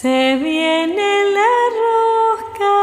[0.00, 1.54] Se viene la
[2.54, 2.76] rosca.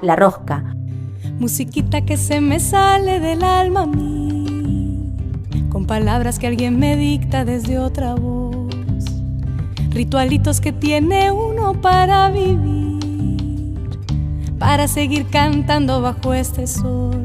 [0.00, 0.76] La rosca.
[1.40, 5.12] Musiquita que se me sale del alma a mí,
[5.70, 8.64] con palabras que alguien me dicta desde otra voz.
[9.90, 13.90] Ritualitos que tiene uno para vivir,
[14.60, 17.23] para seguir cantando bajo este sol.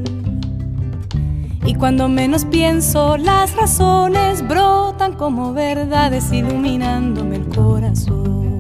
[1.69, 8.57] Y cuando menos pienso, las razones brotan como verdades iluminándome el corazón.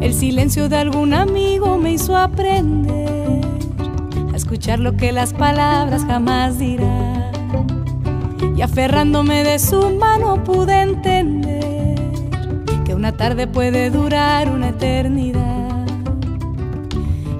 [0.00, 3.42] El silencio de algún amigo me hizo aprender
[4.32, 7.32] a escuchar lo que las palabras jamás dirán.
[8.56, 11.96] Y aferrándome de su mano pude entender
[12.86, 15.35] que una tarde puede durar una eternidad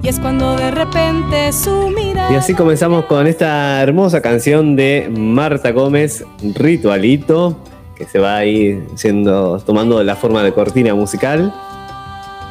[0.07, 2.31] y es cuando de repente su mirada.
[2.31, 6.23] Y así comenzamos con esta hermosa canción de Marta Gómez,
[6.55, 7.57] Ritualito,
[7.93, 11.53] que se va a ir siendo, tomando la forma de cortina musical.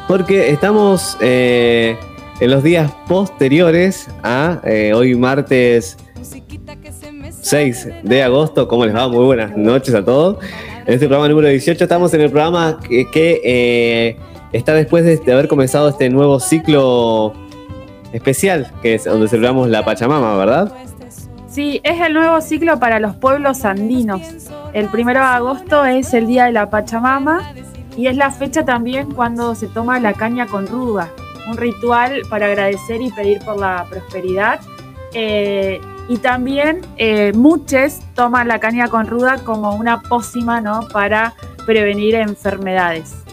[0.07, 1.97] Porque estamos eh,
[2.39, 5.97] en los días posteriores a eh, hoy martes
[7.41, 8.67] 6 de agosto.
[8.67, 9.07] ¿Cómo les va?
[9.07, 10.37] Muy buenas noches a todos.
[10.85, 14.17] En este programa número 18 estamos en el programa que, que eh,
[14.53, 17.46] está después de haber comenzado este nuevo ciclo
[18.13, 20.71] especial, que es donde celebramos la Pachamama, ¿verdad?
[21.49, 24.21] Sí, es el nuevo ciclo para los pueblos andinos.
[24.73, 27.53] El primero de agosto es el día de la Pachamama
[27.95, 31.09] y es la fecha también cuando se toma la caña con ruda,
[31.49, 34.59] un ritual para agradecer y pedir por la prosperidad.
[35.13, 40.87] Eh, y también eh, muchos toman la caña con ruda como una pócima ¿no?
[40.93, 41.33] para
[41.65, 43.26] prevenir enfermedades.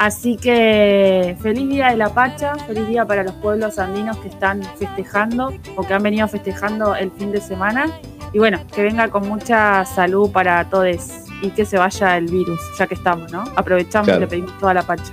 [0.00, 4.62] Así que feliz día de la Pacha, feliz día para los pueblos andinos que están
[4.78, 7.84] festejando o que han venido festejando el fin de semana.
[8.32, 10.96] Y bueno, que venga con mucha salud para todos
[11.42, 13.44] y que se vaya el virus, ya que estamos, ¿no?
[13.56, 15.12] Aprovechamos y le pedimos toda la Pacha.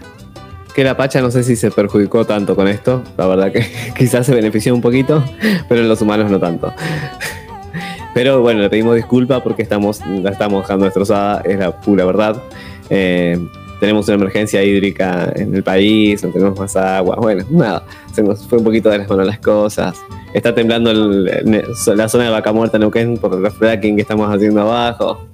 [0.73, 4.25] Que la Pacha no sé si se perjudicó tanto con esto, la verdad que quizás
[4.25, 5.21] se benefició un poquito,
[5.67, 6.73] pero en los humanos no tanto.
[8.13, 12.41] Pero bueno, le pedimos disculpas porque estamos, la estamos dejando destrozada, es la pura verdad.
[12.89, 13.37] Eh,
[13.79, 17.15] tenemos una emergencia hídrica en el país, no tenemos más agua.
[17.19, 17.83] Bueno, nada,
[18.13, 19.97] se nos fue un poquito de las manos las cosas.
[20.33, 25.27] Está temblando la zona de Vaca Muerta Neuquén por el fracking que estamos haciendo abajo.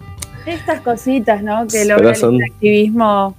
[0.46, 1.66] Estas cositas, ¿no?
[1.68, 3.36] Que logra el extractivismo,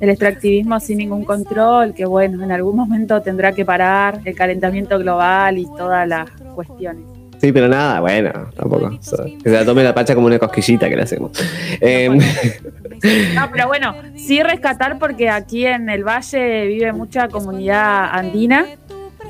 [0.00, 4.98] el extractivismo sin ningún control, que bueno, en algún momento tendrá que parar el calentamiento
[4.98, 7.04] global y todas las cuestiones.
[7.40, 8.90] Sí, pero nada, bueno, tampoco.
[8.90, 11.30] que se la tome la pacha como una cosquillita que le hacemos.
[11.80, 12.18] Em,
[13.34, 18.66] no, pero bueno, sí rescatar porque aquí en el valle vive mucha comunidad andina.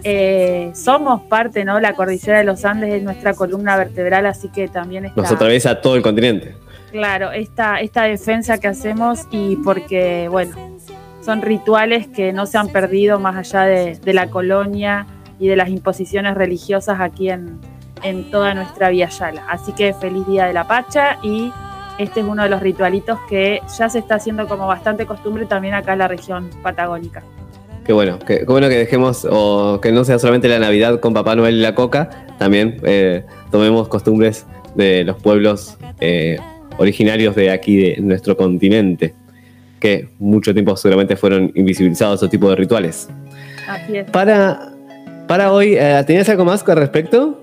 [0.04, 1.80] Eh, somos parte, ¿no?
[1.80, 5.20] La cordillera de los Andes es nuestra columna vertebral, así que también está...
[5.20, 6.54] Nos atraviesa todo el continente.
[6.92, 10.56] Claro, esta, esta defensa que hacemos y porque, bueno,
[11.20, 15.06] son rituales que no se han perdido más allá de la colonia
[15.40, 17.58] y de las imposiciones religiosas aquí en,
[18.02, 19.44] en toda nuestra Vía Yala.
[19.48, 21.52] Así que feliz día de la Pacha y
[21.98, 25.74] este es uno de los ritualitos que ya se está haciendo como bastante costumbre también
[25.74, 27.22] acá en la región patagónica.
[27.84, 31.34] Qué bueno, qué, bueno que dejemos, o que no sea solamente la Navidad con Papá
[31.34, 36.38] Noel y la Coca, también eh, tomemos costumbres de los pueblos eh,
[36.76, 39.14] originarios de aquí, de nuestro continente,
[39.80, 43.08] que mucho tiempo seguramente fueron invisibilizados esos tipos de rituales.
[43.66, 44.10] Así es.
[44.10, 44.70] Para,
[45.26, 47.42] para hoy, eh, ¿tenías algo más con respecto?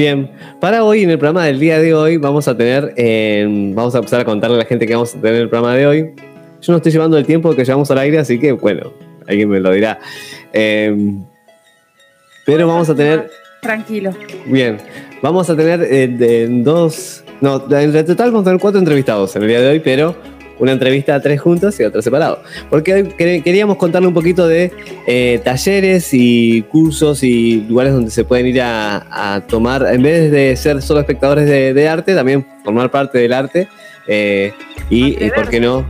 [0.00, 0.30] Bien,
[0.60, 3.98] para hoy, en el programa del día de hoy, vamos a tener, eh, vamos a
[3.98, 6.14] empezar a contarle a la gente que vamos a tener en el programa de hoy.
[6.62, 8.94] Yo no estoy llevando el tiempo que llevamos al aire, así que bueno,
[9.28, 9.98] alguien me lo dirá.
[10.54, 11.22] Em,
[12.46, 13.30] pero vamos a tener...
[13.60, 14.12] Tranquilo.
[14.46, 14.78] Bien,
[15.20, 17.22] vamos a tener eh, dos...
[17.42, 20.16] No, en total vamos a tener cuatro entrevistados en el día de hoy, pero
[20.60, 22.42] una entrevista a tres juntos y otra separado.
[22.68, 24.70] Porque queríamos contarle un poquito de
[25.06, 30.54] eh, talleres y cursos y lugares donde se pueden ir a, tomar, en vez de
[30.56, 33.68] ser solo espectadores de, arte, también formar parte del arte.
[34.06, 34.52] Eh,
[34.88, 35.84] y, ¿por qué no?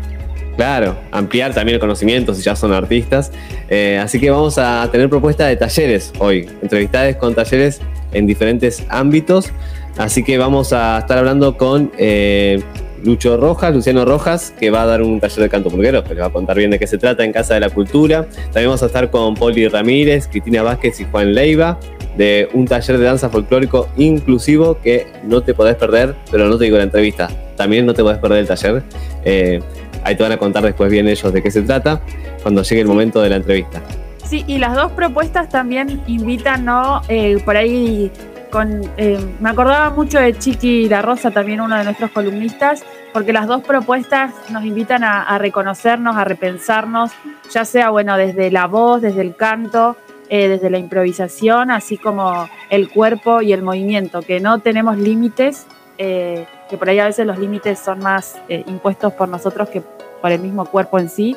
[0.56, 3.32] Claro, ampliar también el conocimiento si ya son artistas.
[3.68, 7.80] Eh, así que vamos a tener propuesta de talleres hoy, entrevistades con talleres
[8.12, 9.52] en diferentes ámbitos.
[9.96, 12.62] Así que vamos a estar hablando con eh,
[13.04, 16.20] Lucho Rojas, Luciano Rojas, que va a dar un taller de canto pulguero, que le
[16.20, 18.26] va a contar bien de qué se trata en Casa de la Cultura.
[18.44, 21.78] También vamos a estar con Poli Ramírez, Cristina Vázquez y Juan Leiva,
[22.16, 26.64] de un taller de danza folclórico inclusivo que no te podés perder, pero no te
[26.64, 28.82] digo la entrevista, también no te podés perder el taller.
[29.24, 29.60] Eh,
[30.04, 32.00] ahí te van a contar después bien ellos de qué se trata
[32.42, 33.82] cuando llegue el momento de la entrevista.
[34.24, 37.02] Sí, y las dos propuestas también invitan, ¿no?
[37.08, 38.12] Eh, por ahí
[38.50, 43.32] con, eh, me acordaba mucho de Chiqui La Rosa, también uno de nuestros columnistas, porque
[43.32, 47.12] las dos propuestas nos invitan a, reconocernos, a repensarnos,
[47.50, 49.96] ya sea, bueno, desde la voz, desde el canto,
[50.28, 55.66] eh, desde la improvisación, así como el cuerpo y el movimiento, que no tenemos límites,
[55.98, 59.82] eh, que por ahí a veces los límites son más impuestos por nosotros que
[60.20, 61.36] por el mismo cuerpo en sí.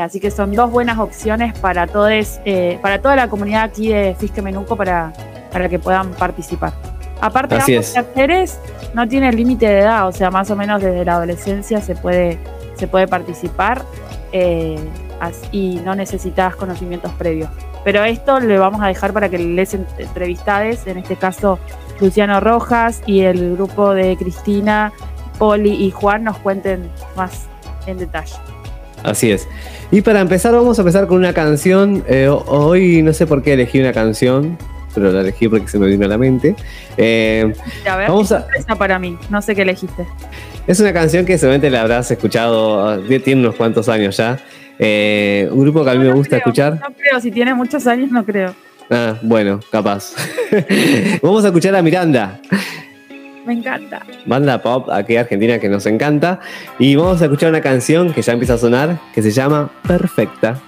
[0.00, 2.40] Así que son dos buenas opciones para, todos,
[2.80, 5.12] para toda la comunidad aquí de Fisque Menuco para
[5.52, 6.72] para que puedan participar.
[7.20, 8.58] Aparte, Así ambos talleres
[8.94, 12.38] no tiene límite de edad, o sea, más o menos desde la adolescencia se puede,
[12.74, 13.82] se puede participar
[14.32, 14.76] eh,
[15.52, 17.48] y no necesitas conocimientos previos.
[17.84, 21.60] Pero esto le vamos a dejar para que les entrevistades, en este caso
[22.00, 24.92] Luciano Rojas y el grupo de Cristina,
[25.38, 27.46] Poli y Juan nos cuenten más
[27.86, 28.34] en detalle.
[29.02, 29.48] Así es.
[29.90, 32.04] Y para empezar, vamos a empezar con una canción.
[32.08, 34.56] Eh, hoy no sé por qué elegí una canción,
[34.94, 36.54] pero la elegí porque se me vino a la mente.
[36.96, 37.52] Eh,
[37.88, 38.46] a ver, vamos a...
[38.78, 40.06] para mí, no sé qué elegiste.
[40.66, 44.38] Es una canción que seguramente la habrás escuchado, tiene unos cuantos años ya.
[44.78, 46.74] Eh, un grupo que a mí me gusta escuchar.
[46.80, 48.54] No creo, si tiene muchos años no creo.
[48.90, 50.14] Ah, bueno, capaz.
[51.22, 52.40] vamos a escuchar a Miranda.
[53.44, 54.02] Me encanta.
[54.26, 56.40] Banda pop aquí argentina que nos encanta.
[56.78, 60.60] Y vamos a escuchar una canción que ya empieza a sonar, que se llama Perfecta.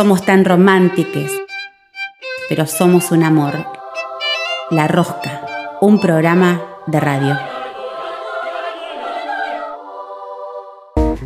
[0.00, 1.30] Somos tan románticos,
[2.48, 3.66] pero somos un amor.
[4.70, 5.44] La Rosca,
[5.82, 7.38] un programa de radio.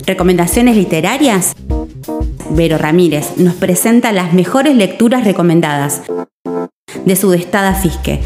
[0.05, 1.55] ¿Recomendaciones literarias?
[2.51, 6.03] Vero Ramírez nos presenta las mejores lecturas recomendadas
[7.05, 8.23] de su destada Fisque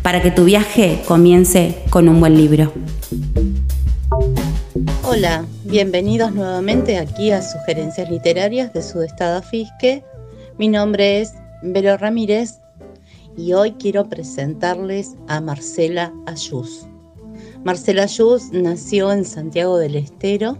[0.00, 2.72] para que tu viaje comience con un buen libro.
[5.02, 10.02] Hola, bienvenidos nuevamente aquí a Sugerencias Literarias de Sudestada Fisque.
[10.58, 12.58] Mi nombre es Vero Ramírez
[13.36, 16.88] y hoy quiero presentarles a Marcela Ayús.
[17.62, 20.58] Marcela Ayús nació en Santiago del Estero.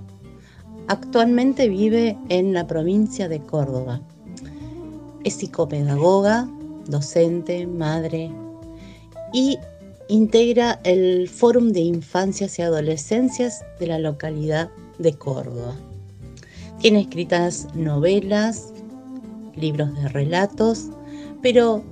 [0.87, 4.01] Actualmente vive en la provincia de Córdoba.
[5.25, 6.49] Es psicopedagoga,
[6.87, 8.31] docente, madre
[9.33, 9.59] y
[10.07, 15.75] integra el Fórum de Infancias y Adolescencias de la localidad de Córdoba.
[16.81, 18.73] Tiene escritas novelas,
[19.57, 20.87] libros de relatos,
[21.43, 21.83] pero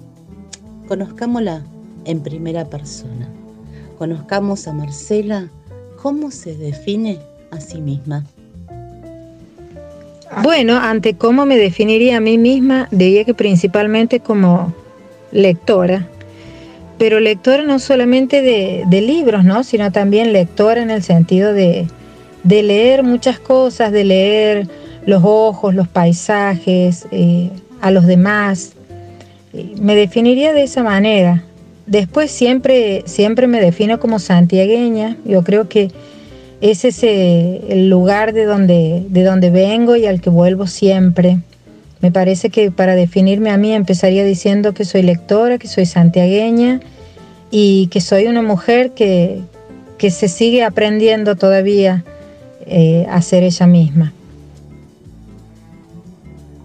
[0.86, 1.62] conozcámosla
[2.04, 3.28] en primera persona.
[3.98, 5.48] Conozcamos a Marcela,
[6.00, 7.18] cómo se define
[7.50, 8.24] a sí misma.
[10.42, 14.72] Bueno, ante cómo me definiría a mí misma, diría que principalmente como
[15.32, 16.06] lectora,
[16.98, 19.64] pero lectora no solamente de, libros, ¿no?
[19.64, 21.88] sino también lectora en el sentido de,
[22.62, 24.68] leer muchas cosas, de leer
[25.06, 27.50] los ojos, los paisajes, eh,
[27.80, 28.72] a los demás.
[29.80, 31.44] Me definiría de esa manera.
[31.86, 35.16] Después siempre, siempre me defino como santiagueña.
[35.24, 35.90] Yo creo que
[36.60, 41.38] ese es el lugar de donde, de donde vengo y al que vuelvo siempre.
[42.00, 46.80] Me parece que para definirme a mí empezaría diciendo que soy lectora, que soy santiagueña
[47.50, 49.40] y que soy una mujer que,
[49.98, 52.04] se sigue aprendiendo todavía
[52.68, 54.12] eh, a ser ella misma.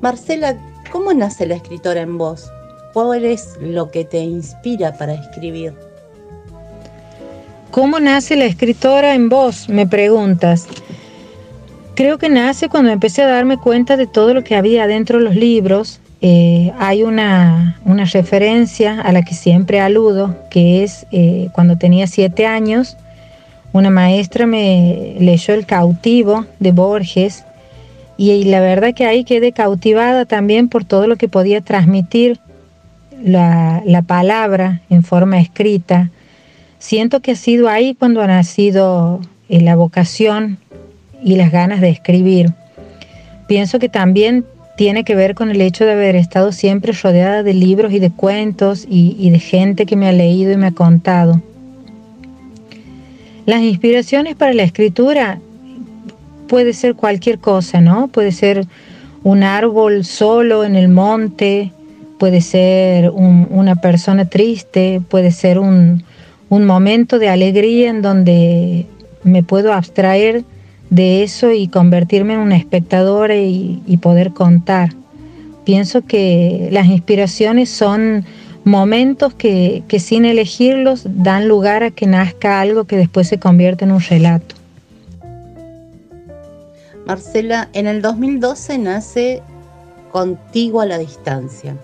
[0.01, 0.57] Marcela,
[0.91, 2.51] ¿cómo nace la escritora en vos?
[2.93, 5.74] ¿Cuál es lo que te inspira para escribir?
[7.72, 9.67] ¿Cómo nace la escritora en vos?
[9.67, 10.67] Me preguntas.
[11.95, 15.24] Creo que nace cuando empecé a darme cuenta de todo lo que había dentro de
[15.24, 16.00] los libros.
[16.22, 17.79] Eh, hay una,
[18.12, 22.95] referencia a la que siempre aludo, que es eh, cuando tenía siete años,
[23.74, 27.44] una maestra me leyó El cautivo de Borges
[28.15, 32.39] y, la verdad que ahí quedé cautivada también por todo lo que podía transmitir
[33.24, 36.12] la, la palabra en forma escrita.
[36.77, 40.58] Siento que ha sido ahí cuando ha nacido eh, la vocación
[41.24, 42.53] y las ganas de escribir.
[43.48, 47.53] Pienso que también tiene que ver con el hecho de haber estado siempre rodeada de
[47.53, 51.42] libros y de cuentos y, de gente que me ha leído y me ha contado.
[53.45, 55.39] Las inspiraciones para la escritura
[56.47, 58.07] puede ser cualquier cosa, ¿no?
[58.07, 58.65] Puede ser
[59.23, 61.71] un árbol solo en el monte,
[62.19, 66.03] puede ser una persona triste, puede ser un,
[66.50, 68.85] un momento de alegría en donde
[69.23, 70.43] me puedo abstraer
[70.89, 74.89] de eso y convertirme en una espectadora y, poder contar.
[75.65, 78.25] Pienso que las inspiraciones son
[78.65, 83.86] momentos que, que, sin elegirlos dan lugar a que nazca algo que después se convierte
[83.86, 84.55] en un relato.
[87.05, 89.41] Marcela, en el 2012 nace
[90.12, 91.75] Contigo a la Distancia,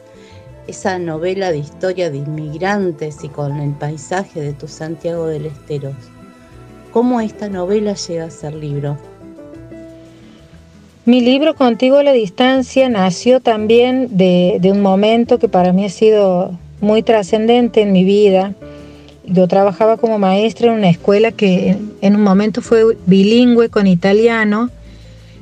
[0.68, 5.94] esa novela de historia de inmigrantes y con el paisaje de tu Santiago del Estero
[6.92, 8.98] cómo esta novela llega a ser libro.
[11.06, 15.90] Mi libro Contigo a la Distancia nació también de, un momento que para mí ha
[15.90, 18.54] sido muy trascendente en mi vida.
[19.26, 24.70] Yo trabajaba como maestra en una escuela que en un momento fue bilingüe con italiano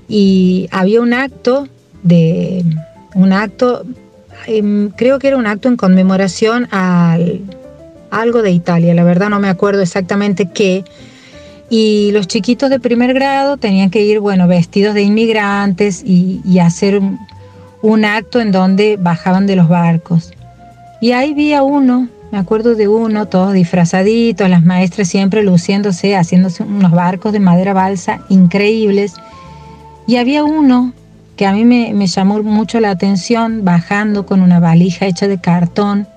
[0.09, 1.67] y había un acto
[2.03, 2.63] de
[3.15, 3.83] un acto
[4.45, 7.17] em, creo que era un acto en conmemoración a
[8.11, 10.83] algo de Italia, la verdad no me acuerdo exactamente qué,
[11.69, 17.01] y los chiquitos de primer grado tenían que ir, bueno, vestidos de inmigrantes y, hacer
[17.81, 20.31] un, acto en donde bajaban de los barcos.
[20.99, 26.15] Y ahí vi a uno, me acuerdo de uno, todos disfrazaditos, las maestras siempre luciéndose,
[26.15, 29.13] haciéndose unos barcos de madera balsa increíbles.
[30.07, 30.93] Y había uno
[31.37, 36.07] que a mí me, llamó mucho la atención, bajando con una valija hecha de cartón.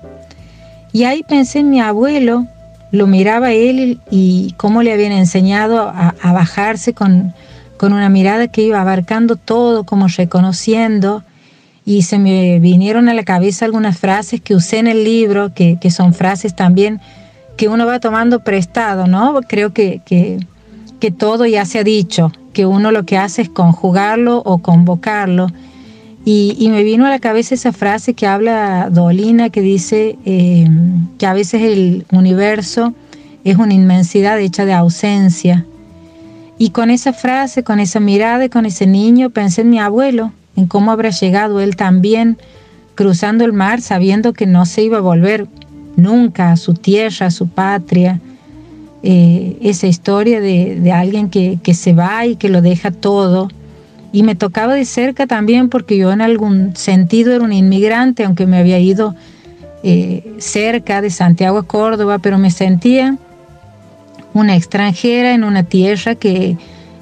[0.91, 2.47] Y ahí pensé en mi abuelo,
[2.91, 7.33] lo miraba él y cómo le habían enseñado a, bajarse con,
[7.81, 11.23] una mirada que iba abarcando todo, como reconociendo,
[11.85, 15.77] y se me vinieron a la cabeza algunas frases que usé en el libro, que,
[15.89, 16.99] son frases también
[17.57, 19.39] que uno va tomando prestado, ¿no?
[19.47, 20.39] Creo que, que,
[20.99, 25.47] que todo ya se ha dicho, que uno lo que hace es conjugarlo o convocarlo.
[26.23, 30.67] Y, me vino a la cabeza esa frase que habla Dolina, que dice eh,
[31.17, 32.93] que a veces el universo
[33.43, 35.65] es una inmensidad hecha de ausencia.
[36.59, 40.31] Y con esa frase, con esa mirada y con ese niño, pensé en mi abuelo,
[40.55, 42.37] en cómo habrá llegado él también
[42.95, 45.47] cruzando el mar sabiendo que no se iba a volver
[45.95, 48.19] nunca a su tierra, a su patria.
[49.03, 53.49] eh, esa historia de, alguien que, se va y que lo deja todo.
[54.13, 58.45] Y me tocaba de cerca también porque yo en algún sentido era un inmigrante, aunque
[58.45, 59.15] me había ido
[59.83, 63.17] eh, cerca de Santiago a Córdoba, pero me sentía
[64.33, 66.57] una extranjera en una tierra que,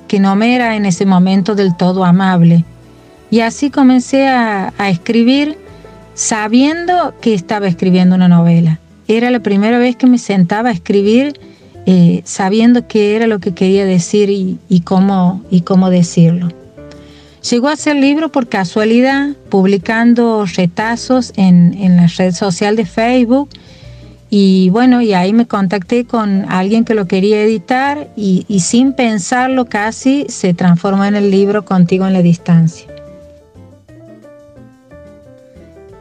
[0.08, 2.64] que no me era en ese momento del todo amable.
[3.32, 5.58] Y así comencé a, escribir
[6.14, 8.80] sabiendo que estaba escribiendo una novela.
[9.08, 11.40] Era la primera vez que me sentaba a escribir
[11.86, 16.50] eh, sabiendo qué era lo que quería decir y, cómo, y cómo decirlo.
[17.50, 23.50] Llegó a ser libro por casualidad, publicando retazos en, en la red social de Facebook
[24.30, 29.66] y bueno, y ahí me contacté con alguien que lo quería editar y, sin pensarlo
[29.66, 32.88] casi se transformó en el libro Contigo en la Distancia.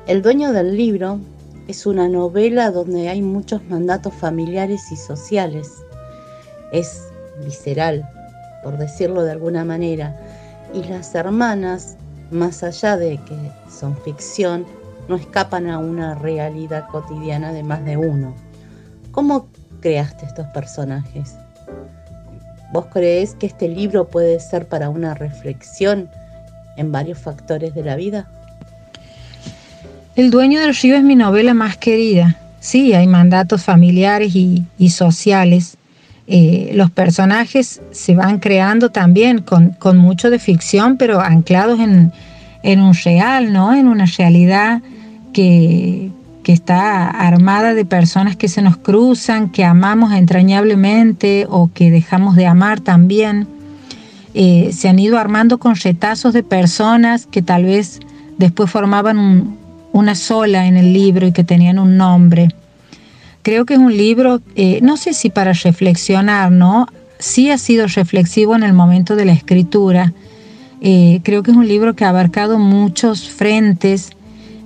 [0.09, 1.21] El dueño del libro
[1.67, 5.71] es una novela donde hay muchos mandatos familiares y sociales.
[6.73, 7.09] Es
[7.45, 8.09] visceral,
[8.63, 10.17] por decirlo de alguna manera.
[10.73, 11.99] Y las hermanas,
[12.31, 13.37] más allá de que
[13.71, 14.65] son ficción,
[15.11, 18.35] no escapan a una realidad cotidiana de más de uno.
[19.13, 19.49] ¿Cómo
[19.83, 21.37] creaste estos personajes?
[22.73, 26.09] ¿Vos crees que este libro puede ser para una reflexión
[26.79, 28.31] en varios factores de la vida?
[30.19, 32.37] El dueño del río es mi novela más querida.
[32.59, 35.77] Sí, hay mandatos familiares y, sociales.
[36.27, 42.11] Eh, los personajes se van creando también con, mucho de ficción, pero anclados en,
[42.81, 43.73] un real, ¿no?
[43.73, 44.83] En una realidad
[45.33, 46.11] que,
[46.49, 52.47] está armada de personas que se nos cruzan, que amamos entrañablemente o que dejamos de
[52.47, 53.47] amar también.
[54.35, 58.01] Eh, se han ido armando con retazos de personas que tal vez
[58.39, 59.59] después formaban
[59.93, 62.49] una sola en el libro y que tenían un nombre.
[63.43, 66.87] Creo que es un libro, eh, no sé si para reflexionar, ¿no?
[67.19, 70.13] Sí ha sido reflexivo en el momento de la escritura.
[70.81, 74.11] Eh, creo que es un libro que ha abarcado muchos frentes,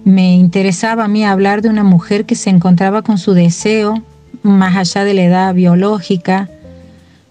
[0.04, 4.02] me interesaba a mí hablar de una mujer que se encontraba con su deseo
[4.42, 6.48] más allá de la edad biológica.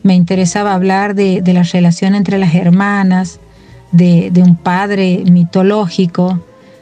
[0.04, 3.39] Me interesaba hablar de, la relación entre las hermanas,
[3.91, 6.39] de, un padre mitológico,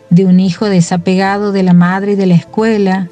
[0.10, 3.10] de un hijo desapegado de la madre y de la escuela,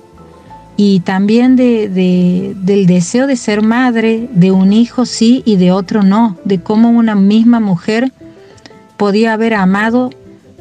[0.80, 6.38] y también del deseo de ser madre, de un hijo sí y de otro no,
[6.46, 8.12] de cómo una misma mujer
[8.96, 10.12] podía haber amado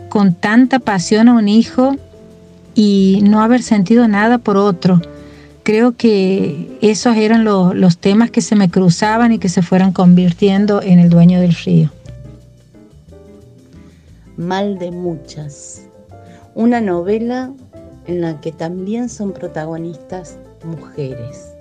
[0.09, 1.96] con tanta pasión a un hijo
[2.75, 5.03] y no haber sentido nada por otro.
[5.62, 10.81] Creo que esos eran los temas que se me cruzaban y que se fueron convirtiendo
[10.81, 11.90] en el dueño del río.
[14.38, 15.86] Mal de muchas.
[16.57, 17.53] Una novela
[18.07, 21.53] en la que también son protagonistas mujeres.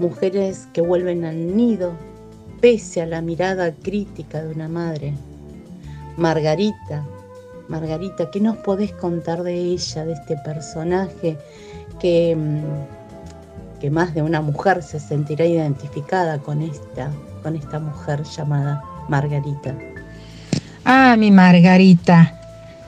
[0.00, 1.92] Mujeres que vuelven al nido
[2.60, 5.14] pese a la mirada crítica de una madre.
[6.16, 7.04] Margarita,
[7.68, 11.38] Margarita, ¿qué nos podés contar de ella, de este personaje
[12.00, 17.12] que, mm, que más de una mujer se sentirá identificada con esta,
[17.44, 19.72] con esta mujer llamada Margarita?
[20.84, 22.32] Ah, mi Margarita.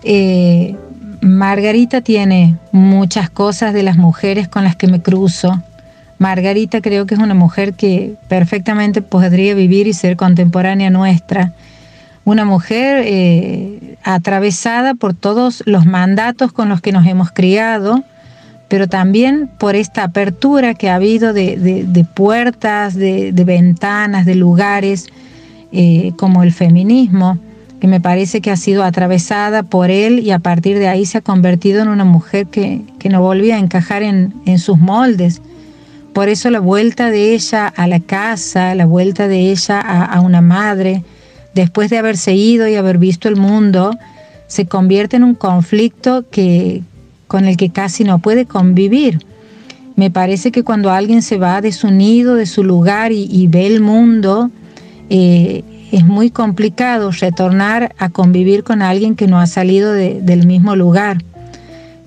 [0.03, 0.77] Eh,
[1.21, 5.63] Margarita tiene muchas cosas de las mujeres con las que me cruzo.
[6.19, 11.53] Margarita creo que es una mujer que perfectamente podría vivir y ser contemporánea nuestra
[12.29, 18.05] una mujer eh, atravesada por todos los mandatos con los que nos hemos criado,
[18.69, 25.07] pero también por esta apertura que ha habido de, puertas, de, ventanas, de lugares,
[25.73, 27.39] eh, como el feminismo,
[27.81, 31.19] que me parece que ha sido atravesada por él y a partir de ahí se
[31.19, 35.41] ha convertido en una mujer que, no volvía a encajar en, sus moldes.
[36.13, 40.41] Por eso la vuelta de ella a la casa, la vuelta de ella a una
[40.41, 41.05] madre,
[41.55, 43.93] después de haberse ido y haber visto el mundo,
[44.49, 46.83] se convierte en un conflicto que,
[47.29, 49.25] con el que casi no puede convivir.
[49.95, 53.67] Me parece que cuando alguien se va de su nido, de su lugar y, ve
[53.67, 54.51] el mundo,
[55.11, 55.63] eh,
[55.93, 61.19] es muy complicado retornar a convivir con alguien que no ha salido del mismo lugar.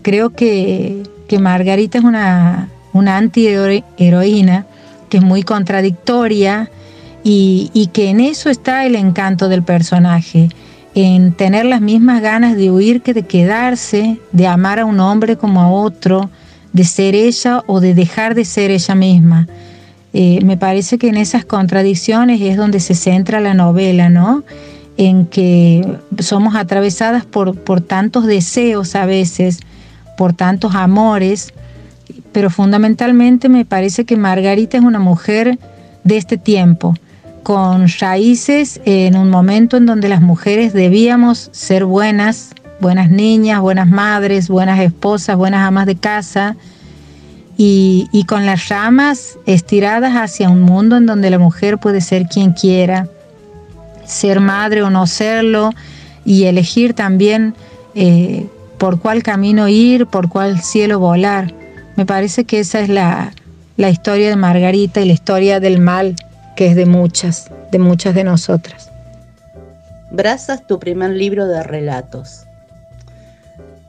[0.01, 1.03] Creo que,
[1.39, 4.65] Margarita es una, una anti-heroína
[5.09, 6.69] que es muy contradictoria,
[7.23, 10.49] y, que en eso está el encanto del personaje,
[10.95, 15.37] en tener las mismas ganas de huir que de quedarse, de amar a un hombre
[15.37, 16.29] como a otro,
[16.73, 19.47] de ser ella o de dejar de ser ella misma.
[20.13, 24.43] Eh, me parece que en esas contradicciones es donde se centra la novela, ¿no?
[24.97, 29.59] En que somos atravesadas por, por tantos deseos a veces,
[30.17, 31.53] por tantos amores,
[32.31, 35.57] pero fundamentalmente me parece que Margarita es una mujer
[36.03, 36.95] de este tiempo,
[37.43, 43.87] con raíces en un momento en donde las mujeres debíamos ser buenas, buenas niñas, buenas
[43.87, 46.55] madres, buenas esposas, buenas amas de casa,
[47.63, 52.53] y, con las ramas estiradas hacia un mundo en donde la mujer puede ser quien
[52.53, 53.07] quiera,
[54.03, 55.69] ser madre o no serlo,
[56.25, 57.53] y elegir también
[57.93, 58.47] eh,
[58.79, 61.53] por cuál camino ir, por cuál cielo volar.
[61.97, 63.31] Me parece que esa es la,
[63.77, 66.15] la historia de Margarita y la historia del mal,
[66.55, 68.89] que es de muchas, de muchas de nosotras.
[70.09, 72.47] Brazas, tu primer libro de relatos.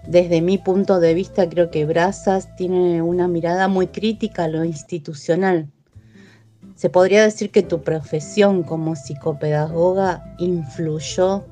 [0.07, 4.65] Desde mi punto de vista, creo que Brazas tiene una mirada muy crítica a lo
[4.65, 5.69] institucional.
[6.75, 11.45] Se podría decir que tu profesión como psicopedagoga influyó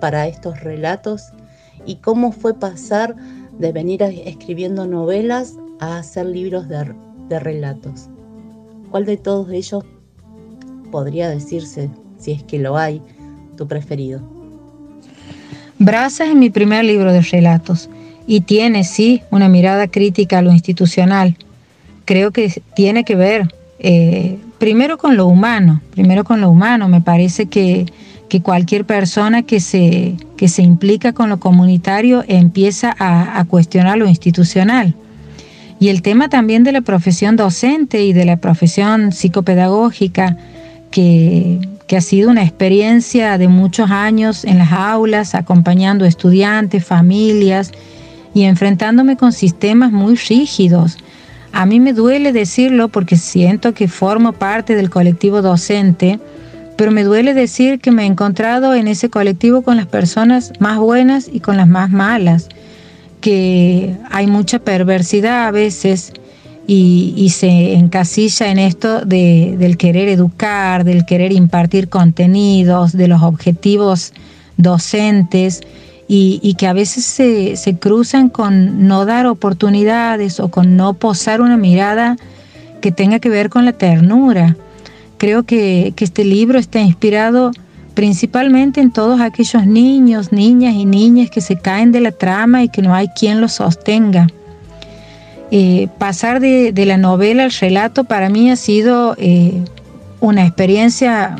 [0.00, 1.32] para estos relatos
[1.84, 3.14] y cómo fue pasar
[3.58, 6.94] de venir escribiendo novelas a hacer libros de,
[7.28, 8.08] de relatos.
[8.90, 9.84] ¿Cuál de todos ellos
[10.90, 13.02] podría decirse, si es que lo hay,
[13.56, 14.22] tu preferido?
[15.78, 17.90] Brazas es mi primer libro de relatos
[18.28, 21.36] y tiene, sí, una mirada crítica a lo institucional.
[22.04, 26.88] Creo que tiene que ver eh, primero con lo humano, primero con lo humano.
[26.88, 27.86] Me parece que
[28.28, 34.06] que cualquier persona que se, que se implica con lo comunitario empieza a, cuestionar lo
[34.06, 34.94] institucional.
[35.80, 40.36] Y el tema también de la profesión docente y de la profesión psicopedagógica,
[40.90, 47.72] que, que ha sido una experiencia de muchos años en las aulas, acompañando estudiantes, familias
[48.34, 50.96] y enfrentándome con sistemas muy rígidos.
[51.52, 56.20] A mí me duele decirlo porque siento que formo parte del colectivo docente,
[56.76, 60.78] pero me duele decir que me he encontrado en ese colectivo con las personas más
[60.78, 62.48] buenas y con las más malas,
[63.20, 66.12] que hay mucha perversidad a veces
[66.70, 74.12] y, se encasilla en esto del querer educar, del querer impartir contenidos, de los objetivos
[74.58, 75.62] docentes
[76.08, 81.42] y, que a veces se, se cruzan con no dar oportunidades o con no posar
[81.42, 82.16] una mirada
[82.80, 84.56] que tenga que ver con la ternura
[85.18, 87.50] Creo que, este libro está inspirado
[87.94, 92.68] principalmente en todos aquellos niños, niñas y niñas que se caen de la trama y
[92.68, 94.28] que no hay quien los sostenga.
[95.50, 99.64] Eh, pasar de, la novela al relato para mí ha sido eh,
[100.20, 101.34] una experiencia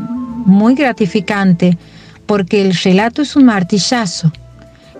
[0.45, 1.79] muy gratificante
[2.27, 4.33] porque el relato es un martillazo,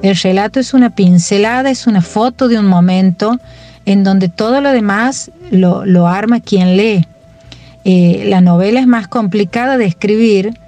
[0.03, 3.39] el relato es una pincelada, es una foto de un momento
[3.85, 7.07] en donde todo lo demás lo, arma quien lee.
[7.85, 10.59] Eh, la novela es más complicada de escribir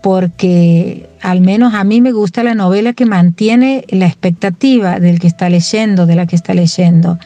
[0.00, 5.26] porque al menos a mí me gusta la novela que mantiene la expectativa del que
[5.26, 7.18] está leyendo, de la que está leyendo.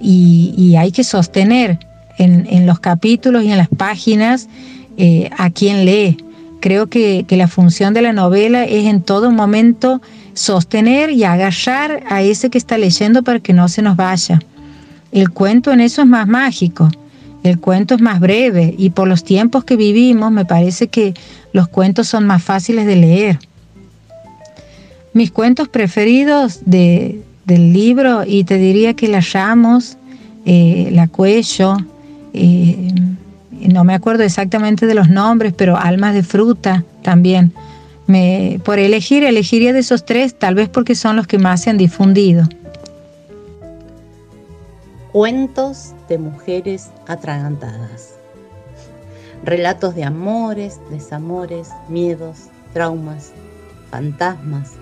[0.00, 1.78] Y, hay que sostener
[2.18, 4.48] en, los capítulos y en las páginas
[4.96, 6.16] eh, a quien lee.
[6.60, 10.00] Creo que, que la función de la novela es en todo momento
[10.34, 14.40] sostener y agarrar a ese que está leyendo para que no se nos vaya.
[15.12, 16.88] El cuento en eso es más mágico.
[17.42, 21.14] El cuento es más breve y por los tiempos que vivimos me parece que
[21.52, 23.38] los cuentos son más fáciles de leer.
[25.12, 29.96] Mis cuentos preferidos del libro, y te diría que La Ramos,
[30.46, 31.76] eh, La Cuello,
[32.32, 32.92] eh,
[33.50, 37.52] no me acuerdo exactamente de los nombres, pero Almas de Fruta también.
[38.64, 41.78] Por elegir, elegiría de esos tres, tal vez porque son los que más se han
[41.78, 42.44] difundido.
[45.12, 48.16] Cuentos de mujeres atragantadas.
[49.44, 53.30] Relatos de amores, desamores, miedos, traumas,
[53.90, 54.72] fantasmas,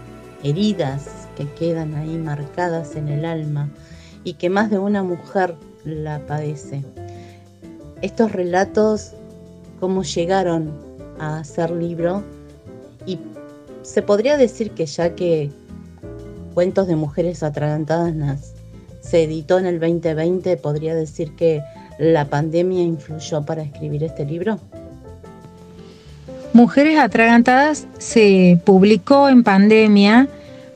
[0.43, 1.05] heridas
[1.37, 3.69] que quedan ahí marcadas en el alma
[4.25, 6.83] y que más de una mujer la padece.
[8.01, 9.13] Estos relatos,
[9.81, 10.73] cómo llegaron
[11.21, 12.23] a ser libro
[13.09, 13.19] y
[13.83, 15.51] se podría decir que ya que
[16.53, 18.53] Cuentos de Mujeres Atragantadas
[19.01, 21.63] se editó en el 2020, ¿podría decir que
[21.99, 24.61] la pandemia influyó para escribir este libro?
[26.53, 30.29] Mujeres Atragantadas se publicó en pandemia,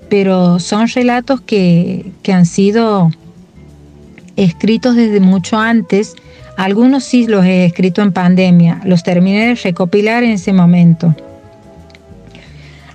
[0.09, 3.11] pero son relatos que, que han sido
[4.37, 6.15] escritos desde mucho antes.
[6.57, 11.15] Algunos sí los he escrito en pandemia, los terminé de recopilar en ese momento.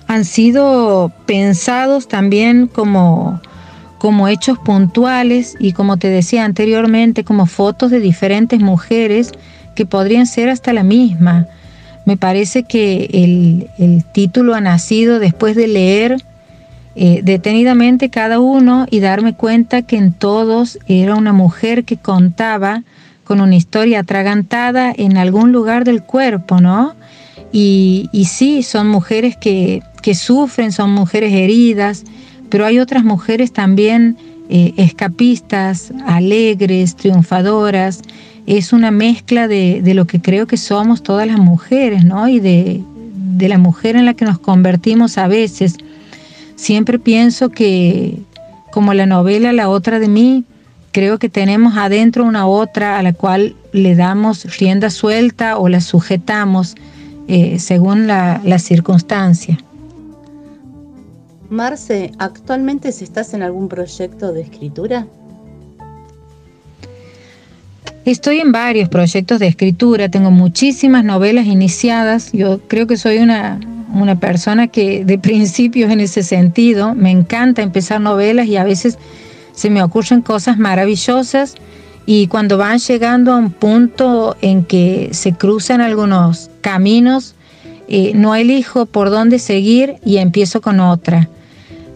[0.08, 3.40] Han sido pensados también como
[3.98, 9.32] como hechos puntuales y como te decía anteriormente, como fotos de diferentes mujeres
[9.74, 11.46] que podrían ser hasta la misma.
[12.06, 16.16] Me parece que el, título ha nacido después de leer
[16.94, 22.82] eh, detenidamente cada uno y darme cuenta que en todos era una mujer que contaba
[23.24, 26.94] con una historia atragantada en algún lugar del cuerpo, ¿no?
[27.52, 32.04] Y, y sí, son mujeres que, que, sufren, son mujeres heridas,
[32.48, 34.16] pero hay otras mujeres también
[34.48, 38.02] eh, escapistas, alegres, triunfadoras.
[38.46, 42.28] Es una mezcla de, lo que creo que somos todas las mujeres, ¿no?
[42.28, 42.82] Y de,
[43.14, 45.76] de la mujer en la que nos convertimos a veces.
[46.56, 48.18] Siempre pienso que,
[48.72, 50.44] como la novela La otra de mí,
[50.92, 55.80] creo que tenemos adentro una otra a la cual le damos rienda suelta o la
[55.80, 56.74] sujetamos
[57.28, 59.58] eh, según la, la circunstancia.
[61.50, 65.06] Marce, ¿actualmente estás en algún proyecto de escritura?
[68.04, 73.60] Estoy en varios proyectos de escritura, tengo muchísimas novelas iniciadas, yo creo que soy una,
[73.94, 78.98] una persona que de principios en ese sentido, me encanta empezar novelas y a veces
[79.52, 81.54] se me ocurren cosas maravillosas
[82.04, 87.34] y cuando van llegando a un punto en que se cruzan algunos caminos,
[87.88, 91.28] eh, no elijo por dónde seguir y empiezo con otra.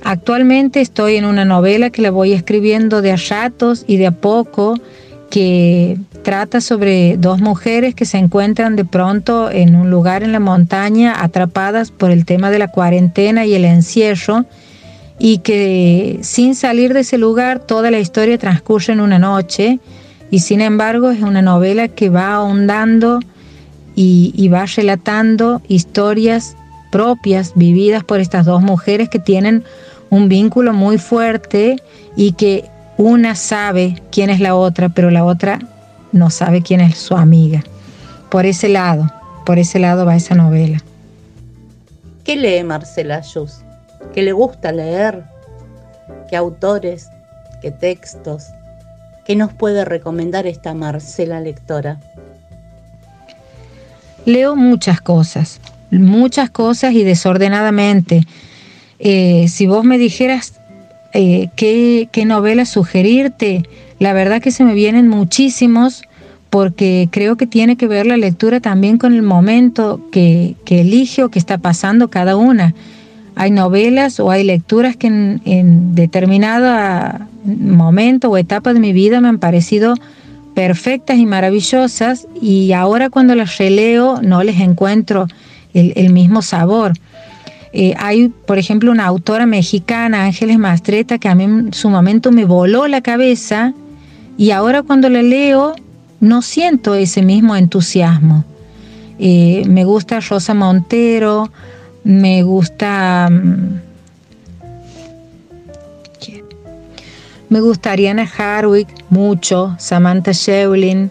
[0.05, 4.13] Actualmente estoy en una novela que la voy escribiendo de a ratos y de a
[4.13, 4.75] poco,
[5.31, 10.41] que trata sobre dos mujeres que se encuentran de pronto en un lugar en la
[10.41, 14.45] montaña atrapadas por el tema de la cuarentena y el encierro
[15.19, 19.79] y que sin salir de ese lugar toda la historia transcurre en una noche
[20.31, 23.21] y sin embargo es una novela que va ahondando
[23.95, 26.57] y, va relatando historias
[26.91, 29.65] propias vividas por estas dos mujeres que tienen
[30.13, 31.83] un vínculo muy fuerte
[32.17, 35.59] y que una sabe quién es la otra, pero la otra
[36.13, 37.65] no sabe quién es su amiga.
[38.31, 39.11] Por ese lado,
[39.47, 40.83] por ese lado va esa novela.
[42.25, 43.63] ¿Qué lee Marcela Jus?
[44.13, 45.25] ¿Qué le gusta leer?
[46.29, 47.09] ¿Qué autores?
[47.63, 48.49] ¿Qué textos?
[49.25, 52.01] ¿Qué nos puede recomendar esta Marcela lectora?
[54.27, 55.59] Leo muchas cosas,
[55.91, 58.27] muchas cosas y desordenadamente.
[59.03, 60.55] Eh, si vos me dijeras
[61.13, 63.65] eh, qué, qué novela sugerirte,
[63.99, 66.03] la verdad que se me vienen muchísimos
[66.53, 71.31] porque creo que tiene que ver la lectura también con el momento que, elige o
[71.31, 72.75] que está pasando cada una.
[73.37, 79.29] Hay novelas o hay lecturas que en, determinado momento o etapa de mi vida me
[79.29, 79.95] han parecido
[80.55, 85.29] perfectas y maravillosas y ahora cuando las releo no les encuentro
[85.73, 86.93] el, mismo sabor.
[87.73, 92.31] Eh, hay, por ejemplo, una autora mexicana, Ángeles Mastreta, que a mí en su momento
[92.31, 93.73] me voló la cabeza
[94.37, 95.75] y ahora cuando la leo
[96.21, 98.45] no siento ese mismo entusiasmo.
[99.19, 101.51] Eh, me gusta Rosa Montero,
[102.05, 103.29] me gusta.
[103.31, 103.81] Mm,
[107.49, 111.11] me gusta Ariana Harwick mucho, Samantha Shevlin.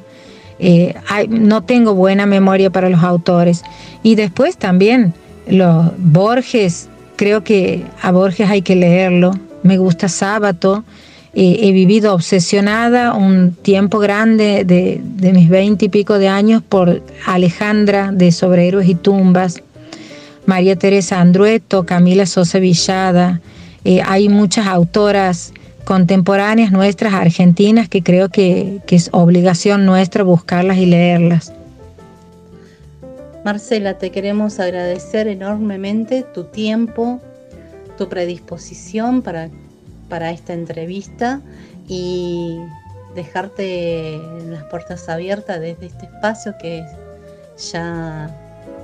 [0.58, 0.96] Eh,
[1.30, 3.64] no tengo buena memoria para los autores.
[4.02, 5.14] Y después también
[5.48, 9.32] los Borges, creo que a Borges hay que leerlo.
[9.64, 10.84] Me gusta Sábato.
[11.34, 17.02] Eh, he vivido obsesionada un tiempo grande de, mis veinte y pico de años por
[17.26, 19.62] Alejandra de Sobre Héroes y Tumbas.
[20.46, 23.40] María Teresa Andrueto, Camila Sosa Villada.
[23.86, 25.54] Eh, hay muchas autoras
[25.86, 31.54] contemporáneas nuestras, argentinas, que creo que, que es obligación nuestra buscarlas y leerlas.
[33.44, 37.20] Marcela, te queremos agradecer enormemente tu tiempo,
[37.98, 39.50] tu predisposición para,
[40.10, 41.42] para esta entrevista
[41.88, 42.58] y
[43.16, 46.86] dejarte las puertas abiertas desde este espacio que
[47.72, 48.30] ya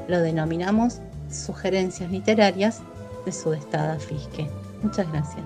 [0.08, 1.00] lo denominamos
[1.32, 2.82] sugerencias literarias
[3.26, 4.48] de Sudestada Fisque.
[4.82, 5.46] Muchas gracias.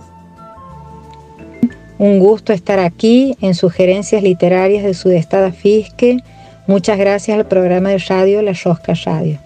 [1.98, 6.18] Un gusto estar aquí en Sugerencias Literarias de Sudestada Fisque.
[6.72, 9.38] Muchas gracias al programa de radio La Rosca Radio.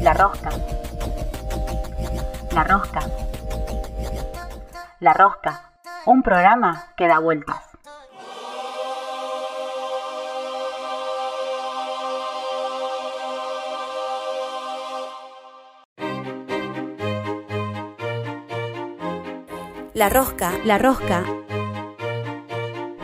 [0.00, 0.50] La Rosca.
[2.52, 3.00] La Rosca.
[5.00, 5.70] La Rosca.
[6.06, 7.56] Un programa que da vueltas.
[19.92, 21.22] La Rosca, La Rosca.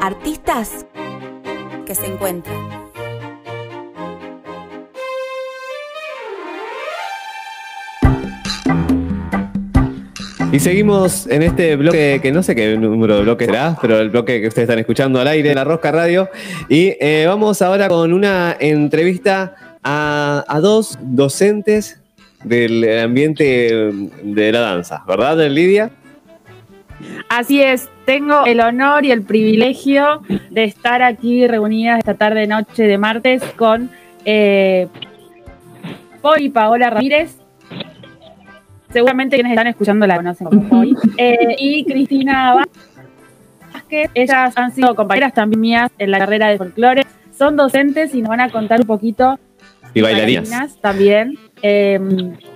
[0.04, 0.84] Artistas
[1.86, 2.54] que se encuentran.
[10.52, 14.10] Y seguimos en este bloque que no sé qué número de bloque será, pero el
[14.10, 16.28] bloque que ustedes están escuchando al aire en la Rosca Radio.
[16.68, 21.98] Y eh, vamos ahora con una entrevista a, a dos docentes
[22.42, 23.90] del ambiente
[24.22, 25.92] de la danza, ¿verdad, Lidia?
[27.28, 32.84] Así es, tengo el honor y el privilegio de estar aquí reunidas esta tarde noche
[32.84, 33.90] de martes con
[34.24, 34.86] eh,
[36.20, 37.36] Poli Paola Ramírez.
[38.90, 40.94] Seguramente quienes están escuchando la conocen como Poli.
[41.16, 42.54] Eh, y Cristina
[43.72, 44.10] Vázquez.
[44.14, 47.04] Ellas han sido compañeras también mías en la carrera de folclore.
[47.36, 49.38] Son docentes y nos van a contar un poquito
[49.92, 50.76] Y bailarinas.
[50.80, 51.36] también.
[51.66, 51.98] Eh,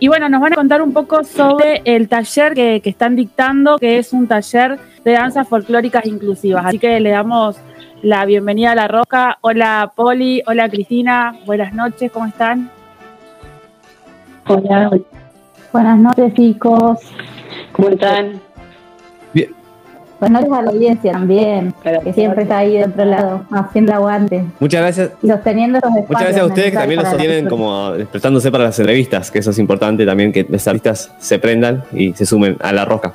[0.00, 3.78] y bueno, nos van a contar un poco sobre el taller que, que están dictando,
[3.78, 6.66] que es un taller de danzas folclóricas inclusivas.
[6.66, 7.56] Así que le damos
[8.02, 9.38] la bienvenida a La Roca.
[9.40, 12.70] Hola Poli, hola Cristina, buenas noches, ¿cómo están?
[14.46, 14.90] Hola,
[15.72, 16.98] buenas noches chicos,
[17.72, 18.47] ¿cómo están?
[20.20, 24.44] Buenas noches a la audiencia también, que siempre está ahí de otro lado, haciendo aguante
[24.58, 25.10] Muchas gracias.
[25.22, 28.64] y sosteniendo los espacios Muchas gracias a ustedes que también los sostienen como prestándose para
[28.64, 32.56] las entrevistas, que eso es importante también, que las artistas se prendan y se sumen
[32.60, 33.12] a la roca.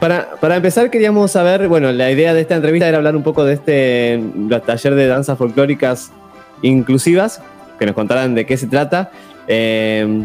[0.00, 3.44] Para, para empezar queríamos saber, bueno, la idea de esta entrevista era hablar un poco
[3.44, 4.20] de este
[4.66, 6.10] taller de danzas folclóricas
[6.62, 7.40] inclusivas,
[7.78, 9.10] que nos contaran de qué se trata.
[9.46, 10.24] Eh,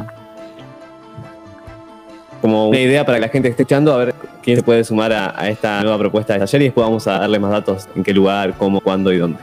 [2.46, 4.84] como una idea para que la gente que esté echando, a ver quién se puede
[4.84, 7.88] sumar a, a esta nueva propuesta de taller y después vamos a darle más datos
[7.96, 9.40] en qué lugar, cómo, cuándo y dónde.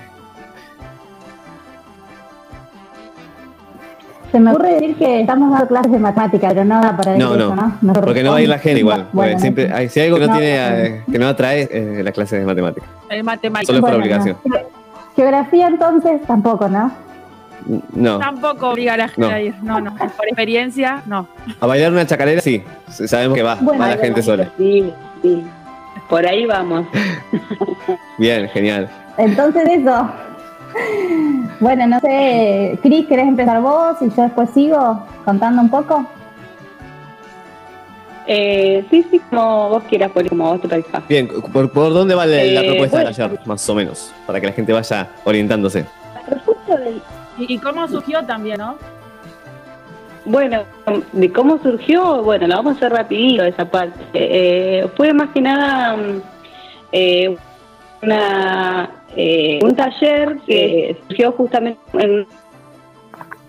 [4.31, 7.27] Se me ocurre decir que estamos dando clases de matemática, pero no da para decir
[7.27, 7.93] No, eso, no, ¿no?
[7.93, 9.01] porque no va a ir la gente igual.
[9.13, 10.77] porque Bueno, siempre, hay- si hay algo que no, No, tiene, no.
[10.77, 12.89] eh, que no atrae, es la clase de matemáticas.
[13.11, 13.67] El matemático.
[13.67, 14.37] Solo es por Bueno, obligación.
[14.45, 14.57] no.
[15.17, 16.91] Geografía entonces tampoco, ¿no?
[17.95, 18.19] No.
[18.19, 19.29] Tampoco obliga a la gente No.
[19.35, 21.27] a ir, no, no, por experiencia, no.
[21.61, 22.63] A bailar una chacarera, sí.
[22.89, 24.49] Sabemos que va, Bueno, va la gente sola.
[24.59, 25.45] Sí, sí.
[26.09, 26.87] Por ahí vamos.
[28.19, 28.89] Bien, genial.
[29.19, 30.11] Entonces eso.
[31.61, 36.05] Bueno, no sé, Cris, ¿querés empezar vos y yo después sigo contando un poco?
[38.27, 41.03] Eh, sí, sí, como vos quieras, Poli, como vos te parezca.
[41.09, 43.11] Bien, ¿por, por dónde va la, la Eh, propuesta bueno.
[43.11, 43.41] de taller?
[43.47, 45.85] Más o menos, para que la gente vaya orientándose.
[46.15, 47.03] La propuesta del-
[47.39, 48.77] Y, cómo surgió también, ¿no?
[50.25, 50.63] Bueno,
[51.13, 54.01] de cómo surgió, bueno, la vamos a hacer rapidito esa parte.
[54.13, 56.23] Eh, fue más que nada mm,
[56.93, 57.37] eh,
[58.03, 62.27] una, eh, un taller que surgió justamente en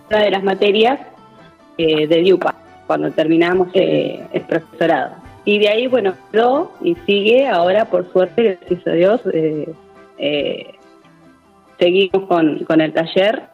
[0.09, 0.99] una de las materias
[1.77, 2.53] eh, de DIUPA,
[2.85, 5.15] cuando terminamos eh, el profesorado.
[5.45, 9.21] Y de ahí, bueno, quedó y sigue ahora, por suerte, gracias a Dios,
[11.79, 13.52] seguimos con, con el taller.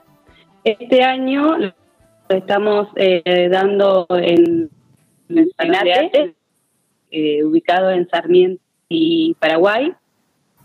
[0.63, 1.73] Este año lo
[2.29, 4.69] estamos eh, dando en,
[5.29, 6.35] en Arte,
[7.11, 9.93] eh, ubicado en Sarmiento y Paraguay.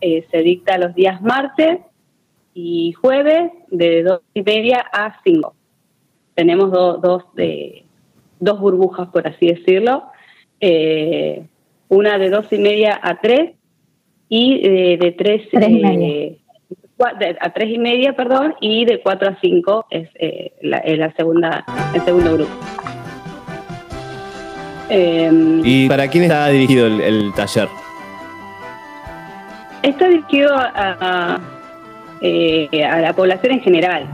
[0.01, 1.79] Eh, se dicta los días martes
[2.55, 5.55] y jueves de dos y media a cinco.
[6.35, 7.85] Tenemos do- dos, de,
[8.41, 10.05] dos burbujas, por así decirlo.
[10.61, 11.47] Eh,
[11.89, 13.53] una de dos y media a tres
[14.29, 16.37] y eh, de tres, Tres y eh, media.
[17.41, 22.01] A tres y media, perdón, y de cuatro a cinco es eh, la, segunda, el
[22.03, 22.53] segundo grupo.
[24.91, 27.69] Eh, ¿Y para quién está dirigido el, el taller?
[29.83, 31.41] Está dirigido a, a,
[32.21, 34.07] eh, a la población en general.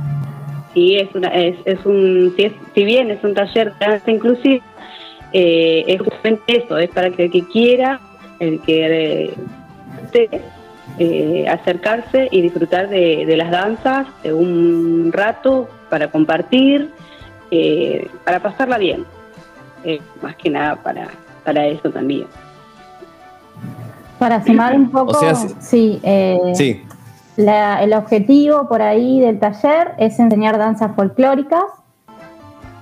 [0.75, 4.11] Y es una, es, es un, si, es- si bien es un taller de danza
[4.11, 4.65] inclusiva,
[5.33, 8.01] eh, es justamente eso, es para que el que quiera,
[8.39, 9.31] el que eh,
[10.99, 16.91] eh, acercarse y disfrutar de, de las danzas de un rato para compartir,
[17.51, 19.05] eh, para pasarla bien.
[19.85, 21.09] Eh, más que nada para,
[21.45, 22.27] para eso también.
[24.19, 26.83] Para sumar un poco, O sea, sí- sí, eh, Sí,
[27.37, 31.65] la- el objetivo por ahí del taller es enseñar danzas folclóricas,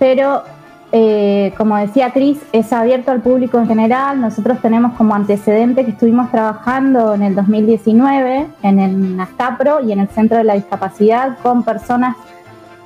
[0.01, 0.43] pero
[0.91, 4.21] eh, como decía Cris, es abierto al público en general.
[4.21, 10.01] Nosotros tenemos como antecedente que estuvimos trabajando en el 2019 en el Nastapro y en
[10.01, 12.17] el Centro de la Discapacidad con personas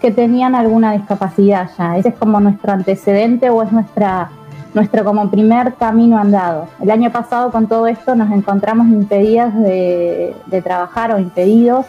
[0.00, 1.96] que tenían alguna discapacidad ya.
[1.96, 4.30] Ese es como nuestro antecedente o es nuestra
[4.74, 6.66] nuestro como primer camino andado.
[6.80, 11.84] El año pasado con todo esto nos encontramos impedidas de, de trabajar o impedidos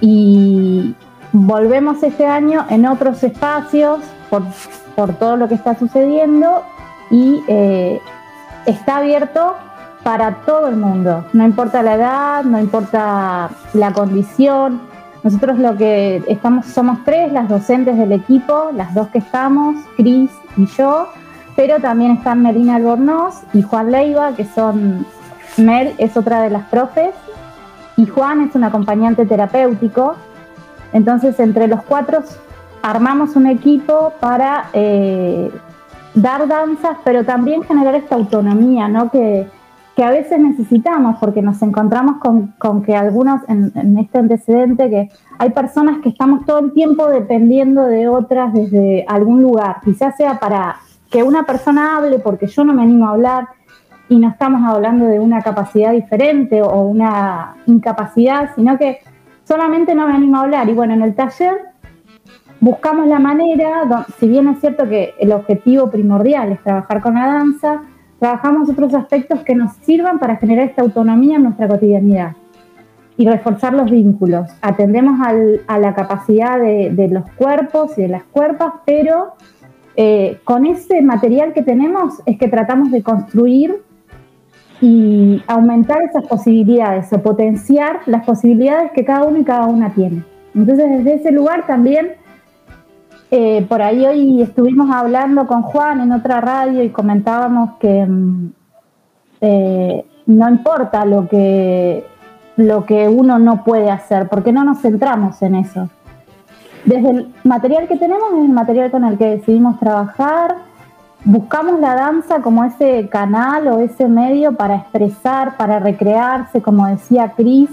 [0.00, 0.94] y
[1.32, 3.98] volvemos este año en otros espacios
[4.30, 4.42] por,
[4.96, 6.62] por todo lo que está sucediendo
[7.10, 8.00] y eh,
[8.66, 9.54] está abierto
[10.02, 14.80] para todo el mundo, no importa la edad, no importa la condición.
[15.22, 20.30] Nosotros lo que estamos, somos tres las docentes del equipo, las dos que estamos, Cris
[20.56, 21.08] y yo,
[21.56, 25.04] pero también están Melina Albornoz y Juan Leiva, que son,
[25.56, 27.14] Mel es otra de las profes,
[27.96, 30.14] y Juan es un acompañante terapéutico.
[30.92, 32.22] Entonces, entre los cuatro
[32.82, 35.50] armamos un equipo para eh,
[36.14, 39.10] dar danzas, pero también generar esta autonomía, ¿no?
[39.10, 39.46] Que,
[39.96, 45.10] que a veces necesitamos, porque nos encontramos con, que algunos, en, en, este antecedente, que
[45.38, 50.38] hay personas que estamos todo el tiempo dependiendo de otras desde algún lugar, quizás sea
[50.38, 50.76] para
[51.10, 53.48] que una persona hable, porque yo no me animo a hablar,
[54.08, 59.00] y no estamos hablando de una capacidad diferente o una incapacidad, sino que
[59.44, 60.68] solamente no me animo a hablar.
[60.68, 61.58] Y bueno, en el taller
[62.60, 67.26] buscamos la manera, si bien es cierto que el objetivo primordial es trabajar con la
[67.26, 67.82] danza,
[68.18, 72.32] trabajamos otros aspectos que nos sirvan para generar esta autonomía en nuestra cotidianidad
[73.16, 74.48] y reforzar los vínculos.
[74.62, 79.34] Atendemos al, a la capacidad de, de, los cuerpos y de las cuerpas, pero
[79.96, 83.82] eh, con ese material que tenemos es que tratamos de construir
[84.80, 90.22] y aumentar esas posibilidades o potenciar las posibilidades que cada uno y cada una tiene.
[90.54, 92.12] Entonces, desde ese lugar también
[93.30, 98.52] eh, por ahí hoy estuvimos hablando con Juan en otra radio y comentábamos que mm,
[99.40, 102.06] eh, no importa lo que,
[102.56, 105.88] lo que uno no puede hacer, porque no nos centramos en eso.
[106.84, 110.56] Desde el material que tenemos es el material con el que decidimos trabajar,
[111.24, 117.32] buscamos la danza como ese canal o ese medio para expresar, para recrearse, como decía
[117.36, 117.68] Cris,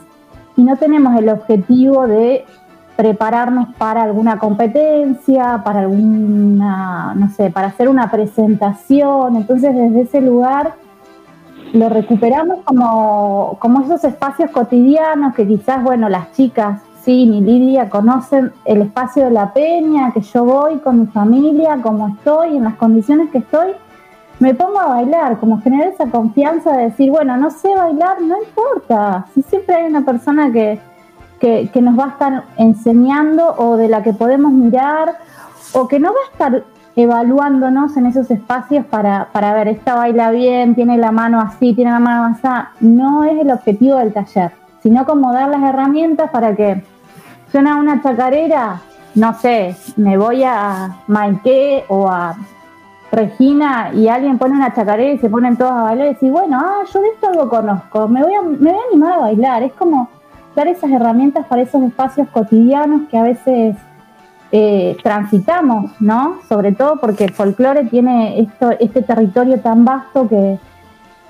[0.57, 2.45] y no tenemos el objetivo de
[2.95, 9.35] prepararnos para alguna competencia, para alguna, no sé, para hacer una presentación.
[9.35, 10.75] Entonces, desde ese lugar
[11.73, 17.89] lo recuperamos como, como esos espacios cotidianos que quizás, bueno, las chicas, sí, ni Lidia,
[17.89, 22.63] conocen el espacio de la peña, que yo voy con mi familia, como estoy, en
[22.63, 23.71] las condiciones que estoy,
[24.39, 28.35] me pongo a bailar, como generar esa confianza de decir, bueno, no sé bailar, no
[28.41, 30.79] importa, si siempre hay una persona que
[31.39, 35.17] que, nos va a estar enseñando o de la que podemos mirar
[35.73, 36.63] o que no va a estar
[36.95, 41.91] evaluándonos en esos espacios para, para ver, esta baila bien, tiene la mano así, tiene
[41.91, 42.47] la mano así,
[42.79, 46.83] no es el objetivo del taller, sino como dar las herramientas para que
[47.51, 48.81] suena una chacarera,
[49.15, 52.35] no sé, me voy a Maike o a
[53.11, 56.61] Regina y alguien pone una chacarera y se ponen todos a bailar y decir, bueno,
[56.61, 59.63] ah, yo de esto algo conozco, me voy a, me voy a animar a bailar,
[59.63, 60.09] es como
[60.55, 63.75] dar esas herramientas para esos espacios cotidianos que a veces
[64.51, 66.37] eh, transitamos, ¿no?
[66.47, 68.49] Sobre todo porque el folclore tiene
[68.79, 70.59] este territorio tan vasto que,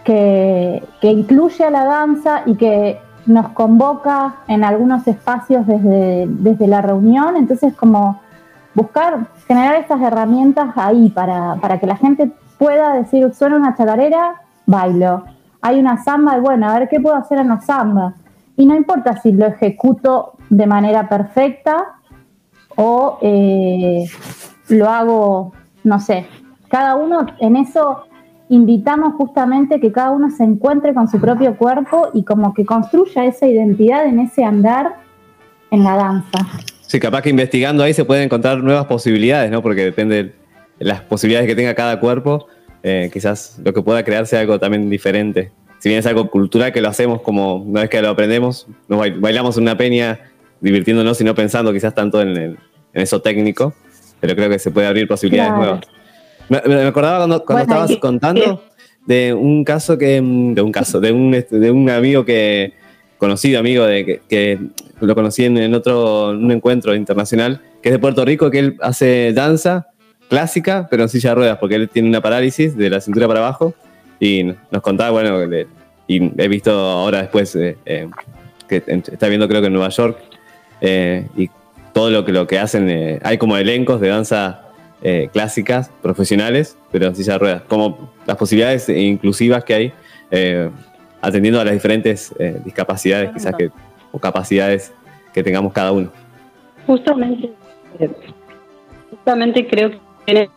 [0.03, 6.81] que, incluye a la danza y que nos convoca en algunos espacios desde, desde la
[6.81, 8.21] reunión, entonces como
[8.75, 14.41] buscar generar esas herramientas ahí para, para que la gente pueda decir, suena una chacarera,
[14.67, 15.23] bailo.
[15.61, 18.13] Hay una samba, bueno, a ver qué puedo hacer en la samba
[18.57, 21.95] y no importa si lo ejecuto de manera perfecta
[22.75, 24.05] o eh,
[24.69, 25.53] lo hago,
[25.83, 26.25] no sé,
[26.69, 28.05] cada uno en eso
[28.49, 33.25] invitamos justamente que cada uno se encuentre con su propio cuerpo y como que construya
[33.25, 34.97] esa identidad en ese andar
[35.71, 36.39] en la danza.
[36.81, 39.61] Sí, capaz que investigando ahí se pueden encontrar nuevas posibilidades, ¿no?
[39.61, 40.33] Porque depende de
[40.79, 42.47] las posibilidades que tenga cada cuerpo,
[42.83, 46.71] eh, quizás lo que pueda crear sea algo también diferente si bien es algo cultural
[46.71, 50.19] que lo hacemos como una vez que lo aprendemos, nos bailamos en una peña
[50.61, 52.57] divirtiéndonos y no pensando quizás tanto en,
[52.93, 53.73] eso técnico,
[54.19, 55.81] pero creo que se puede abrir posibilidades nuevas.
[56.47, 58.63] Me, acordaba cuando, estabas contando
[59.05, 62.73] de un caso que, de un caso, de un, este, de un amigo que,
[63.17, 64.59] conocido amigo de que,
[65.01, 69.33] lo conocí en, otro, un encuentro internacional, que es de Puerto Rico, que él hace
[69.33, 69.87] danza
[70.29, 73.41] clásica, pero en silla de ruedas, porque él tiene una parálisis de la cintura para
[73.41, 73.75] abajo
[74.19, 75.39] y nos contaba, bueno,
[76.07, 78.09] y he visto ahora después eh, eh,
[78.67, 80.17] que está viendo creo que en Nueva York
[80.81, 81.49] eh, y
[81.93, 84.61] todo lo que, lo que hacen, hay como elencos de danza
[85.31, 89.93] clásicas, profesionales, pero en silla de ruedas, como las posibilidades inclusivas que hay
[91.21, 92.33] atendiendo a las diferentes
[92.65, 93.69] discapacidades quizás que,
[94.11, 94.91] o capacidades
[95.31, 96.09] que tengamos cada uno.
[96.85, 97.51] Justamente,
[99.11, 99.91] justamente creo
[100.25, 100.49] que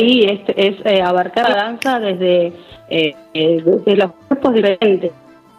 [0.00, 2.52] ahí es, es abarcar la danza desde
[2.88, 5.12] eh, eh, de los cuerpos diferentes,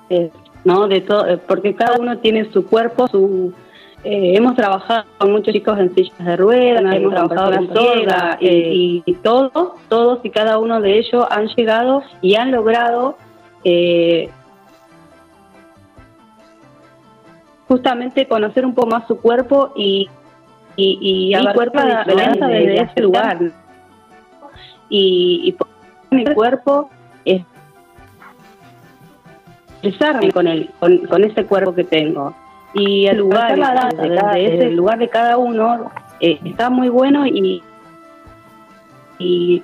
[0.10, 0.30] eh,
[0.66, 0.88] ¿no?
[0.88, 3.54] De todo, eh, porque cada uno tiene su cuerpo, su
[4.04, 9.14] hemos trabajado con muchos chicos en sillas de ruedas, hemos trabajado en soga y, y,
[9.14, 13.16] todos, todos y cada uno de ellos han llegado y han logrado
[17.68, 20.10] justamente conocer un poco más su cuerpo y
[20.76, 23.38] y, y, y cuerpo de desde ese lugar
[24.92, 25.68] y, y por
[26.12, 26.92] mi cuerpo
[27.26, 27.42] es
[29.82, 32.36] expresarme con, el, con, ese cuerpo que tengo.
[32.76, 33.58] Y el lugar,
[33.96, 37.64] desde ese lugar de cada uno eh, está muy bueno y,
[39.18, 39.64] y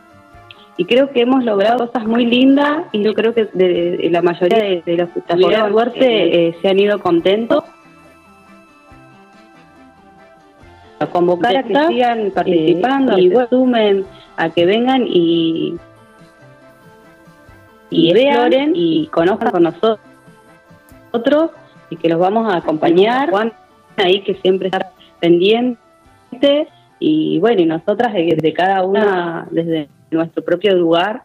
[0.77, 4.21] y creo que hemos logrado cosas muy lindas y yo creo que de, de la
[4.21, 7.63] mayoría de, de los que estuvieron suerte eh, se han ido contentos.
[10.99, 14.05] A convocar a que sigan participando y bueno, sumen
[14.37, 15.75] a que vengan y
[17.89, 21.51] y vean y conozcan con nosotros
[21.89, 23.29] y que los vamos a acompañar.
[23.29, 23.53] Juan
[23.97, 26.67] ahí que siempre está pendiente
[26.99, 31.23] y bueno, y nosotras desde cada una, desde nuestro propio lugar,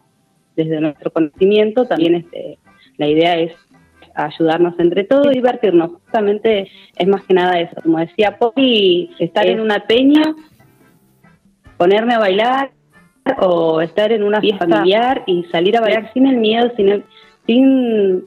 [0.57, 2.59] desde nuestro conocimiento, también este,
[2.97, 3.53] la idea es
[4.15, 5.93] ayudarnos entre todos y divertirnos.
[5.93, 7.81] Justamente es más que nada eso.
[7.83, 10.35] Como decía Poppy, estar en una peña,
[11.79, 12.71] ponerme a bailar
[13.41, 17.05] o estar en una fiesta familiar y salir a bailar sin el miedo, sin el,
[17.47, 18.25] sin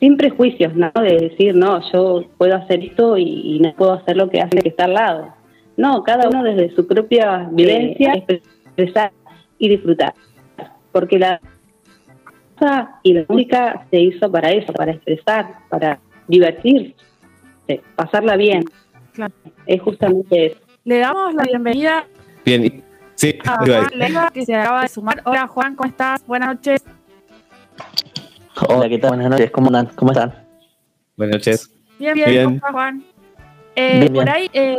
[0.00, 0.90] sin prejuicios, ¿no?
[0.94, 4.68] De decir, no, yo puedo hacer esto y, no puedo hacer lo que hace que
[4.68, 5.34] está al lado.
[5.76, 9.12] No, cada uno desde su propia vivencia, expresar
[9.58, 10.12] y disfrutar.
[10.92, 11.40] Porque la
[13.02, 16.94] y la música se hizo para eso, para expresar, para divertirse,
[17.96, 18.64] pasarla bien.
[19.66, 20.56] Es justamente eso.
[20.84, 22.04] Le damos la bienvenida
[22.44, 22.82] Bien,
[23.14, 23.90] sí, a iba a Juan.
[23.94, 25.22] Leiva, que se acaba de sumar.
[25.24, 26.26] Hola Juan, ¿cómo estás?
[26.26, 26.82] Buenas noches.
[28.68, 29.10] Hola, ¿qué tal?
[29.10, 29.86] Buenas noches, ¿cómo andan?
[29.94, 30.34] ¿Cómo están?
[31.16, 31.70] Buenas noches.
[31.98, 32.44] Bien, bien, Bien.
[32.44, 33.04] ¿cómo estás, Juan?
[33.76, 34.78] Eh, Bien, por ahí, eh,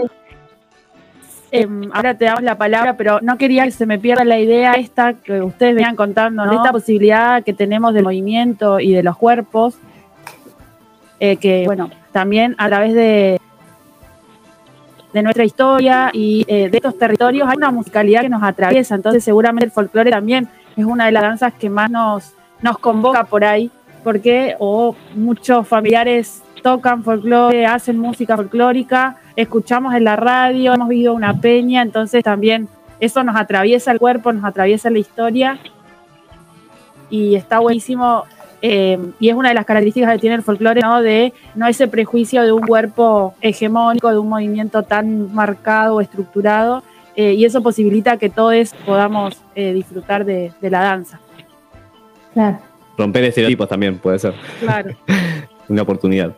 [1.52, 4.74] em, ahora te damos la palabra, pero no quería que se me pierda la idea
[4.74, 6.54] esta que ustedes venían contando, ¿no?
[6.54, 9.78] Esta posibilidad que tenemos del movimiento y de los cuerpos,
[11.20, 13.42] eh, que, bueno, también a través de,
[15.16, 19.24] de nuestra historia y eh, de estos territorios hay una musicalidad que nos atraviesa, entonces
[19.24, 23.46] seguramente el folclore también es una de las danzas que más nos, nos convoca por
[23.46, 23.72] ahí,
[24.04, 24.58] porque
[25.16, 31.82] muchos familiares tocan folclore, hacen música folclórica, escuchamos en la radio, hemos vivido una peña,
[31.82, 32.68] entonces también
[33.00, 35.60] eso nos atraviesa el cuerpo, nos atraviesa la historia
[37.10, 38.26] y está buenísimo.
[38.68, 41.04] Eh, y es una de las características que tiene el folclore, ¿no?
[41.04, 46.82] De no ese prejuicio de un cuerpo hegemónico, de un movimiento tan marcado o estructurado,
[47.16, 51.20] eh, y eso posibilita que todos podamos eh, disfrutar de, de la danza.
[52.34, 52.58] Claro.
[52.98, 54.96] Romper estereotipos también puede ser Claro.
[55.70, 56.32] una oportunidad.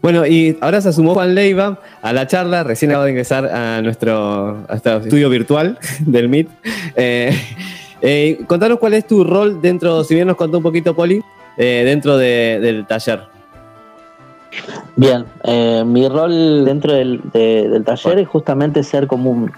[0.00, 3.82] Bueno, y ahora se sumó Juan Leiva a la charla, recién acaba de ingresar a
[3.82, 6.48] nuestro, a este estudio virtual del MIT.
[6.96, 7.38] Eh,
[8.00, 11.22] eh, contanos cuál es tu rol dentro, si bien nos contó un poquito Poli,
[11.56, 13.20] eh, dentro de- del taller.
[14.96, 19.52] Bien, eh, mi rol dentro del, de- del taller es justamente ser como un...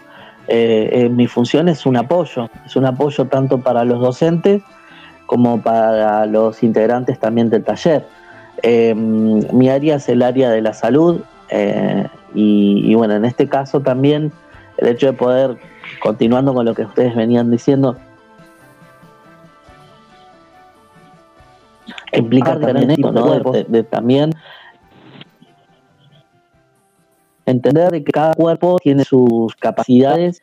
[0.49, 4.63] eh, eh, mi función es un apoyo, es un apoyo tanto para los docentes
[5.27, 8.05] como para los integrantes también del taller.
[8.63, 11.23] Mi área es el área de la salud
[12.35, 14.31] y bueno, en este caso también
[14.77, 15.57] el hecho de poder,
[16.03, 17.97] continuando con lo que ustedes venían diciendo,
[22.19, 23.53] implicar también esto, ¿no?
[23.53, 24.31] De- de- de también
[27.47, 30.43] entender de que cada cuerpo tiene sus capacidades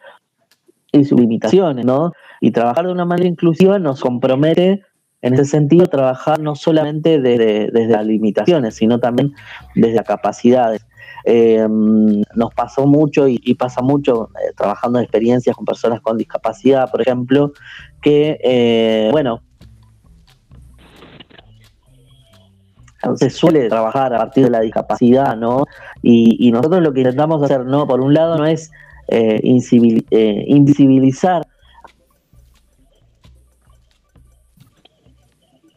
[0.92, 2.14] y sus limitaciones, ¿no?
[2.42, 4.84] Y trabajar de una manera inclusiva nos compromete,
[5.22, 9.34] en ese sentido, trabajar no solamente desde, desde las limitaciones, sino también
[9.76, 10.86] desde las capacidades.
[11.26, 16.18] Eh, nos pasó mucho y, y pasa mucho eh, trabajando en experiencias con personas con
[16.18, 17.52] discapacidad, por ejemplo,
[18.02, 19.42] que, eh, bueno,
[23.16, 25.66] se suele trabajar a partir de la discapacidad, ¿no?
[26.02, 27.88] Y, y nosotros lo que intentamos hacer, ¿no?
[27.88, 28.72] Por un lado, no es
[29.08, 31.46] eh, eh, invisibilizar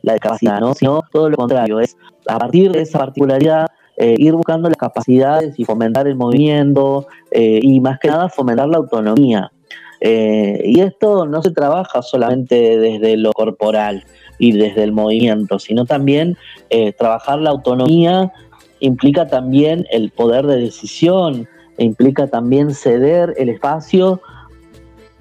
[0.02, 0.74] la discapacidad, ¿no?
[0.74, 1.96] Sino todo lo contrario, es
[2.26, 7.60] a partir de esa particularidad eh, ir buscando las capacidades y fomentar el movimiento eh,
[7.62, 9.52] y más que nada fomentar la autonomía.
[10.00, 14.04] Eh, y esto no se trabaja solamente desde lo corporal
[14.38, 16.36] y desde el movimiento, sino también
[16.70, 18.32] eh, trabajar la autonomía
[18.80, 21.46] implica también el poder de decisión,
[21.78, 24.20] implica también ceder el espacio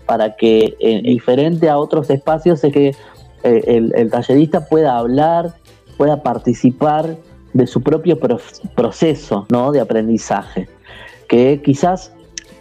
[0.06, 2.96] para que, eh, diferente a otros espacios, es que
[3.44, 5.54] eh, el, tallerista pueda hablar,
[5.98, 7.16] pueda participar
[7.54, 8.40] de su propio pro-
[8.76, 9.72] proceso ¿no?
[9.72, 10.68] de aprendizaje.
[11.28, 12.12] Que quizás,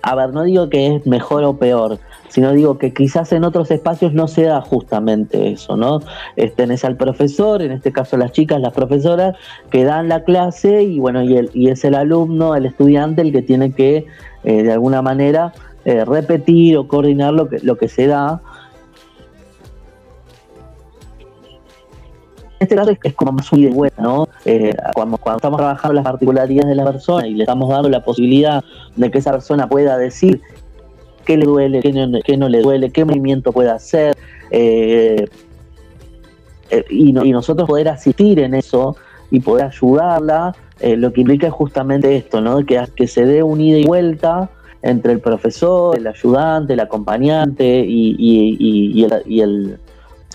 [0.03, 1.99] a ver, no digo que es mejor o peor,
[2.31, 6.01] sino digo que quizás en otros espacios no se da justamente eso, ¿no?
[6.37, 9.37] Eh, Tenés al profesor, en este caso las chicas, las profesoras,
[9.71, 13.33] que dan la clase y bueno, y, el, y es el alumno, el estudiante, el
[13.33, 14.07] que tiene que
[14.45, 15.53] eh, de alguna manera
[15.85, 18.41] eh, repetir o coordinar lo que, lo que se da.
[22.61, 24.29] En este caso es, como más un ida y vuelta, ¿no?
[24.95, 28.63] Cuando, cuando estamos trabajando las particularidades de la persona y le estamos dando la posibilidad
[28.97, 30.43] de que esa persona pueda decir
[31.25, 34.17] qué le duele, qué no, le duele, qué movimiento puede hacer,
[34.51, 35.27] eh,
[36.71, 38.97] eh, y, no- y nosotros poder asistir en eso
[39.31, 42.65] y poder ayudarla, eh, lo que implica es justamente esto, ¿no?
[42.65, 44.51] Que, que se dé un ida y vuelta
[44.83, 48.57] entre el profesor, el ayudante, el acompañante y, y-
[48.99, 49.79] y- el, y el-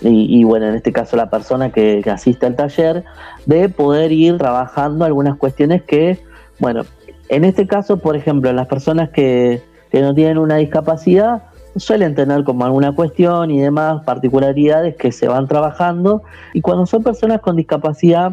[0.02, 3.04] y- bueno, en este caso la persona que asiste al taller,
[3.46, 6.18] de poder ir trabajando algunas cuestiones que,
[6.58, 6.82] bueno,
[7.28, 9.62] en este caso, por ejemplo, las personas que,
[9.96, 11.44] que no tienen una discapacidad
[11.74, 16.22] suelen tener como alguna cuestión y demás particularidades que se van trabajando
[16.52, 18.32] y cuando son personas con discapacidad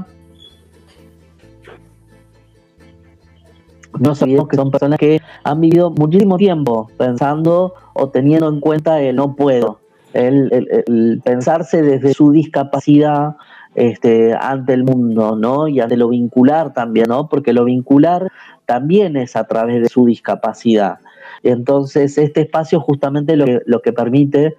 [3.98, 9.00] no sabemos que son personas que han vivido muchísimo tiempo pensando o teniendo en cuenta
[9.00, 9.80] el no puedo,
[10.12, 13.38] el, pensarse desde su discapacidad
[13.74, 15.70] este, ante el mundo, ¿no?
[15.70, 17.30] Y ante lo vincular también, ¿no?
[17.30, 18.30] Porque lo vincular
[18.66, 21.00] también es a través de su discapacidad.
[21.44, 24.56] Entonces, este espacio justamente lo que, lo que permite,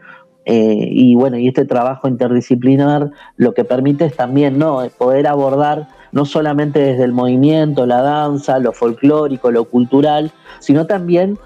[0.46, 4.86] eh, y bueno, y este trabajo interdisciplinar lo que permite es también, ¿no?
[4.98, 10.30] Poder abordar no solamente desde el movimiento, la danza, lo folclórico, lo cultural,
[10.60, 11.38] sino también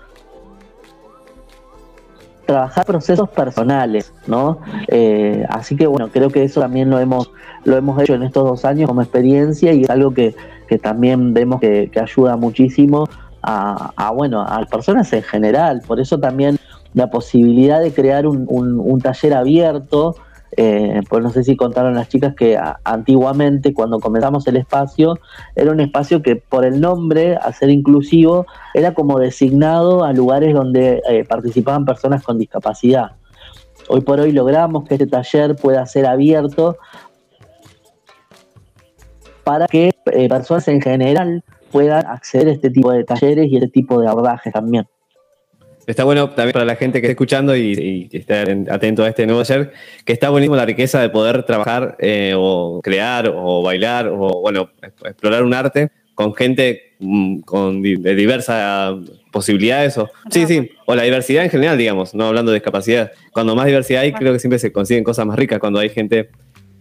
[2.45, 4.59] trabajar procesos personales, ¿no?
[4.89, 7.31] Eh, así que bueno, creo que eso también lo hemos,
[7.65, 10.35] lo hemos hecho en estos dos años como experiencia y es algo que,
[10.67, 13.07] que también vemos que, que ayuda muchísimo
[13.43, 15.83] a, a, bueno, a personas en general.
[15.87, 16.59] Por eso también
[16.95, 20.17] la posibilidad de crear un, un- taller abierto,
[20.57, 25.19] eh, pues no sé si contaron las chicas que antiguamente cuando comenzamos el espacio
[25.55, 30.55] era un espacio que por el nombre, a ser inclusivo, era como designado a lugares
[30.55, 33.13] donde eh, participaban personas con discapacidad.
[33.89, 36.77] Hoy por hoy logramos que este taller pueda ser abierto
[39.45, 43.69] para que eh, personas en general puedan acceder a este tipo de talleres y este
[43.69, 44.87] tipo de abordajes también.
[45.89, 49.27] Está bueno también para la gente que esté escuchando y, y esté atento a este
[49.27, 49.73] nuevo taller,
[50.05, 54.71] que está buenísimo la riqueza de poder trabajar eh, o crear o bailar o, bueno,
[54.83, 58.97] explorar un arte con gente mm, con de diversas
[59.33, 59.97] posibilidades.
[59.97, 63.13] O, sí, sí, o la diversidad en general, digamos, no hablando de discapacidad.
[63.33, 66.29] Cuando más diversidad hay, creo que siempre se consiguen cosas más ricas cuando hay gente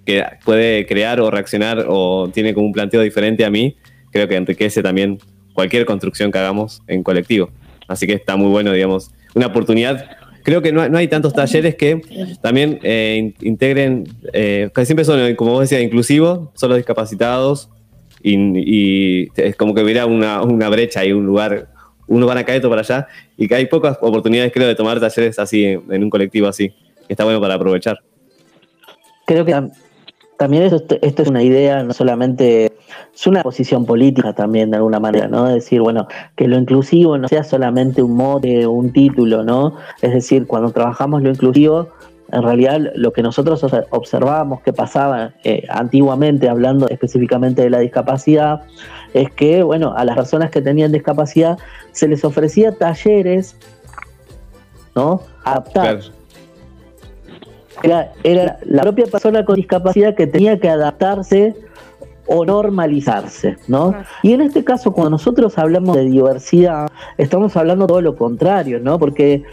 [0.05, 3.77] que puede crear o reaccionar o tiene como un planteo diferente a mí,
[4.17, 5.19] creo que enriquece también
[5.53, 7.49] cualquier construcción que hagamos en colectivo.
[7.87, 10.09] Así que está muy bueno, digamos, una oportunidad.
[10.43, 12.01] Creo que no, no hay tantos talleres que
[12.41, 17.69] también eh, in- integren, eh, que siempre son, como vos decías, inclusivos, solo discapacitados,
[18.23, 21.69] y, es como que hubiera una, una brecha y un lugar,
[22.07, 23.07] un lugar acá y otro para allá,
[23.37, 26.73] y que hay pocas oportunidades, creo, de tomar talleres así, en, un colectivo así,
[27.07, 27.99] está bueno para aprovechar.
[29.25, 29.53] Creo que
[30.37, 32.73] también esto, esto es una idea, no solamente,
[33.13, 35.45] es una posición política también de alguna manera, ¿no?
[35.45, 39.75] Decir, bueno, que lo inclusivo no sea solamente un mote o un título, ¿no?
[40.01, 41.89] Es decir, cuando trabajamos lo inclusivo,
[42.31, 47.79] en realidad lo que nosotros obs- observábamos que pasaba eh, antiguamente, hablando específicamente de la
[47.79, 48.61] discapacidad,
[49.13, 51.57] es que, bueno, a las personas que tenían discapacidad
[51.93, 53.55] se les ofrecía talleres,
[54.93, 55.21] ¿no?
[55.43, 56.11] Adaptados
[57.83, 61.55] era, era la propia persona con discapacidad que tenía que adaptarse
[62.27, 63.95] o normalizarse, ¿no?
[64.21, 68.99] Y en este caso, cuando nosotros hablamos de diversidad, estamos hablando todo lo contrario, ¿no?
[68.99, 69.43] Porque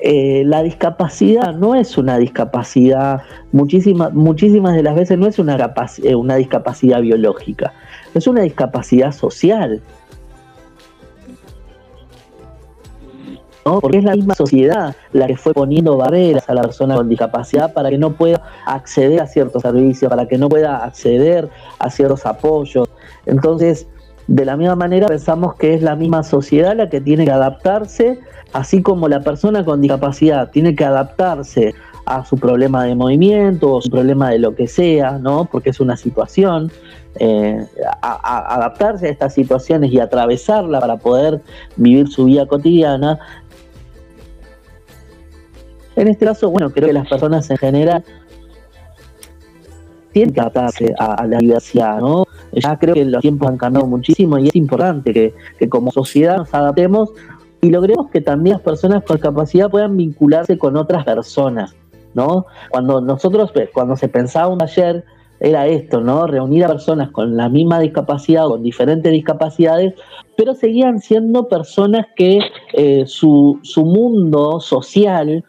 [0.00, 5.56] eh, la discapacidad no es una discapacidad, muchísimas, muchísimas de las veces no es una,
[6.02, 7.72] eh, una discapacidad biológica,
[8.14, 9.80] es una discapacidad social.
[13.80, 17.72] Porque es la misma sociedad la que fue poniendo barreras a la persona con discapacidad
[17.72, 21.48] para que no pueda acceder a ciertos servicios, para que no pueda acceder
[21.78, 22.88] a ciertos apoyos.
[23.26, 23.86] Entonces,
[24.26, 28.18] de la misma manera pensamos que es la misma sociedad la que tiene que adaptarse,
[28.52, 31.74] así como la persona con discapacidad tiene que adaptarse
[32.08, 35.46] a su problema de movimiento o su problema de lo que sea, ¿no?
[35.50, 36.72] Porque es una situación,
[37.20, 37.66] eh,
[38.02, 41.40] adaptarse a estas situaciones y atravesarla para poder
[41.76, 43.18] vivir su vida cotidiana.
[45.98, 48.04] En este caso, bueno, creo que las personas en general
[50.12, 52.24] tienen que adaptarse a, la diversidad, ¿no?
[52.52, 56.36] Ya creo que los tiempos han cambiado muchísimo y es importante que, que como sociedad
[56.36, 57.10] nos adaptemos
[57.60, 61.74] y logremos que también las personas con discapacidad puedan vincularse con otras personas,
[62.14, 62.46] ¿no?
[62.70, 65.04] Cuando nosotros, cuando se pensaba un taller,
[65.40, 66.28] era esto, ¿no?
[66.28, 69.94] Reunir a personas con la misma discapacidad o con diferentes discapacidades,
[70.36, 72.38] pero seguían siendo personas que
[72.72, 75.44] eh, su, su mundo social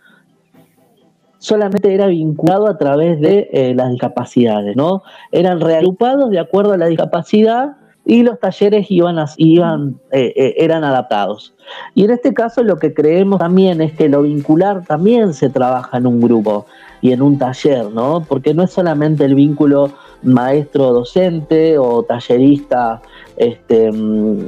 [1.39, 5.01] solamente era vinculado a través de eh, las discapacidades, ¿no?
[5.31, 10.55] Eran reagrupados de acuerdo a la discapacidad y los talleres iban, a- iban eh, eh,
[10.57, 11.53] eran adaptados.
[11.95, 15.97] Y en este caso lo que creemos también es que lo vincular también se trabaja
[15.97, 16.65] en un grupo
[17.01, 18.25] y en un taller, ¿no?
[18.27, 19.91] Porque no es solamente el vínculo
[20.23, 23.01] maestro-docente o tallerista
[23.37, 24.47] este, mm,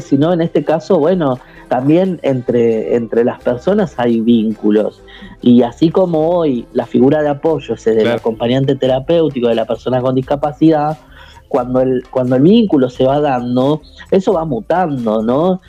[0.00, 1.38] sino en este caso, bueno,
[1.68, 5.02] también entre, entre las personas hay vínculos.
[5.42, 9.66] Y así como hoy la figura de apoyo es el del acompañante terapéutico de la
[9.66, 10.98] persona con discapacidad,
[11.48, 15.60] cuando el, cuando el vínculo se va dando, eso va mutando, ¿no?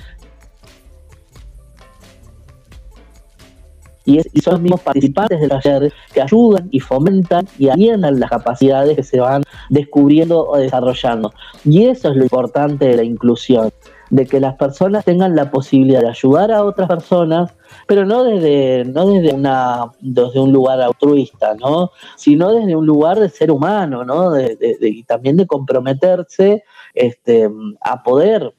[4.05, 8.19] Y, es- y son los mismos participantes del taller que ayudan y fomentan y alientan
[8.19, 11.31] las capacidades que se van descubriendo o desarrollando.
[11.63, 13.69] Y eso es lo importante de la inclusión,
[14.09, 17.53] de que las personas tengan la posibilidad de ayudar a otras personas,
[17.87, 21.91] pero no desde, no desde, una, desde un lugar altruista, ¿no?
[22.15, 24.31] sino desde un lugar de ser humano, ¿no?
[24.31, 26.63] De- de- de- y también de comprometerse
[26.95, 27.49] este,
[27.81, 28.51] a poder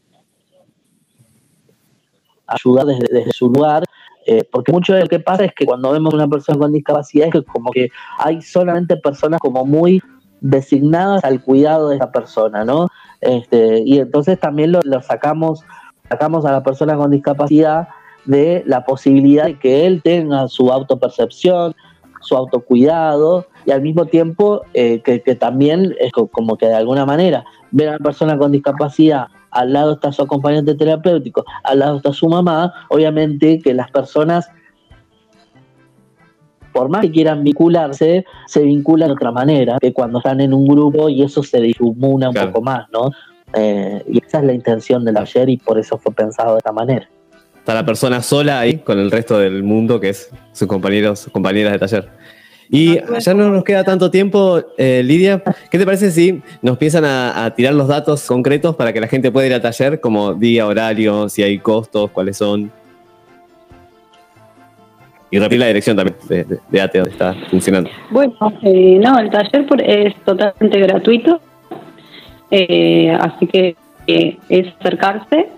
[2.46, 3.84] ayudar desde, desde su lugar,
[4.26, 7.26] eh, porque mucho de lo que pasa es que cuando vemos una persona con discapacidad
[7.28, 7.88] es que como que
[8.18, 10.02] hay solamente personas como muy
[10.40, 12.88] designadas al cuidado de esa persona, ¿no?
[13.20, 15.62] Este, y entonces también lo, sacamos,
[16.08, 17.88] sacamos a la persona con discapacidad
[18.24, 21.74] de la posibilidad de que él tenga su autopercepción,
[22.20, 27.06] su autocuidado y al mismo tiempo eh, que, también es co- como que de alguna
[27.06, 31.96] manera ver a la persona con discapacidad, al lado está su acompañante terapéutico, al lado
[31.96, 34.50] está su mamá, obviamente que las personas,
[36.72, 40.66] por más que quieran vincularse, se vinculan de otra manera que cuando están en un
[40.66, 43.10] grupo y eso se difumina un poco más, ¿no?
[43.54, 46.72] Eh, y esa es la intención del taller y por eso fue pensado de esta
[46.72, 47.08] manera.
[47.58, 51.72] Está la persona sola ahí con el resto del mundo que es sus compañeros, compañeras
[51.72, 52.08] de taller.
[52.72, 55.42] Y ya no nos queda tanto tiempo, eh, Lidia.
[55.70, 59.08] ¿Qué te parece si nos empiezan a, a tirar los datos concretos para que la
[59.08, 62.70] gente pueda ir al taller, como día, horario, si hay costos, cuáles son?
[65.30, 67.88] Y repetir la dirección también de, de, de ATE, donde está funcionando.
[68.10, 71.40] Bueno, eh, no, el taller por- es totalmente gratuito,
[72.50, 73.76] eh, así que
[74.06, 75.48] eh, es acercarse.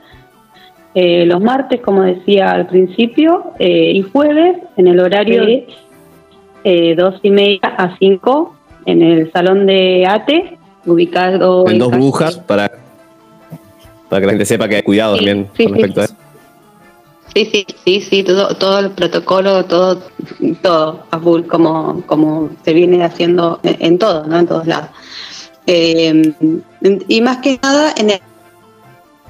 [0.95, 5.67] Eh, los martes, como decía al principio, eh, y jueves en el horario de
[6.65, 8.55] eh, dos y media a cinco
[8.85, 12.71] en el salón de ATE, ubicado En dos brujas, para,
[14.11, 15.81] para que la gente sepa que hay cuidado también sí, con sí.
[15.81, 16.15] respecto a eso.
[17.35, 20.03] Sí, sí, sí, sí, todo, todo el protocolo, todo,
[20.61, 24.39] todo a full, como, como se viene haciendo en, todo, ¿no?
[24.39, 24.91] En todos lados.
[25.67, 26.35] Eh,
[27.09, 28.21] y más que nada en el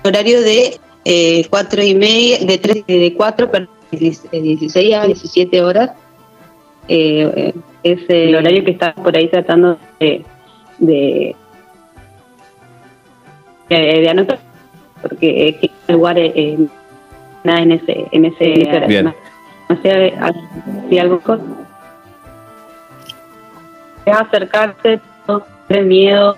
[0.03, 3.99] horario de eh, cuatro y media, de tres, de cuatro, perdón, de
[4.41, 5.93] 16 a 17 horas.
[6.89, 10.25] Eh, es el horario que está por ahí tratando de,
[10.79, 11.37] de,
[14.11, 14.41] anotar,
[15.01, 16.19] porque que el lugar
[17.45, 18.87] nada en ese en ese.
[18.87, 19.15] Bien.
[19.69, 20.15] No, sé
[20.89, 21.43] si algo cosa
[24.05, 25.01] es acercarse
[25.69, 26.37] tener miedo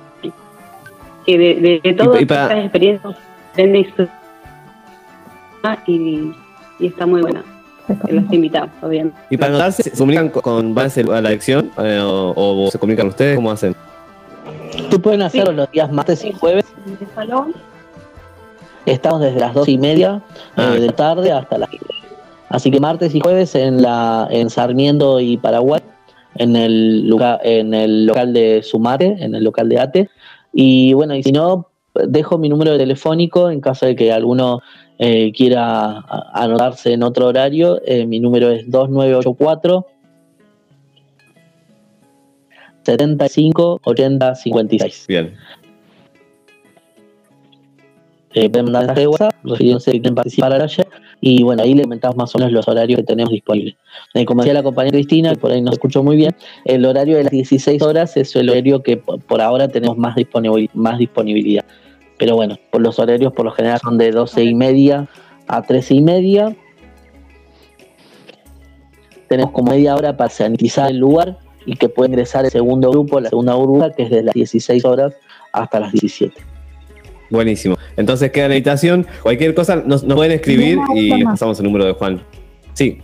[1.27, 3.17] que de, de, de todas estas experiencias
[3.53, 4.09] aprende y su-
[5.87, 6.33] y,
[6.79, 7.43] y está muy buena
[8.09, 12.33] los invitamos obviamente Y para anotarse, ¿se comunican con, van a la lección eh, o,
[12.37, 13.37] o se comunican ustedes?
[13.37, 13.75] ¿Cómo hacen?
[14.91, 16.65] Tú pueden hacerlo los días martes y jueves.
[16.87, 17.55] en el salón
[18.87, 20.23] Estamos desde las dos y media
[20.57, 21.71] eh, de tarde hasta las
[22.51, 25.81] Así que martes y jueves en la en Sarmiento y Paraguay,
[26.37, 30.11] en el lugar, en el local de Sumate, en el local de ATE.
[30.53, 34.61] Y bueno, y si no, dejo mi número telefónico en caso de que alguno
[34.99, 37.81] eh, quiera anotarse en otro horario.
[37.85, 39.87] Eh, mi número es 2984
[42.85, 45.07] 75 80 56.
[45.09, 45.35] Bien.
[48.35, 50.89] Eh, pueden mandar mensaje de WhatsApp, refiriéndose que quieren participar al taller,
[51.21, 53.77] y bueno, ahí le comentamos más o menos los horarios que tenemos disponibles.
[54.13, 57.17] Eh, como decía la compañera Cristina, que por ahí nos escuchó muy bien, el horario
[57.17, 61.65] de las 16 horas es el horario que por, ahora tenemos más, disponibil- más disponibilidad.
[62.19, 65.09] Pero bueno, los horarios por lo general son de 12 y media
[65.47, 66.57] a 13 y media.
[69.29, 73.21] Tenemos como media hora para sanitizar el lugar y que puede ingresar el segundo grupo,
[73.21, 75.15] la segunda burbuja, que es de las 16 horas
[75.53, 76.35] hasta las 17.
[77.31, 77.77] Buenísimo.
[77.97, 79.07] Entonces queda la invitación.
[79.23, 82.23] Cualquier cosa nos, nos pueden escribir y pasamos el número de Juan.
[82.75, 83.01] Sí.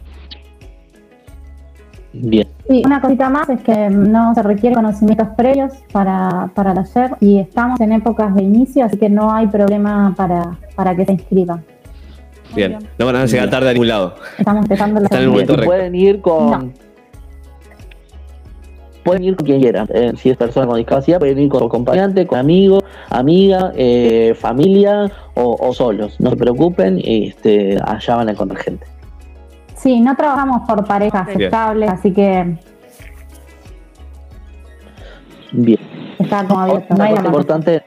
[2.12, 2.48] Bien.
[2.68, 7.16] Sí, una cosita más es que no se requiere conocimientos previos para, para el taller
[7.20, 11.12] y estamos en épocas de inicio, así que no hay problema para, para que se
[11.12, 11.64] inscriban.
[12.54, 12.78] Bien.
[12.98, 14.16] No van a llegar tarde a ningún lado.
[14.36, 15.70] Estamos empezando la Están en el momento Y recto.
[15.70, 16.72] pueden ir con.
[19.04, 19.88] Pueden ir con quien quieran.
[19.92, 25.10] Eh, si es persona con discapacidad, pueden ir con acompañante, con amigo, amiga, eh, familia
[25.34, 26.18] o, o solos.
[26.20, 28.86] No se preocupen, este, allá van a encontrar gente.
[29.76, 31.42] Sí, no trabajamos por parejas Bien.
[31.42, 32.58] estables, así que
[35.52, 35.78] Bien.
[36.18, 36.94] está como abierto.
[36.94, 37.82] No hay importante,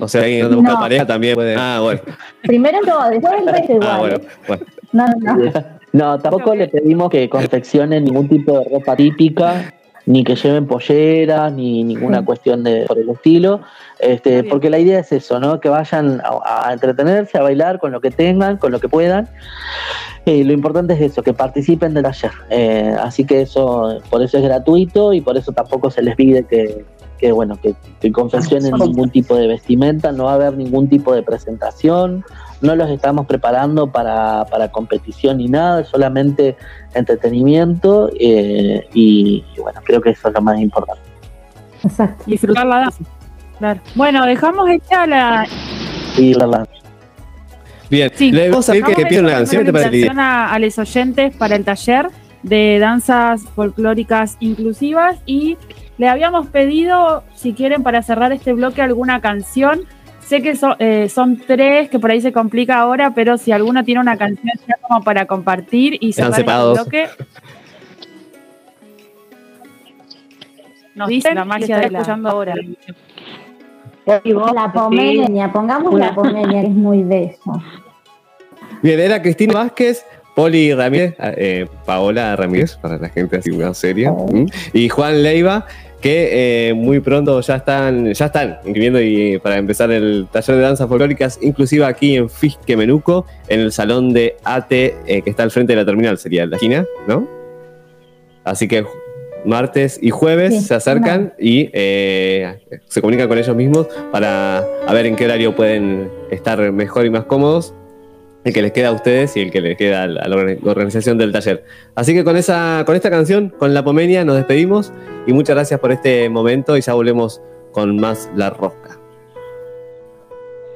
[0.00, 0.80] O sea, alguien que busca No.
[0.80, 1.54] pareja también puede.
[1.56, 2.00] Ah, bueno.
[2.42, 3.88] Primero todo, después el resto igual.
[3.90, 4.18] Ah, bueno.
[4.48, 4.64] bueno.
[4.92, 5.52] No, no, no.
[5.92, 9.72] no, tampoco le pedimos que confeccionen ningún tipo de ropa típica,
[10.06, 13.60] ni que lleven polleras, ni ninguna cuestión de por el estilo,
[13.98, 15.60] este, porque la idea es eso, ¿no?
[15.60, 19.28] Que vayan a, a entretenerse, a bailar con lo que tengan, con lo que puedan.
[20.24, 22.30] Eh, lo importante es eso, que participen del taller.
[22.50, 26.44] Eh, así que eso, por eso es gratuito y por eso tampoco se les pide
[26.44, 26.84] que,
[27.22, 31.14] que, bueno, que, que confeccionen ningún tipo de vestimenta, no va a haber ningún tipo
[31.14, 32.24] de presentación,
[32.60, 36.56] no los estamos preparando para, para competición ni nada, es solamente
[36.94, 41.00] entretenimiento eh, y, y bueno, creo que eso es lo más importante.
[41.84, 42.24] Exacto.
[42.26, 43.04] Disfrutar la danza.
[43.58, 43.80] Claro.
[43.94, 45.46] Bueno, dejamos hecha la.
[46.18, 46.68] Y la verdad,
[47.88, 49.62] Bien, Sí, le vamos a pedir que, pidan una canción.
[49.62, 50.06] ¿Qué te parece, Lidia?
[50.06, 52.08] invitación a, a los oyentes para el taller
[52.42, 55.56] de danzas folclóricas inclusivas y
[56.02, 59.82] le habíamos pedido, si quieren, para cerrar este bloque, alguna canción.
[60.18, 63.84] Sé que so- eh, son tres, que por ahí se complica ahora, pero si alguno
[63.84, 66.42] tiene una canción ya como para compartir y cerrar este
[66.82, 67.08] bloque.
[70.96, 72.54] Nos dicen la magia de escuchando ahora.
[74.04, 77.36] La pomeña, pongamos la pomeña, que es muy bella.
[78.82, 84.14] Bien, era Cristina Vázquez, Poli Ramírez, eh, Paola Ramírez, para la gente así más seria,
[84.72, 85.66] y Juan Leiva,
[86.02, 90.62] que eh, muy pronto ya están, ya están inscribiendo y para empezar el taller de
[90.62, 95.44] danzas folclóricas inclusiva aquí en Fisque Menuco, en el salón de ATE eh, que está
[95.44, 97.26] al frente de la terminal, sería la esquina, ¿no?
[98.44, 98.84] Así que
[99.44, 104.92] martes y jueves Sí, se acercan y eh, se comunican con ellos mismos para a
[104.92, 107.74] ver en qué horario pueden estar mejor y más cómodos
[108.44, 110.36] el que les queda a ustedes y el que les queda a la, a la
[110.36, 111.64] orga- organización del taller.
[111.94, 114.92] Así que con esa, con esta canción, con la Pomenia, nos despedimos
[115.26, 117.40] y muchas gracias por este momento y ya volvemos
[117.72, 118.98] con más La Rosca.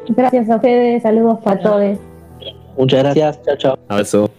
[0.09, 1.99] Gracias a ustedes, saludos para todos.
[2.77, 3.79] muchas gracias, chao, chao.
[3.89, 4.31] Abrazo.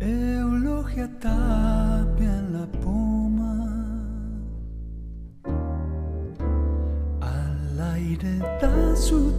[0.00, 3.54] Eulogia Tapia en la poma,
[7.20, 9.32] al aire da su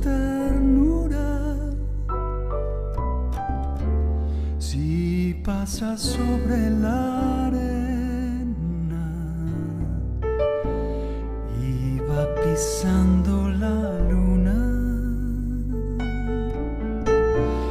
[5.45, 9.05] pasa sobre la arena
[11.61, 14.57] y va pisando la luna.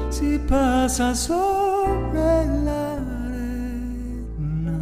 [0.08, 4.80] Si pasa sobre la arena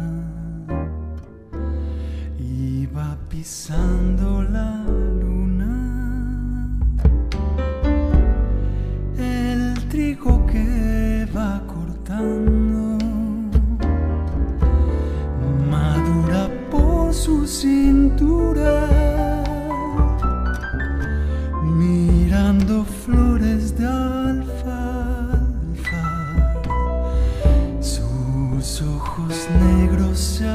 [2.37, 4.83] y va pisando la
[5.19, 5.73] luna
[9.17, 10.72] el trigo que
[17.13, 18.87] su cintura
[21.63, 25.39] mirando flores de alfalfa,
[27.79, 30.47] sus ojos negros se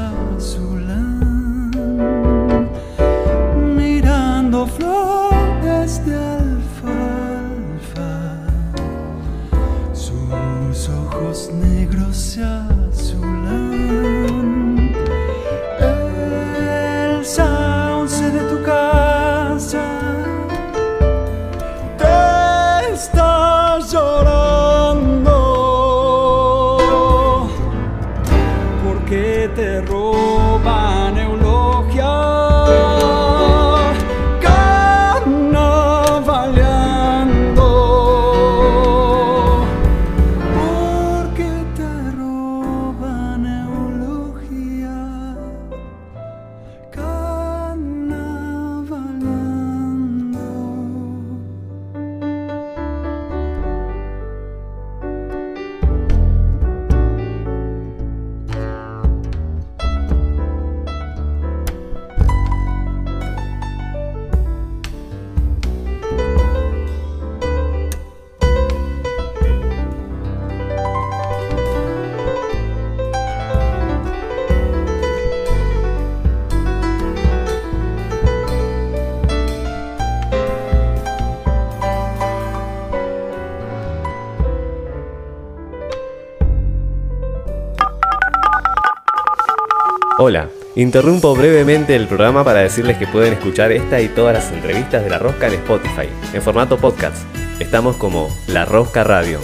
[90.81, 95.09] interrumpo brevemente el programa para decirles que pueden escuchar esta y todas las entrevistas de
[95.09, 97.17] La Rosca en Spotify, en formato podcast.
[97.59, 99.41] Estamos como La Rosca Radio.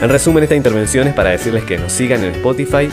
[0.00, 2.88] En resumen, esta intervención es para decirles que nos sigan en Spotify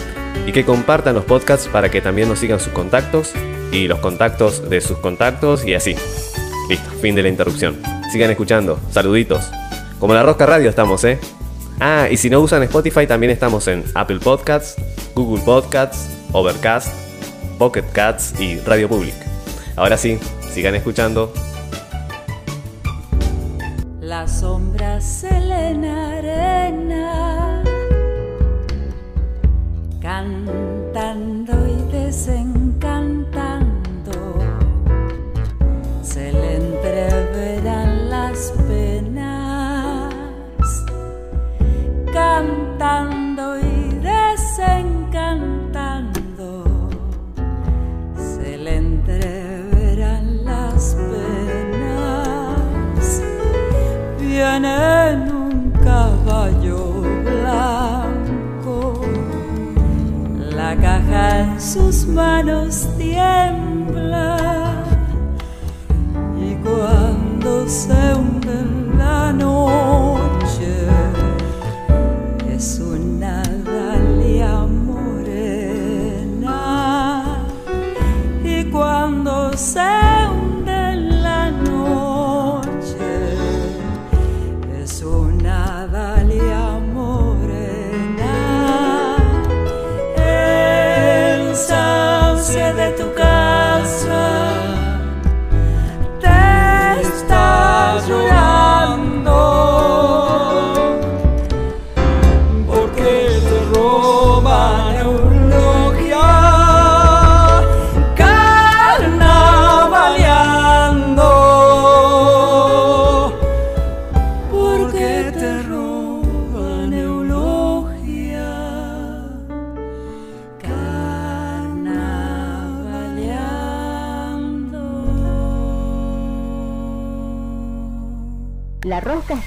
[0.45, 3.31] y que compartan los podcasts para que también nos sigan sus contactos
[3.71, 5.95] y los contactos de sus contactos y así.
[6.69, 7.77] Listo, fin de la interrupción.
[8.11, 8.77] Sigan escuchando.
[8.91, 9.49] Saluditos.
[9.99, 11.17] Como La Rosca Radio estamos, ¿eh?
[11.79, 14.75] Ah, y si no usan Spotify, también estamos en Apple Podcasts,
[15.15, 17.08] Google Podcasts, Overcast,
[17.59, 19.13] Pocket Cats y Radio Public.
[19.75, 20.17] Ahora sí,
[20.51, 21.31] sigan escuchando.
[23.99, 27.61] La sombra se en arena,
[30.01, 31.68] cantando
[62.13, 64.37] manos tiembla
[66.39, 68.13] y cuando se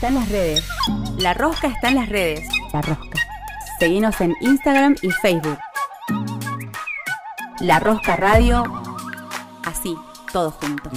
[0.02, 0.68] está en las redes.
[1.18, 2.48] La Rosca está en las redes.
[2.72, 3.20] La Rosca.
[3.78, 5.58] Seguinos en Instagram y Facebook.
[7.60, 8.64] La Rosca Radio.
[9.64, 9.96] Así,
[10.32, 10.92] todos juntos.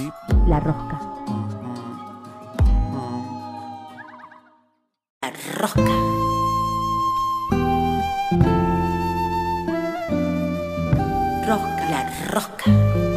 [0.48, 1.00] La Rosca.
[5.22, 5.80] La rosca.
[11.46, 13.15] Rosca, la rosca.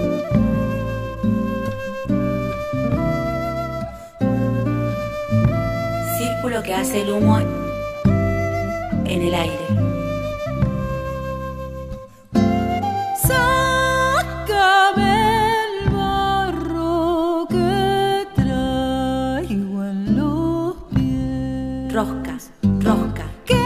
[6.70, 9.66] Que hace el humo en el aire.
[13.80, 15.14] Sácame
[15.66, 21.92] el barro que traigo en los pies.
[21.92, 22.52] Roscas,
[22.82, 23.26] rosca.
[23.48, 23.58] Que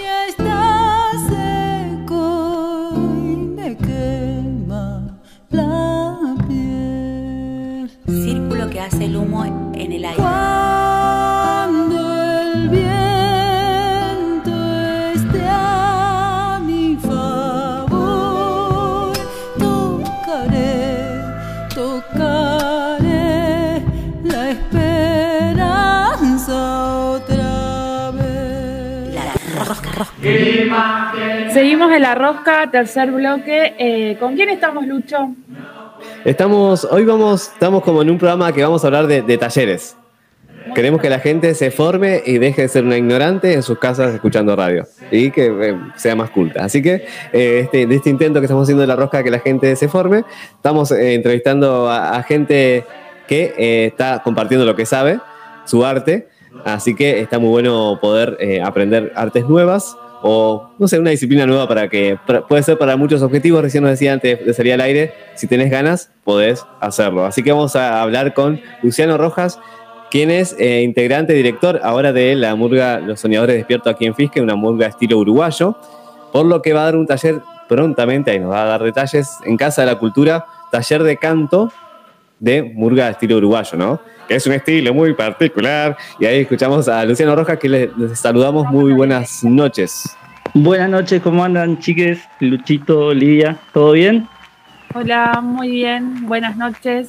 [0.00, 5.18] ya está seco y me quema
[5.50, 7.90] la piel.
[8.06, 9.44] Círculo que hace el humo
[31.94, 33.74] En la rosca, tercer bloque.
[33.78, 35.32] Eh, ¿Con quién estamos, Lucho?
[36.24, 39.96] Estamos, hoy vamos, estamos como en un programa que vamos a hablar de, de talleres.
[40.74, 44.12] Queremos que la gente se forme y deje de ser una ignorante en sus casas
[44.12, 46.64] escuchando radio y que eh, sea más culta.
[46.64, 49.38] Así que eh, este, de este intento que estamos haciendo de la rosca que la
[49.38, 50.24] gente se forme,
[50.56, 52.84] estamos entrevistando a, a gente
[53.28, 55.20] que está compartiendo lo que sabe,
[55.64, 56.26] su arte.
[56.64, 61.68] Así que está muy bueno poder aprender artes nuevas o, no sé, una disciplina nueva
[61.68, 63.60] para que para- puede ser para muchos objetivos.
[63.60, 67.26] Recién nos decía antes de salir al aire, si tenés ganas, podés hacerlo.
[67.26, 69.60] Así que vamos a hablar con Luciano Rojas,
[70.10, 74.40] quien es eh, integrante, director ahora de la murga Los Soñadores Despiertos aquí en Fisque,
[74.40, 75.76] una murga estilo uruguayo,
[76.32, 79.28] por lo que va a dar un taller prontamente, ahí nos va a dar detalles,
[79.44, 81.70] en Casa de la Cultura, taller de canto
[82.40, 84.00] de murga estilo uruguayo, ¿no?
[84.28, 85.96] Que es un estilo muy particular.
[86.18, 88.66] Y ahí escuchamos a Luciano Rojas, que les, les saludamos.
[88.70, 90.16] Muy buenas noches.
[90.54, 92.20] Buenas noches, ¿cómo andan, chiques?
[92.40, 94.28] Luchito, Lidia, ¿todo bien?
[94.94, 96.26] Hola, muy bien.
[96.26, 97.08] Buenas noches.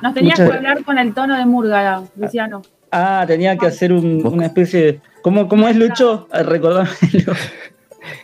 [0.00, 2.62] Nos tenías Muchas- que hablar con el tono de Murga, Luciano.
[2.92, 5.00] Ah, tenía que hacer un- una especie de.
[5.22, 6.28] ¿Cómo, cómo es, Lucho?
[6.30, 7.32] Ah, Recordámelo.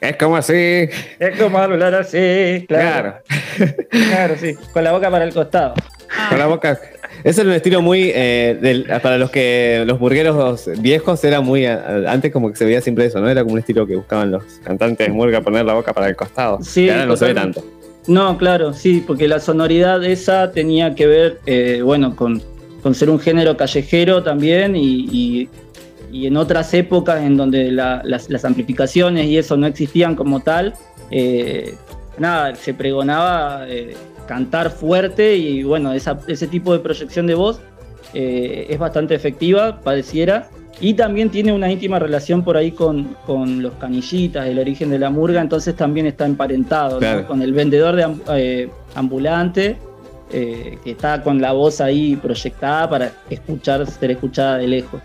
[0.00, 0.54] Es como así.
[1.18, 3.16] Es como hablar así, claro.
[3.90, 4.54] Claro, sí.
[4.72, 5.74] Con la boca para el costado.
[6.30, 6.78] Con la boca.
[7.24, 8.12] Ese es un estilo muy.
[8.14, 9.82] eh, del- para los que.
[9.86, 11.64] Los burgueros viejos era muy.
[11.66, 13.28] eh, Antes, como que se veía siempre eso, ¿no?
[13.30, 16.16] Era como un estilo que buscaban los cantantes de murga poner la boca para el
[16.16, 16.58] costado.
[16.62, 17.64] Sí, ahora no se ve tanto.
[18.06, 22.42] No, claro, sí, porque la sonoridad esa tenía que ver, eh, bueno, con,
[22.82, 25.48] con ser un género callejero también y, y-
[26.12, 30.40] y en otras épocas en donde la- las, las amplificaciones y eso no existían como
[30.40, 30.74] tal,
[31.10, 31.74] eh,
[32.18, 33.94] nada, se pregonaba eh,
[34.26, 37.60] cantar fuerte y bueno, esa- ese tipo de proyección de voz
[38.12, 40.48] eh, es bastante efectiva, pareciera.
[40.80, 44.98] Y también tiene una íntima relación por ahí con, con los canillitas, el origen de
[44.98, 48.06] la murga, entonces también está emparentado con el vendedor de
[48.36, 49.76] eh, ambulante,
[50.32, 55.00] eh, que está con la voz ahí proyectada para escuchar, ser escuchada de lejos.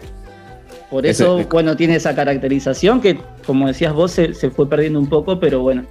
[0.89, 4.99] Por eso, Ese- bueno, tiene esa caracterización que, como decías vos, se, se fue perdiendo
[4.99, 5.83] un poco, pero bueno.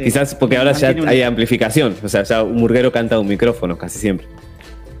[0.00, 0.04] Sí.
[0.04, 1.94] Quizás porque ahora ya un- hay amplificación.
[2.02, 4.26] O sea, ya un murguero canta un micrófono casi siempre.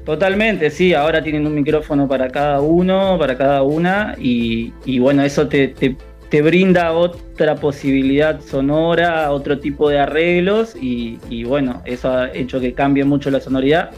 [0.04, 5.22] Totalmente, sí, ahora tienen un micrófono para cada uno, para cada una, y, y bueno,
[5.22, 5.96] eso te, te-
[6.30, 12.60] te brinda otra posibilidad sonora, otro tipo de arreglos, y, y bueno, eso ha hecho
[12.60, 13.90] que cambie mucho la sonoridad.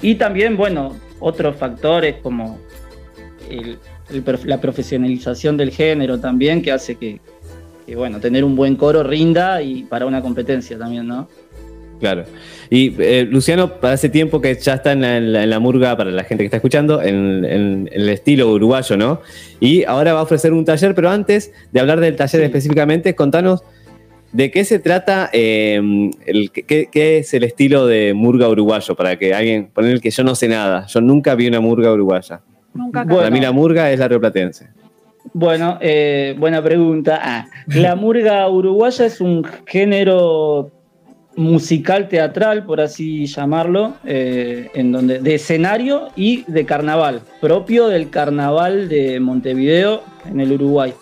[0.00, 2.58] Y también, bueno, otros factores como
[3.50, 3.78] el-
[4.10, 7.20] el prof- la profesionalización del género también, que hace que,
[7.86, 11.28] que, bueno, tener un buen coro rinda y para una competencia también, ¿no?
[12.00, 12.24] Claro.
[12.68, 15.58] Y eh, Luciano, para hace tiempo que ya está en la, en la- en la
[15.60, 19.20] murga, para la gente que está escuchando, en, en- en el estilo uruguayo, ¿no?
[19.60, 23.62] Y ahora va a ofrecer un taller, pero antes de hablar del taller específicamente, contanos
[24.32, 25.80] de qué se trata, eh,
[26.26, 30.22] el, qué, qué es el estilo de murga uruguayo, para que alguien, poner que yo
[30.22, 32.42] no sé nada, yo nunca vi una murga uruguaya.
[32.74, 34.68] Nunca Para mí la murga es la rioplatense.
[35.32, 37.20] Bueno, eh, buena pregunta.
[37.22, 40.70] Ah, la murga uruguaya es un género
[41.36, 48.08] musical teatral, por así llamarlo, eh, en donde de escenario y de carnaval, propio del
[48.08, 50.94] carnaval de Montevideo en el Uruguay.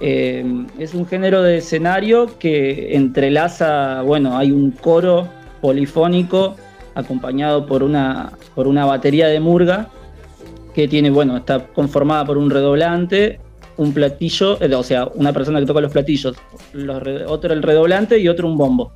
[0.00, 0.44] Eh,
[0.78, 5.28] es un género de escenario que entrelaza, bueno, hay un coro
[5.60, 6.56] polifónico
[6.94, 9.90] acompañado por una, por una batería de murga
[10.74, 13.40] que tiene, bueno, está conformada por un redoblante,
[13.78, 16.36] un platillo, eh, o sea, una persona que toca los platillos,
[17.26, 18.92] otro el redoblante y otro un bombo.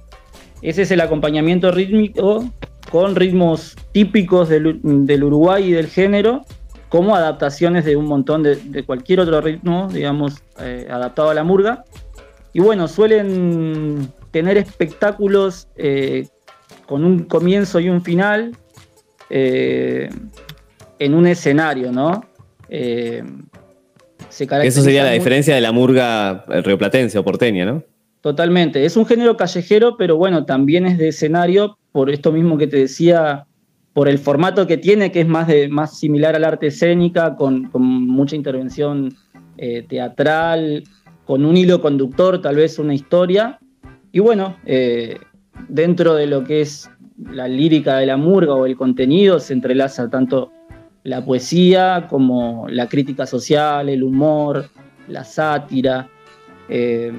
[0.61, 2.45] Ese es el acompañamiento rítmico
[2.91, 6.43] con ritmos típicos del, Uruguay y del género,
[6.89, 11.85] como adaptaciones de un montón de, cualquier otro ritmo, digamos, eh, adaptado a la murga.
[12.53, 16.29] Y bueno, suelen tener espectáculos eh,
[16.87, 18.55] con un comienzo y un final
[19.31, 22.27] en un escenario, ¿no?
[24.33, 27.83] Se Eso sería la diferencia de la murga eh, rioplatense o porteña, ¿no?
[28.23, 28.87] Totalmente.
[28.87, 32.79] Es un género callejero, pero bueno, también es de escenario, por esto mismo que te
[32.79, 33.45] decía,
[33.93, 37.69] por el formato que tiene, que es más, de, más similar al arte escénica, con,
[37.69, 39.15] con mucha intervención
[39.59, 40.85] eh, teatral,
[41.27, 43.59] con un hilo conductor, tal vez una historia.
[44.13, 45.19] Y bueno, eh,
[45.69, 50.09] dentro de lo que es la lírica de la murga o el contenido, se entrelaza
[50.09, 50.53] tanto
[51.05, 54.67] la poesía como la crítica social, el humor,
[55.09, 56.09] la sátira.
[56.69, 57.13] eh,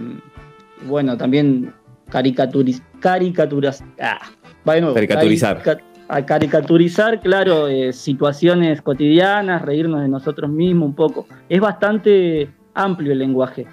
[0.86, 1.74] bueno, también
[2.10, 4.20] caricaturis, caricaturas, ah,
[4.68, 5.62] va de nuevo, Caricaturizar.
[5.62, 11.28] carica- a caricaturizar, claro, eh, situaciones cotidianas, reírnos de nosotros mismos un poco.
[11.50, 13.66] Es bastante amplio el lenguaje.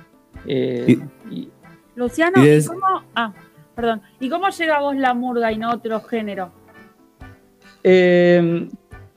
[0.47, 0.99] Eh,
[1.31, 1.49] y-
[1.97, 3.33] Luciano, Y ¿y des- cómo, ah,
[3.75, 6.51] perdón, ¿y cómo llega a vos la murga y no otro género?
[7.83, 8.69] Eh,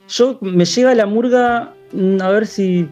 [0.08, 2.88] yo me llega la murga, mm, a ver si.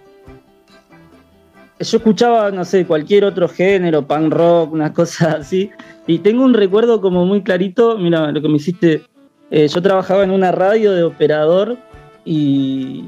[1.81, 5.71] Yo escuchaba, no sé, cualquier otro género, punk rock, unas cosas así.
[6.07, 7.99] Y tengo un recuerdo como muy clarito.
[7.99, 9.03] Mira lo que me hiciste.
[9.51, 11.77] eh, yo trabajaba en una radio de operador
[12.25, 13.07] y.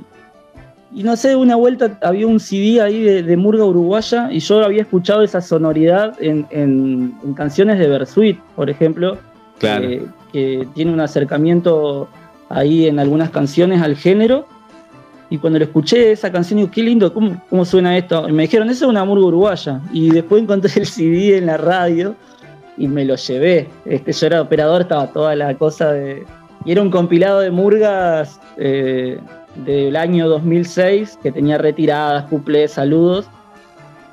[0.97, 4.64] Y no sé, una vuelta había un CD ahí de, de murga uruguaya y yo
[4.64, 9.18] había escuchado esa sonoridad en, en- en canciones de Bersuit, por ejemplo
[9.59, 9.89] Claro.
[9.89, 12.09] que, que tiene un acercamiento
[12.49, 14.47] ahí en algunas canciones al género.
[15.31, 18.29] Y cuando lo escuché esa canción, digo, qué lindo, ¿cómo, suena esto?
[18.29, 19.81] Y me dijeron, eso es una murga uruguaya.
[19.93, 22.15] Y después encontré el CD en la radio
[22.77, 23.69] y me lo llevé.
[23.85, 26.25] Este, yo era operador, estaba toda la cosa de...
[26.65, 29.19] Y era un compilado de murgas eh,
[29.66, 33.27] del año 2006 que tenía retiradas, cuplés, saludos.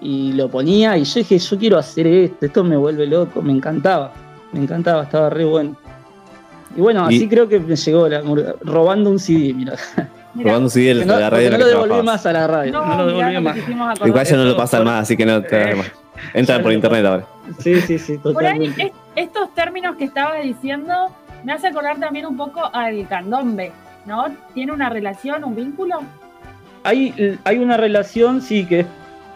[0.01, 3.51] Y lo ponía y yo dije, yo quiero hacer esto, esto me vuelve loco, me
[3.51, 4.11] encantaba.
[4.51, 5.77] Me encantaba, estaba re bueno.
[6.75, 9.73] Y bueno, Y- así creo que me llegó la murga, robando un CD, mira.
[10.33, 13.07] Robando CD de no, la radio no lo devolví más a la radio, no, lo
[13.07, 13.57] devolví más.
[14.05, 15.91] Igual ya no lo pasan más, así que no te más.
[16.33, 17.25] Entran por internet ahora.
[17.59, 18.83] Sí, sí, sí, Por ahí, totalmente.
[18.83, 18.91] es-
[19.27, 20.93] estos términos que estabas diciendo
[21.43, 23.71] me hace acordar también un poco al candombe,
[24.05, 24.25] ¿no?
[24.53, 25.99] ¿Tiene una relación, un vínculo?
[26.83, 28.85] Hay, hay una relación, sí, que es,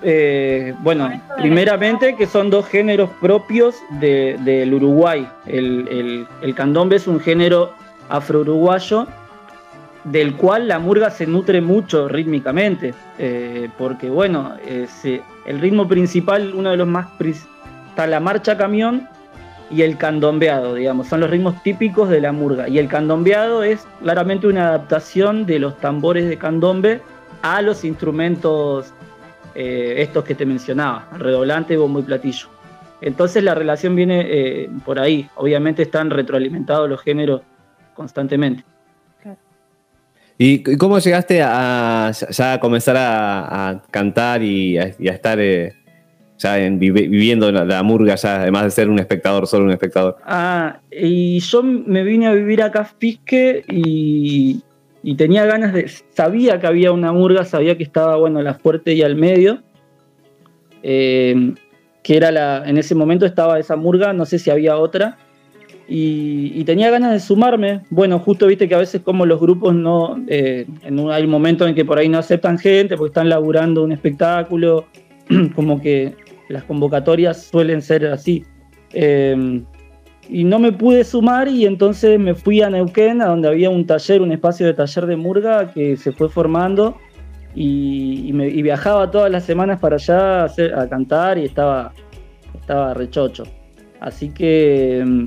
[0.07, 5.27] eh, bueno, primeramente que son dos géneros propios de- del Uruguay.
[5.47, 7.73] El, el- el candombe es un género
[8.09, 9.07] afro-uruguayo
[10.03, 14.53] del cual la murga se nutre mucho rítmicamente, eh, porque bueno,
[15.01, 17.07] se- el ritmo principal, uno de los más...
[17.89, 19.07] está la marcha camión
[19.71, 22.69] y el candombeado, digamos, son los ritmos típicos de la murga.
[22.69, 27.01] Y el candombeado es claramente una adaptación de los tambores de candombe
[27.41, 28.93] a los instrumentos
[29.55, 32.47] eh, estos que te mencionaba, redoblante, bombo y platillo.
[33.01, 35.27] Entonces la relación viene eh, por ahí.
[35.35, 37.41] Obviamente están retroalimentados los géneros
[37.93, 38.63] constantemente.
[40.37, 45.39] ¿Y y cómo llegaste a ya- comenzar a, a cantar y a, y a estar
[45.39, 45.73] eh,
[46.37, 49.71] ya en- vivi- viviendo la, la murga, ya, además de ser un espectador, solo un
[49.71, 50.17] espectador?
[50.25, 54.61] Ah, y yo me vine a vivir acá a Fisque y,
[55.05, 55.87] y tenía ganas de.
[56.09, 59.61] Sabía que había una murga, sabía que estaba, bueno, la fuerte y al medio.
[60.81, 61.53] Eh,
[62.01, 62.63] que era la.
[62.65, 65.19] En ese momento estaba esa murga, no sé si había otra.
[65.87, 67.81] Y, tenía ganas de sumarme.
[67.91, 70.19] Bueno, justo viste que a veces, como los grupos no.
[70.27, 70.65] eh,
[71.11, 74.87] hay un momento en que por ahí no aceptan gente porque están laburando un espectáculo.
[75.55, 76.15] como que
[76.49, 78.43] las convocatorias suelen ser así.
[78.91, 79.61] Eh,
[80.29, 83.85] y no me pude sumar y entonces me fui a Neuquén, a donde había un
[83.85, 86.97] taller, un espacio de taller de murga que se fue formando
[87.53, 91.45] y, y me- y viajaba todas las semanas para allá a, hacer- a cantar y
[91.45, 91.93] estaba,
[92.59, 93.43] estaba rechocho.
[93.99, 95.25] Así que mm,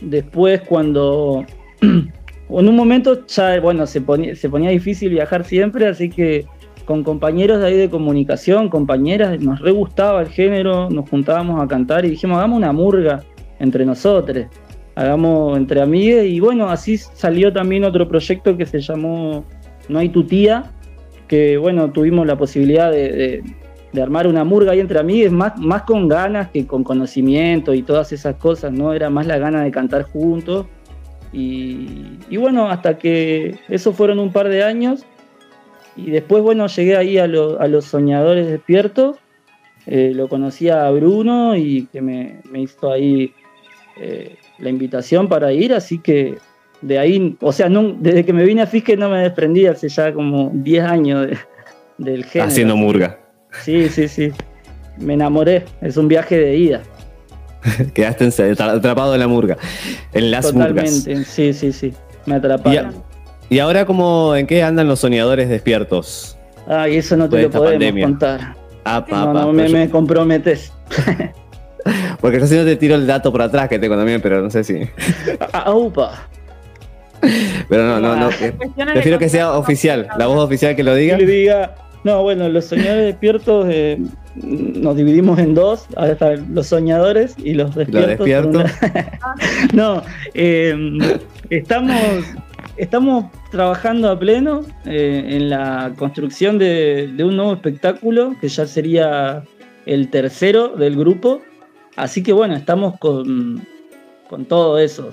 [0.00, 1.44] después cuando...
[1.82, 6.44] en un momento ya, bueno, se ponía, se ponía difícil viajar siempre, así que
[6.84, 11.68] con compañeros de ahí de comunicación, compañeras, nos re gustaba el género, nos juntábamos a
[11.68, 13.22] cantar y dijimos, hagamos una murga
[13.62, 14.46] entre nosotros,
[14.94, 19.44] hagamos entre amigues y bueno, así salió también otro proyecto que se llamó
[19.88, 20.70] No hay tu tía,
[21.28, 23.42] que bueno, tuvimos la posibilidad de,
[23.92, 27.82] de- armar una murga ahí entre amigues, más, más con ganas que con conocimiento y
[27.82, 28.92] todas esas cosas, ¿no?
[28.94, 30.66] Era más la gana de cantar juntos.
[31.32, 35.04] Y, y bueno, hasta que eso fueron un par de años.
[35.94, 39.16] Y después, bueno, llegué ahí a, lo- a los soñadores despiertos.
[39.86, 43.32] Eh, lo conocía a Bruno y que me, me hizo ahí
[44.00, 46.36] eh, la invitación para ir, así que
[46.80, 49.88] de ahí, o sea, no- desde que me vine a Fisque no me desprendí hace
[49.88, 51.38] ya como 10 años de-
[51.98, 52.48] del género.
[52.50, 53.18] Haciendo murga.
[53.62, 54.32] Sí, sí, sí.
[54.98, 56.82] Me enamoré, es un viaje de ida.
[57.94, 58.28] Quedaste
[58.58, 59.56] atrapado en la murga,
[60.12, 61.04] en las murgas.
[61.26, 61.92] Sí, sí, sí.
[62.26, 62.86] Me Y, atraparon.
[62.86, 62.92] a-
[63.48, 66.36] y ahora, cómo, ¿en qué andan los soñadores despiertos?
[66.66, 68.04] Ay, eso no te lo podemos pandemia?
[68.06, 68.54] contar.
[68.84, 70.72] Apa, No, no, me, yo- me comprometes.
[72.20, 74.50] Porque yo si no te tiro el dato por atrás que tengo también, pero no
[74.50, 74.80] sé si.
[75.52, 76.28] Ah, upa.
[77.68, 78.30] Pero no, no, no.
[78.30, 78.52] Eh,
[78.92, 81.16] Prefiero que sea oficial, la voz oficial que lo diga.
[81.16, 83.98] Que le diga, no, bueno, los soñadores despiertos eh,
[84.34, 88.26] nos dividimos en dos, ahora están los soñadores y los despiertos.
[88.26, 88.64] despiertos.
[88.64, 89.02] lado.
[89.72, 90.02] no,
[90.34, 90.74] eh,
[91.50, 92.00] estamos,
[92.76, 98.66] estamos trabajando a pleno eh, en la construcción de, de un nuevo espectáculo que ya
[98.66, 99.44] sería
[99.86, 101.40] el tercero del grupo.
[101.96, 103.66] Así que bueno, estamos con,
[104.28, 105.10] con todo eso.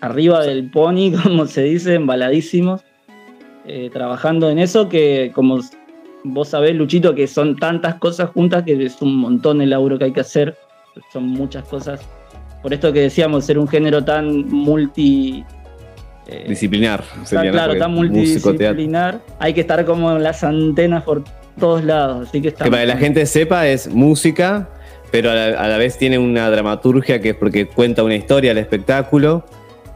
[0.00, 2.82] Arriba del pony, como se dice, embaladísimos
[3.66, 5.60] eh, trabajando en eso, que como
[6.22, 10.04] vos sabés, Luchito, que son tantas cosas juntas que es un montón el laburo que
[10.04, 10.56] hay que hacer,
[11.12, 12.00] son muchas cosas.
[12.62, 15.44] Por esto que decíamos, ser un género tan multi...
[16.26, 17.02] eh, Disciplinar.
[17.28, 21.24] claro, tan multidisciplinar, hay que estar como en las antenas por
[21.58, 24.68] todos lados, así que Que para que la gente sepa es música,
[25.14, 28.50] pero a la, a la vez tiene una dramaturgia que es porque cuenta una historia
[28.50, 29.44] al espectáculo,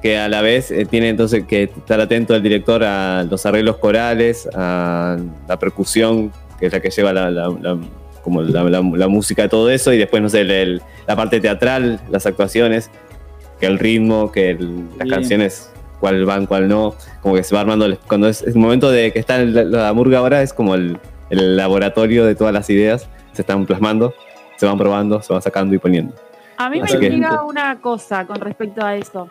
[0.01, 3.78] que a la vez eh, tiene entonces que estar atento al director a los arreglos
[3.78, 5.16] corales, a
[5.49, 6.31] la percusión,
[6.61, 7.77] que es la que lleva la, la- la-
[8.23, 11.99] como la, música de todo eso, y después, no sé, el- el- la parte teatral,
[12.12, 12.89] las actuaciones,
[13.59, 15.11] que el ritmo, que el- las Bien.
[15.11, 18.89] canciones, cuál van, cuál no, como que se va armando, el- cuando es el momento
[18.93, 20.97] de que está en la, murga ahora, es como el,
[21.31, 24.15] el laboratorio de todas las ideas, se están plasmando,
[24.59, 26.14] se van probando, se van sacando y poniendo.
[26.59, 29.28] A mí me que- intriga una cosa con respecto a eso.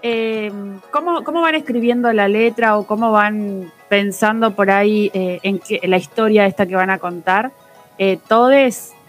[0.00, 0.50] Eh,
[0.92, 5.90] ¿cómo, cómo van escribiendo la letra o cómo van pensando por ahí eh, en, en
[5.90, 7.50] la historia esta que van a contar?
[7.98, 8.54] Eh, ¿Todos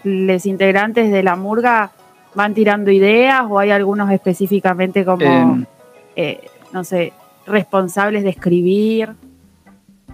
[0.02, 1.92] los integrantes de la murga
[2.34, 5.64] van tirando ideas o hay algunos específicamente como, Em,
[6.16, 6.40] eh,
[6.72, 7.12] no sé,
[7.46, 9.10] responsables de escribir?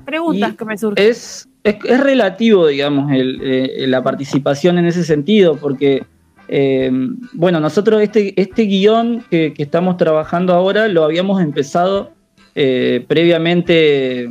[0.05, 1.07] Preguntas que me surgen.
[1.11, 6.05] Es, es, es relativo, digamos, el, eh, la participación en ese sentido, porque,
[6.49, 6.91] eh,
[7.33, 12.13] bueno, nosotros este, este guion que, que estamos trabajando ahora lo habíamos empezado
[12.55, 14.31] eh, previamente,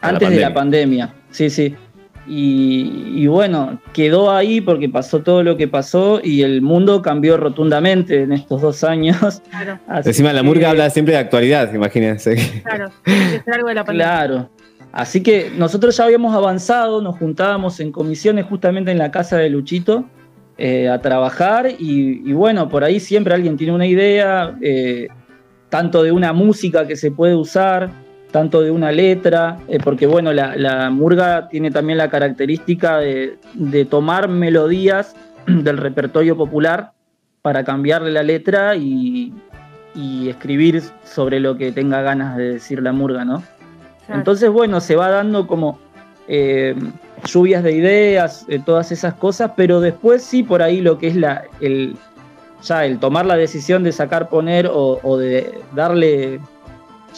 [0.00, 1.14] A la antes de la pandemia.
[1.30, 1.74] Sí, sí.
[2.26, 7.36] Y, y bueno, quedó ahí porque pasó todo lo que pasó y el mundo cambió
[7.36, 9.42] rotundamente en estos dos años.
[9.50, 12.62] Claro, Encima la murga habla siempre de actualidad, imagínense.
[12.64, 12.90] claro.
[13.04, 14.06] Tiene que ser algo de la pandemia.
[14.06, 14.50] Claro.
[14.92, 19.48] Así que nosotros ya habíamos avanzado, nos juntábamos en comisiones justamente en la casa de
[19.48, 20.04] Luchito
[20.58, 25.08] eh, a trabajar y, bueno, por ahí siempre alguien tiene una idea, eh,
[25.70, 27.88] tanto de una música que se puede usar,
[28.30, 33.38] tanto de una letra, eh, porque bueno, la, murga tiene también la característica de,
[33.88, 35.16] tomar melodías
[35.46, 36.92] del repertorio popular
[37.40, 39.32] para cambiarle la letra y
[40.28, 43.42] escribir sobre lo que tenga ganas de decir la murga, ¿no?
[44.08, 45.78] Entonces, bueno, se va dando como
[46.28, 46.74] eh,
[47.24, 51.16] lluvias de ideas, eh, todas esas cosas, pero después sí por ahí lo que es
[51.16, 51.96] la, el,
[52.62, 56.40] ya el tomar la decisión de sacar, poner o, o de darle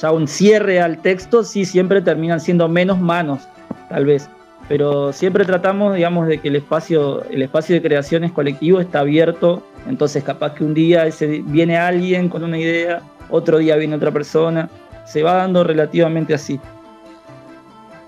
[0.01, 3.49] ya un cierre al texto, sí siempre terminan siendo menos manos,
[3.89, 4.29] tal vez.
[4.69, 9.63] Pero siempre tratamos, digamos, de que el espacio, el espacio de creaciones colectivo está abierto.
[9.87, 14.11] Entonces, capaz que un día ese- viene alguien con una idea, otro día viene otra
[14.11, 14.71] persona.
[15.05, 16.59] Se va dando relativamente así.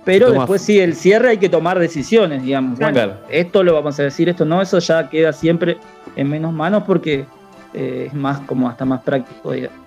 [0.04, 2.78] Pero después sí, el cierre hay que tomar decisiones, digamos.
[2.78, 3.14] Bueno, Claro.
[3.28, 5.78] esto lo vamos a decir, esto no, eso ya queda siempre
[6.14, 7.24] en menos manos porque
[7.74, 9.78] eh, es más como hasta más práctico, digamos.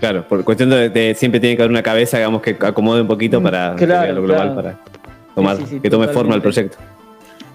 [0.00, 3.06] Claro, por cuestión de, de siempre tiene que haber una cabeza, digamos, que acomode un
[3.06, 4.54] poquito para Mm, Claro, vea lo global, claro.
[4.62, 4.78] para
[5.34, 6.76] tomar, Sí, sí, sí, que tome forma el totalmente.
[6.76, 6.78] proyecto.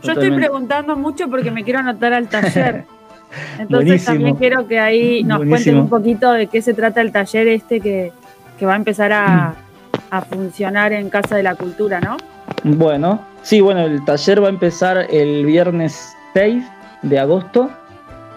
[0.03, 2.85] Yo estoy preguntando mucho porque me quiero anotar al taller.
[3.59, 4.05] Entonces Buenísimo.
[4.13, 7.79] también quiero que ahí nos cuenten un poquito de qué se trata el taller este
[7.81, 8.11] que,
[8.59, 9.55] que va a empezar a,
[10.11, 12.17] a funcionar en Casa de la Cultura, ¿no?
[12.63, 16.63] Bueno, sí, bueno, el taller va a empezar el viernes 6
[17.03, 17.69] de agosto.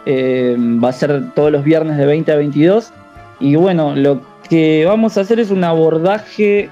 [0.06, 2.92] Eh, va a ser todos los viernes de 20 a 22.
[3.40, 6.68] Y bueno, lo que vamos a hacer es un abordaje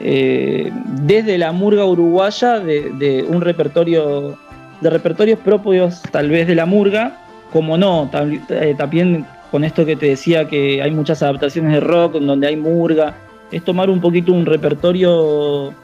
[0.00, 4.38] eh, desde la murga uruguaya de, un repertorio,
[4.80, 7.18] de repertorios propios tal vez de la murga,
[7.52, 8.10] como no,
[8.48, 12.46] eh, también con esto que te decía que hay muchas adaptaciones de rock en donde
[12.46, 13.14] hay murga,
[13.50, 15.74] es tomar un poquito un repertorio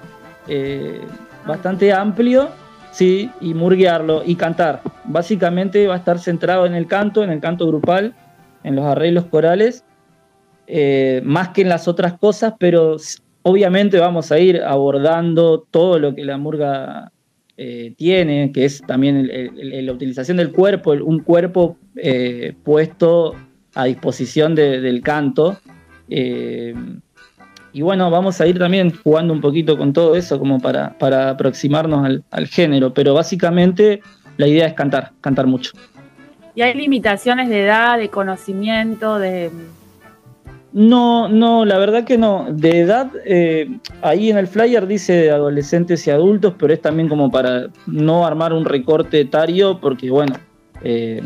[0.46, 1.00] eh,
[1.46, 2.48] bastante amplio,
[2.92, 4.82] sí, y murguearlo y cantar.
[5.04, 8.14] Básicamente va a estar centrado en el canto, en el canto grupal,
[8.62, 9.84] en los arreglos corales,
[10.68, 12.96] eh, más que en las otras cosas, pero
[13.42, 17.12] obviamente vamos a ir abordando todo lo que la murga
[17.56, 21.76] eh, tiene, que es también la utilización del cuerpo, un cuerpo
[22.64, 23.34] puesto
[23.76, 25.58] a disposición de- del canto.
[26.08, 26.74] Eh,
[27.72, 31.30] y bueno, vamos a ir también jugando un poquito con todo eso como para, para
[31.30, 34.00] aproximarnos al, al género, pero básicamente
[34.38, 35.72] la idea es cantar, cantar mucho.
[36.54, 39.50] Y hay limitaciones de edad, de conocimiento, de...
[40.72, 42.46] No, no, la verdad que no.
[42.50, 47.08] De edad, eh, ahí en el flyer dice de adolescentes y adultos, pero es también
[47.08, 50.34] como para no armar un recorte etario, porque bueno,
[50.82, 51.22] eh,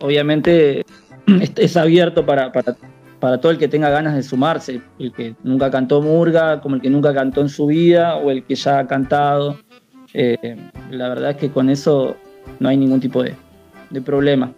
[0.00, 0.84] obviamente
[1.40, 2.76] es, es abierto para, para,
[3.20, 6.80] para todo el que tenga ganas de sumarse, el que nunca cantó murga, como el
[6.80, 9.58] que nunca cantó en su vida, o el que ya ha cantado.
[10.14, 10.56] Eh,
[10.90, 12.16] la verdad es que con eso
[12.58, 13.34] no hay ningún tipo de,
[13.90, 14.52] de problema.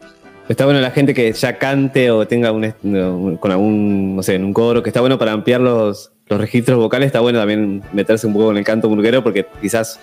[0.48, 4.44] Está bueno la gente que ya cante o tenga un, con algún, no sé, en
[4.44, 8.26] un coro, que está bueno para ampliar los, los registros vocales, está bueno también meterse
[8.26, 10.00] un poco con el canto murguero porque quizás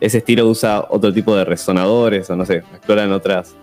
[0.00, 3.54] ese estilo usa otro tipo de resonadores o no sé, exploran otras,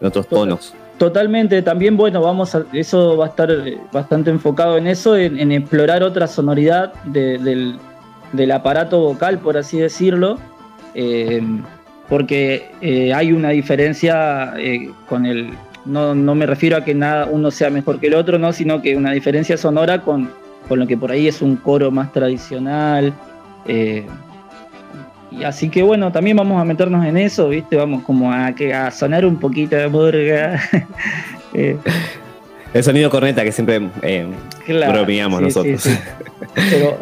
[0.00, 0.74] en otros tonos.
[0.98, 5.52] Totalmente, también bueno, vamos a, eso va a estar eh, bastante enfocado en eso, en,
[5.52, 7.38] explorar otra sonoridad de-
[8.32, 10.38] del, aparato vocal, por así decirlo,
[10.96, 11.40] eh,
[12.08, 14.54] porque eh, hay una diferencia
[15.08, 15.50] con el,
[15.84, 18.82] no, no me refiero a que nada uno sea mejor que el otro, no, sino
[18.82, 20.28] que una diferencia sonora con,
[20.68, 23.12] con lo que por ahí es un coro más tradicional.
[25.30, 27.76] Y así que bueno, también vamos a meternos en eso, ¿viste?
[27.76, 30.60] Vamos como a, a sonar un poquito de murga.
[31.54, 31.78] Eh,
[32.74, 34.26] El sonido corneta que siempre eh,
[34.66, 35.82] claro, bromeamos sí, nosotros.
[35.82, 35.98] sí, sí.
[36.70, 36.98] Pero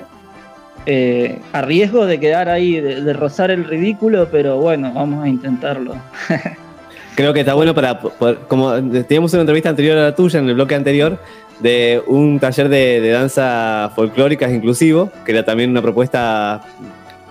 [0.86, 5.28] eh, a riesgo de quedar ahí, de, de rozar el ridículo, pero bueno, vamos a
[5.28, 5.96] intentarlo.
[7.16, 7.98] Creo que está bueno para,
[8.46, 8.72] como
[9.02, 11.18] teníamos una entrevista anterior a la tuya, en el bloque anterior,
[11.58, 16.60] de un taller de, de danza folclóricas inclusivo, que era también una propuesta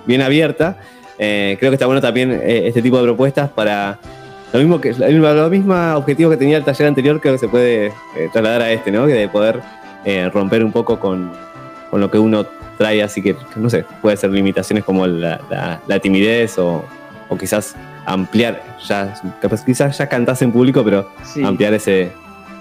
[0.05, 0.77] bien abierta.
[1.17, 3.97] Eh, creo que está bueno también eh, este tipo de propuestas para
[4.51, 7.47] lo mismo que el lo mismo objetivo que tenía el taller anterior, creo que se
[7.47, 7.93] puede eh,
[8.33, 9.05] trasladar a este, ¿no?
[9.07, 9.61] Que de poder
[10.03, 11.31] eh, romper un poco con,
[11.89, 12.45] con lo que uno
[12.77, 16.83] trae así que, no sé, puede ser limitaciones como la, la- la timidez o,
[17.29, 17.75] o quizás
[18.05, 21.43] ampliar, ya, capaz, quizás ya cantás en público, pero Sí.
[21.43, 22.11] ampliar ese,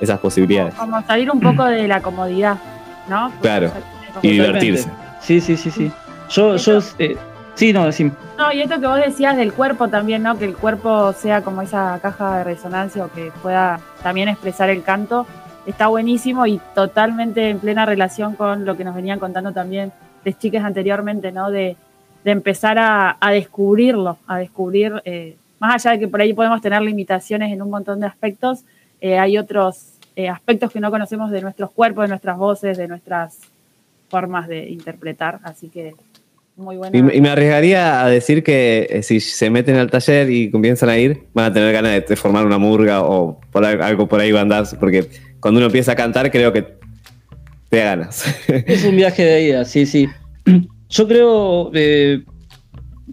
[0.00, 0.74] esas posibilidades.
[0.74, 2.56] Como salir un poco de la comodidad,
[3.08, 3.32] ¿no?
[3.42, 3.72] Claro,
[4.22, 4.88] y divertirse.
[5.20, 5.90] Sí, sí, sí, sí.
[6.30, 7.16] Yo, yo, eh,
[7.55, 8.12] sí, no, decime.
[8.39, 10.39] No, y esto que vos decías del cuerpo también, ¿no?
[10.39, 14.82] Que el cuerpo sea como esa caja de resonancia o que pueda también expresar el
[14.82, 15.26] canto,
[15.66, 19.93] está buenísimo y totalmente en plena relación con lo que nos venían contando también
[20.24, 21.51] las chicas anteriormente, ¿no?
[21.51, 21.76] De,
[22.24, 26.60] de empezar a, a descubrirlo, a descubrir, eh, más allá de que por ahí podemos
[26.60, 28.64] tener limitaciones en un montón de aspectos,
[29.01, 32.89] eh, hay otros eh, aspectos que no conocemos de nuestros cuerpos, de nuestras voces, de
[32.89, 33.39] nuestras
[34.09, 35.94] formas de interpretar, así que
[36.56, 36.97] muy bueno.
[36.97, 40.51] Y, me- y me arriesgaría a decir que eh, si se meten al taller y
[40.51, 44.06] comienzan a ir, van a tener ganas de, de formar una murga o por algo
[44.09, 45.06] por ahí van a andar, porque
[45.40, 46.62] cuando uno empieza a cantar creo que
[47.68, 48.24] te da ganas.
[48.66, 50.09] Es un viaje de ida, sí, sí.
[50.90, 52.22] Yo creo eh,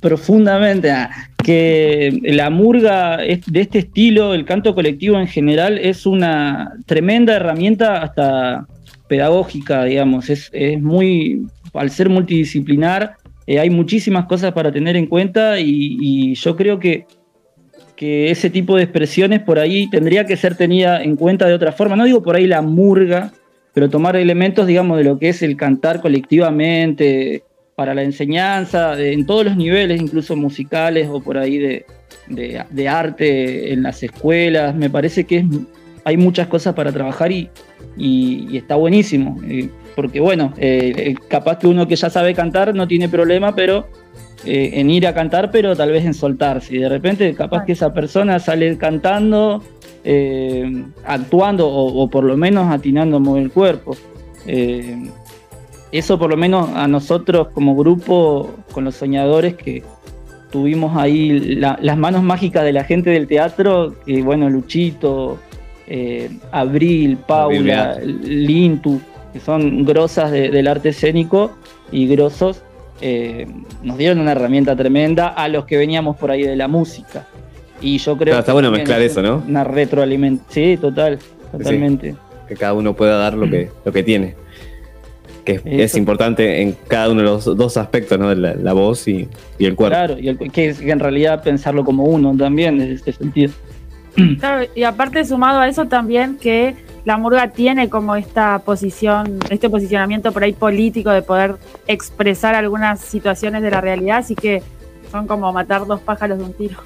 [0.01, 1.09] profundamente ah,
[1.43, 8.01] que la murga de este estilo, el canto colectivo en general, es una tremenda herramienta
[8.03, 8.67] hasta
[9.07, 10.29] pedagógica, digamos.
[10.29, 13.15] Es, es muy, al ser multidisciplinar,
[13.51, 17.05] eh, hay muchísimas cosas para tener en cuenta y, yo creo que
[17.97, 21.71] que ese tipo de expresiones por ahí tendría que ser tenida en cuenta de otra
[21.71, 21.95] forma.
[21.95, 23.31] No digo por ahí la murga,
[23.73, 27.43] pero tomar elementos, digamos, de lo que es el cantar colectivamente,
[27.75, 31.85] para la enseñanza, en todos los niveles, incluso musicales o por ahí de,
[32.27, 34.73] de- arte en las escuelas.
[34.75, 35.45] Me parece que
[36.03, 37.49] hay muchas cosas para trabajar y
[38.53, 39.37] está buenísimo.
[39.47, 39.69] eh,
[40.01, 43.85] porque bueno, eh, eh, capaz que uno que ya sabe cantar no tiene problema, pero
[44.43, 46.75] eh, en ir a cantar, pero tal vez en soltarse.
[46.75, 49.61] Y de repente, capaz que esa persona sale cantando,
[50.03, 53.95] eh, actuando o, o por lo menos atinando a mover el cuerpo.
[55.91, 59.83] Eso por lo menos a nosotros como grupo, con los soñadores que
[60.49, 65.37] tuvimos ahí la- las manos mágicas de la gente del teatro, que bueno, Luchito,
[66.51, 69.01] Abril, Paula, Lintu,
[69.33, 71.51] que son grosas de- del arte escénico
[71.91, 72.63] y grosos,
[73.01, 73.47] eh,
[73.83, 77.25] nos dieron una herramienta tremenda a los que veníamos por ahí de la música.
[77.81, 79.43] Y yo creo Claro, está que bueno también mezclar es eso, ¿no?
[79.47, 80.51] Una retroalimentación.
[80.75, 81.17] Sí, total,
[81.51, 82.15] totalmente.
[82.47, 84.35] que cada uno pueda dar lo que, lo que tiene.
[85.45, 88.31] Que es, importante en cada uno de los dos aspectos, ¿no?
[88.35, 89.27] La, la voz y,
[89.57, 89.95] y el cuerpo.
[89.97, 93.51] Claro, y el- que, es- que en realidad pensarlo como uno también, en este sentido.
[94.39, 96.75] Claro, y aparte sumado a eso también que
[97.05, 101.55] la murga tiene como esta posición, este posicionamiento por ahí político de poder
[101.87, 104.61] expresar algunas situaciones de la realidad, así que
[105.11, 106.77] son como matar dos pájaros de un tiro.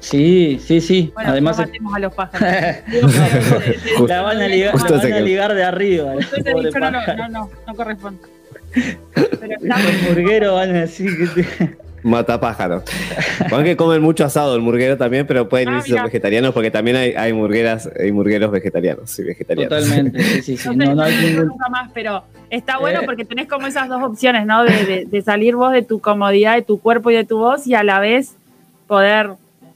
[0.00, 1.10] Sí, sí, sí.
[1.14, 2.48] Bueno, Además, no matemos a los pájaros.
[4.08, 6.12] La van a ligar, la van a ligar de arriba.
[6.14, 6.90] Dicho no,
[7.28, 8.20] no, no, corresponde.
[9.14, 12.82] Pero está Los murgueros van a decir que te- Mata pájaro.
[13.50, 16.04] Van que comen mucho asado el murguero también, pero pueden Ah, irse mira.
[16.04, 19.70] vegetarianos porque también hay, hay murgueras, hay murgueros vegetarianos y vegetarianos.
[19.80, 20.68] Totalmente, sí, sí, sí.
[20.68, 23.06] No sé, No, no hay ningún- nunca más, pero está bueno Eh.
[23.06, 24.64] porque tenés como esas dos opciones, ¿no?
[24.64, 27.66] De, de- de salir vos de tu comodidad, de tu cuerpo y de tu voz
[27.66, 28.34] y a la vez
[28.86, 29.30] poder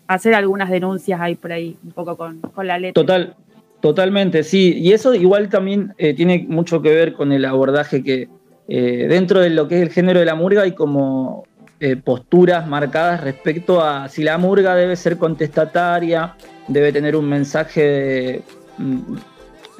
[0.07, 2.93] hacer algunas denuncias ahí por ahí, un poco con, con la letra.
[3.03, 3.35] Total,
[3.81, 4.75] totalmente, sí.
[4.77, 8.29] Y eso igual también eh, tiene mucho que ver con el abordaje que
[8.69, 11.47] eh, dentro de lo que es el género de la murga hay como
[11.81, 16.35] eh, posturas marcadas respecto a si la murga debe ser contestataria,
[16.67, 18.43] debe tener un mensaje de,
[18.79, 19.17] mm,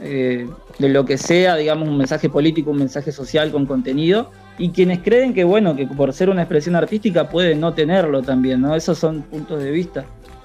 [0.01, 0.49] eh,
[0.79, 4.31] de lo que sea, digamos, un mensaje político, un mensaje social con contenido.
[4.57, 8.61] Y quienes creen que, bueno, que por ser una expresión artística puede no tenerlo también,
[8.61, 8.77] ¿no?
[8.77, 10.05] Esos son puntos de vista.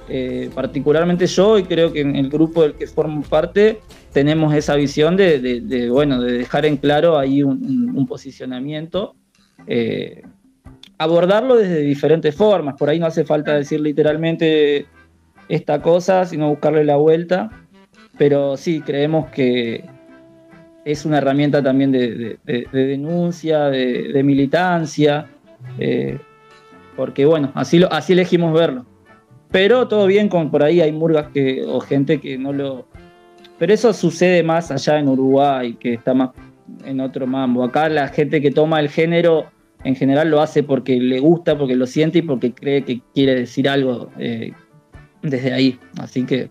[0.09, 3.79] Eh, particularmente yo, y creo que en el grupo del que formo parte,
[4.11, 9.15] tenemos esa visión de, bueno, de dejar en claro ahí un, posicionamiento.
[11.03, 12.75] Abordarlo desde diferentes formas.
[12.77, 14.85] Por ahí no hace falta decir literalmente
[15.49, 17.49] esta cosa, sino buscarle la vuelta.
[18.17, 19.83] Pero sí, creemos que
[20.85, 25.27] es una herramienta también de, de- de- de denuncia, de, de militancia,
[25.79, 26.17] eh,
[26.95, 28.85] porque bueno, así, lo, así elegimos verlo.
[29.49, 32.85] Pero todo bien con por ahí hay murgas que, o gente que no lo...
[33.59, 36.31] Pero eso sucede más allá en Uruguay, que está más
[36.85, 37.63] en otro mambo.
[37.63, 39.45] Acá la gente que toma el género
[39.83, 43.35] en general lo hace porque le gusta, porque lo siente y porque cree que quiere
[43.35, 44.53] decir algo eh,
[45.21, 45.79] desde ahí.
[45.99, 46.49] Así que...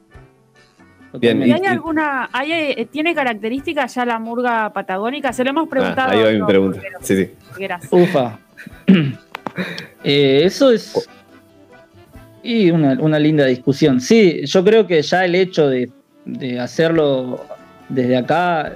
[1.20, 5.32] Bien, ¿Y y- hay alguna, hay, eh, tiene características ya la murga patagónica?
[5.34, 6.10] Se lo hemos Ah, preguntado.
[6.10, 6.80] ahí va mi pregunta.
[7.02, 7.30] Sí, sí.
[7.58, 7.92] Gracias.
[7.92, 8.38] Ufa.
[10.04, 11.08] Eh, eso es.
[12.42, 14.00] Y una, una linda discusión.
[14.00, 15.90] Sí, yo creo que ya el hecho de,
[16.24, 17.44] de hacerlo
[17.90, 18.72] desde acá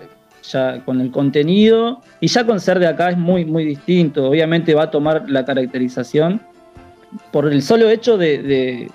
[0.52, 4.28] ya con el contenido y ya con ser de acá es muy, muy distinto.
[4.28, 6.40] Obviamente va a tomar la caracterización
[7.32, 8.90] por el solo hecho de, de-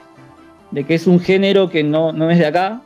[0.71, 2.81] de que es un género que no, no es de acá,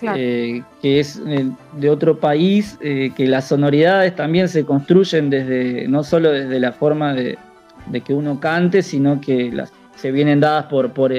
[0.00, 0.16] Claro.
[0.20, 5.86] eh, que es eh, de otro país, eh, que las sonoridades también se construyen desde,
[5.88, 7.36] no solo desde la forma de,
[7.86, 11.12] de que uno cante, sino que las, se vienen dadas por, por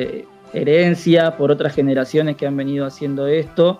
[0.53, 3.79] herencia, por otras generaciones que han venido haciendo esto,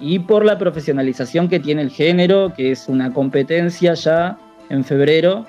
[0.00, 5.46] y por la profesionalización que tiene el género, que es una competencia ya en febrero,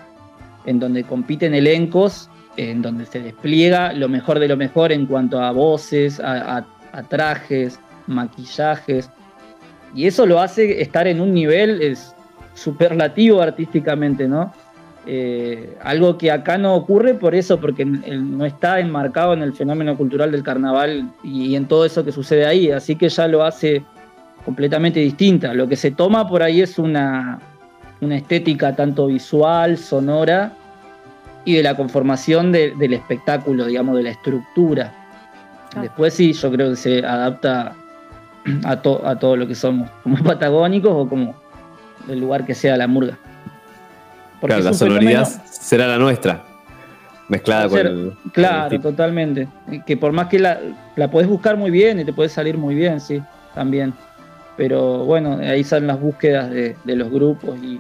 [0.66, 5.42] en donde compiten elencos, en donde se despliega lo mejor de lo mejor en cuanto
[5.42, 6.66] a voces, a,
[7.10, 9.10] trajes, maquillajes,
[9.94, 12.16] y eso lo hace estar en un nivel es,
[12.56, 14.52] superlativo artísticamente, ¿no?
[15.06, 19.96] Eh, algo que acá no ocurre por eso, porque no está enmarcado en el fenómeno
[19.96, 23.84] cultural del carnaval y, en todo eso que sucede ahí, así que ya lo hace
[24.48, 25.54] completamente distinta.
[25.54, 27.38] Lo que se toma por ahí es una,
[28.00, 30.54] una estética tanto visual, sonora
[31.44, 34.94] y de la conformación de- del espectáculo, digamos, de la estructura.
[35.82, 37.74] Después sí, yo creo que se adapta
[38.64, 41.36] a, to- a todo lo que somos, como patagónicos o como
[42.08, 43.18] el lugar que sea la murga.
[44.40, 46.44] Porque Claro, la sonoridad fenómeno- será la nuestra.
[47.28, 47.94] Mezclada con Ser- el.
[47.94, 49.50] con el Claro, totalmente.
[49.86, 50.58] Que por más que la,
[50.96, 53.22] la podés buscar muy bien y te puede salir muy bien, sí,
[53.54, 53.94] también.
[54.58, 57.80] Pero bueno, ahí salen las búsquedas de, los grupos y,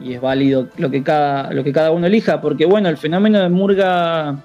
[0.00, 3.38] y es válido lo que, cada, lo que cada uno elija, porque bueno, el fenómeno
[3.38, 4.36] de murga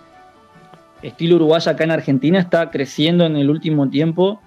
[1.01, 4.39] estilo uruguaya acá en Argentina está creciendo en el último tiempo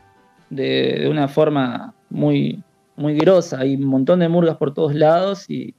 [0.51, 2.63] de, de una forma muy,
[2.97, 3.61] muy grosa.
[3.61, 5.75] Hay un montón de murgas por todos lados y,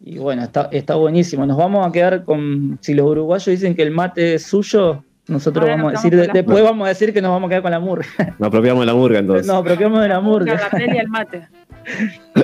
[0.00, 1.44] y bueno, está, está buenísimo.
[1.46, 2.78] Nos vamos a quedar con.
[2.80, 6.14] Si los uruguayos dicen que el mate es suyo, nosotros Ahora vamos a decir.
[6.26, 8.06] la después vamos a decir que nos vamos a quedar con la murga.
[8.38, 9.46] Nos apropiamos de la murga entonces.
[9.46, 10.68] Nos apropiamos de la La murga.
[10.70, 11.48] tele y el mate.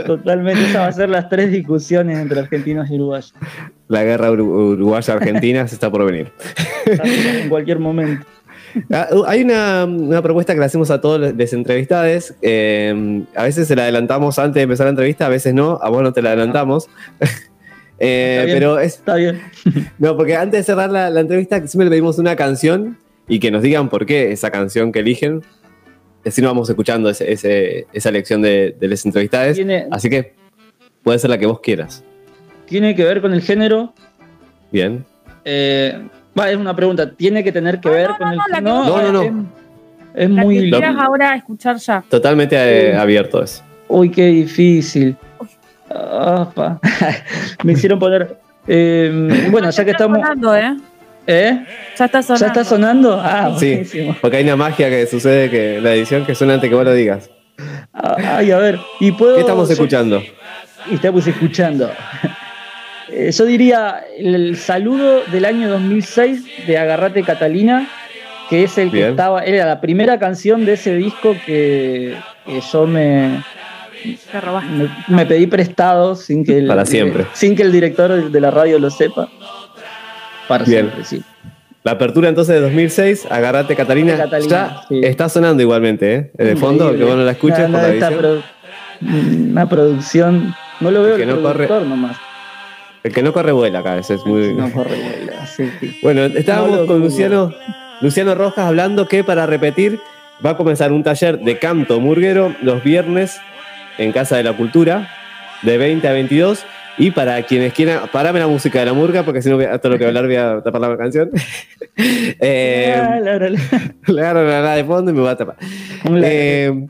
[0.06, 0.60] Totalmente.
[0.62, 3.34] Esas van a ser las tres discusiones entre argentinos y uruguayos.
[3.88, 6.32] La guerra uru- uruguaya-argentina se está por venir.
[6.86, 8.26] En cualquier momento.
[8.90, 12.34] Ah, Hay una, una propuesta que le hacemos a todos los entrevistados.
[12.42, 15.78] a veces se la adelantamos antes de empezar la entrevista, a veces no.
[15.82, 16.88] A vos no te la adelantamos.
[17.98, 18.94] Eh, Está bien, pero es.
[18.94, 19.40] Está bien.
[19.98, 22.98] No, porque antes de cerrar la, la entrevista, siempre le pedimos una canción
[23.28, 25.42] y que nos digan por qué esa canción que eligen.
[26.26, 29.54] Así nos vamos escuchando ese- ese- esa lección de, de los entrevistados.
[29.54, 30.34] Tiene, Así que
[31.02, 32.02] puede ser la que vos quieras.
[32.66, 33.92] tiene que ver con el género.
[34.72, 35.04] Bien.
[35.44, 36.02] Eh,
[36.38, 37.10] va, es una pregunta.
[37.14, 38.84] ¿Tiene que tener que ver con el no, género?
[38.84, 39.22] No, no, no.
[39.22, 40.58] Es, es La muy.
[40.64, 42.02] que quieras ahora escuchar ya.
[42.08, 43.62] Totalmente eh, abierto eso.
[43.88, 45.14] Uy, qué difícil.
[45.94, 46.80] Ah, pa.
[47.64, 48.36] Me hicieron poner.
[48.66, 50.18] eh, bueno, ya que Está estamos.
[50.20, 50.76] sonando, ¿eh?
[51.26, 51.64] ¿Eh?
[51.98, 52.40] Ya está sonando.
[52.40, 53.20] ¿Ya está sonando?
[53.22, 54.16] Ah, Sí, buenísimo.
[54.20, 56.92] porque hay una magia que sucede que la edición que suena antes que vos lo
[56.92, 57.30] digas.
[57.92, 58.78] Ah, Ay, a ver.
[59.00, 60.22] ¿Y puedo, ¿Qué estamos yo- escuchando?
[60.90, 61.90] Y estamos escuchando.
[63.10, 67.86] Eh, Yo diría el saludo del año 2006 de Agarrate Catalina,
[68.50, 72.86] que es el que estaba, era la primera canción de ese disco que, que yo
[72.86, 73.42] me,
[74.32, 74.70] Te robaste.
[74.70, 77.26] me, me pedí prestado sin que el, Para siempre.
[77.32, 79.28] sin que el director de la radio lo sepa.
[80.48, 80.86] Para Bien.
[80.90, 81.22] siempre, sí.
[81.82, 84.16] La apertura entonces de 2006, Agarrate Catalina.
[84.16, 85.00] Catalina, ya sí.
[85.04, 86.30] está sonando igualmente, ¿eh?
[86.44, 86.98] De fondo, Increíble.
[86.98, 88.42] que vos no la escuches No, por no, la produ-
[89.50, 90.54] una producción.
[90.80, 92.16] No lo veo Que el no corre- nomás.
[93.02, 94.54] El que no corre vuela acá, ese es muy...
[94.54, 95.98] No corre vuela, sí, sí.
[96.02, 97.00] Bueno, estábamos No con.
[97.00, 97.52] Luciano,
[98.00, 99.98] Luciano Rojas hablando que para repetir
[100.44, 103.38] va a comenzar un taller de canto murguero los viernes
[103.98, 105.08] en Casa de la Cultura
[105.62, 106.64] de 20 a 22
[106.98, 109.78] y para quienes quieran, parame la música de la murga porque si no voy a-
[109.78, 111.30] todo lo que voy hablar voy a tapar la canción.
[111.96, 112.94] Eh,
[114.08, 115.56] le agarro la nada de fondo y me va a tapar.
[116.22, 116.86] Eh,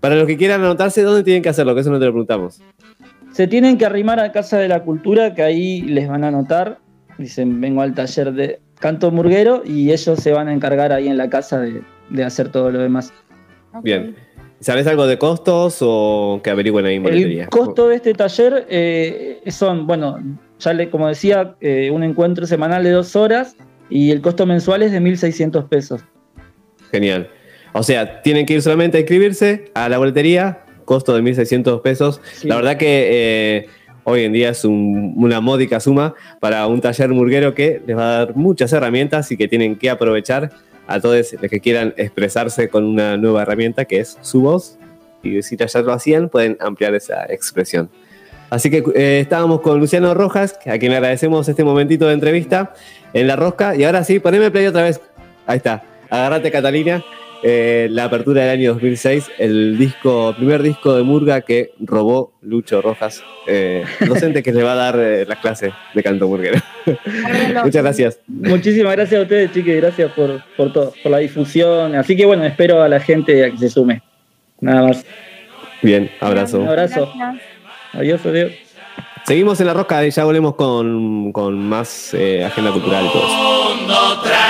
[0.00, 1.74] para los que quieran anotarse, ¿dónde tienen que hacerlo?
[1.74, 2.60] Que eso no te lo preguntamos.
[3.30, 6.78] Se tienen que arrimar a Casa de la Cultura, que ahí les van a anotar.
[7.18, 11.16] Dicen, vengo al taller de canto murguero y ellos se van a encargar ahí en
[11.16, 13.12] la casa de, de hacer todo lo demás.
[13.82, 14.16] Bien.
[14.62, 16.96] ¿Sabes algo de costos o que averigüen ahí?
[16.96, 20.18] El costo de este taller eh, son, bueno,
[20.60, 23.56] ya le, como decía, eh, un encuentro semanal de dos horas
[23.90, 26.02] y el costo mensual es de 1.600 pesos.
[26.90, 27.28] Genial.
[27.72, 32.20] O sea, tienen que ir solamente a inscribirse a la boletería, costo de 1.600 pesos.
[32.34, 32.46] Sí.
[32.48, 33.66] La verdad que eh,
[34.04, 38.02] hoy en día es un- una módica suma para un taller murguero que les va
[38.14, 40.50] a dar muchas herramientas y que tienen que aprovechar
[40.86, 44.78] a todos los que quieran expresarse con una nueva herramienta que es su voz.
[45.22, 47.88] Y si ya lo hacían, pueden ampliar esa expresión.
[48.50, 52.74] Así que eh, estábamos con Luciano Rojas, a quien agradecemos este momentito de entrevista
[53.14, 53.74] en La Rosca.
[53.76, 55.00] Y ahora sí, poneme play otra vez.
[55.46, 55.82] Ahí está.
[56.10, 57.02] Agarrate, Catalina.
[57.42, 62.80] Eh, la apertura del año 2006, el disco, primer disco de Murga que robó Lucho
[62.80, 66.60] Rojas, eh, docente que le va a dar eh, las clases de canto murguero.
[67.64, 68.20] Muchas gracias.
[68.28, 71.94] Muchísimas gracias a ustedes, chiques, gracias por, por todo, por la difusión.
[71.94, 74.02] Así que bueno, espero a la gente a que se sume.
[74.60, 75.04] Nada más.
[75.82, 76.60] Bien, abrazo.
[76.60, 77.12] Un abrazo.
[77.92, 78.52] Adiós, adiós.
[79.24, 83.08] Seguimos en la rosca y ya volvemos con, con más eh, agenda cultural.
[83.12, 83.30] Todos.
[83.78, 84.41] mundo tras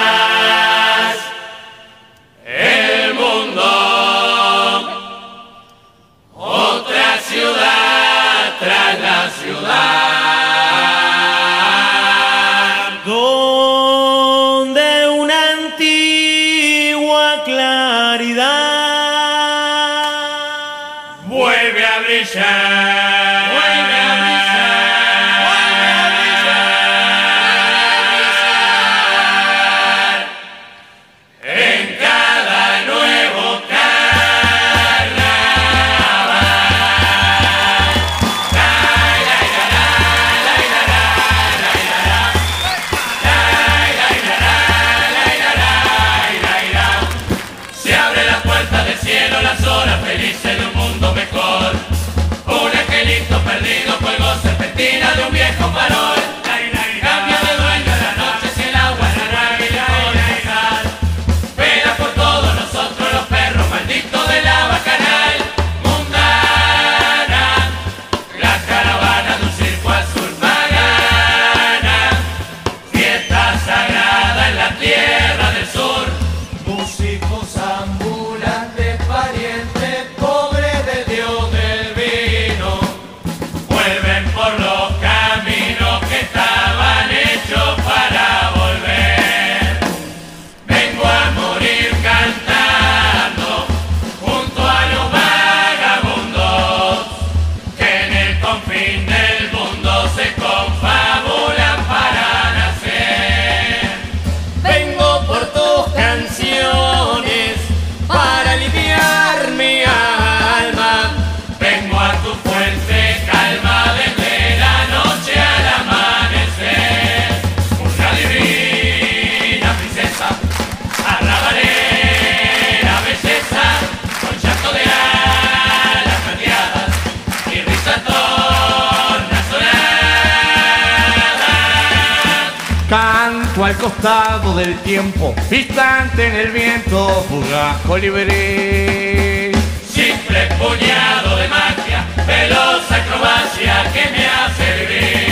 [133.83, 139.51] costado del tiempo, distante en el viento, fugaz colibrí.
[139.85, 145.32] Simple puñado de magia, veloz acrobacia que me hace vivir.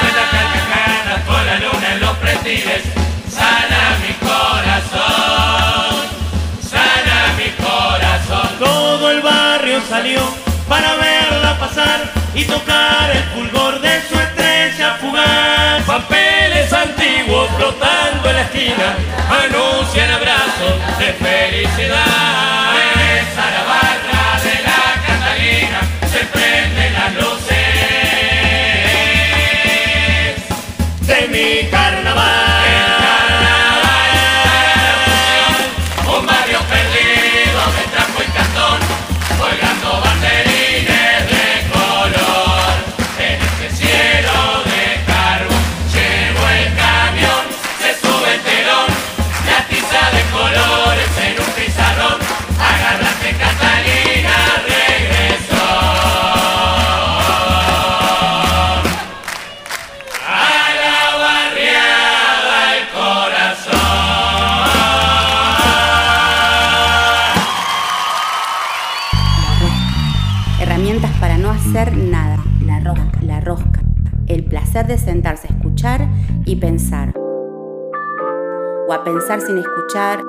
[0.00, 2.82] Cuenta carcajadas con la luna en los pretiles.
[3.30, 5.94] Sana mi corazón.
[6.60, 8.58] Sana mi corazón.
[8.58, 10.20] Todo el barrio salió
[10.68, 15.82] para verla pasar y tocar el fulgor de su estrella fugaz.
[15.86, 18.96] Papeles antiguos flotando en la esquina
[19.44, 22.15] anuncian abrazos de felicidad.
[78.96, 80.22] A pensar sin escuchar.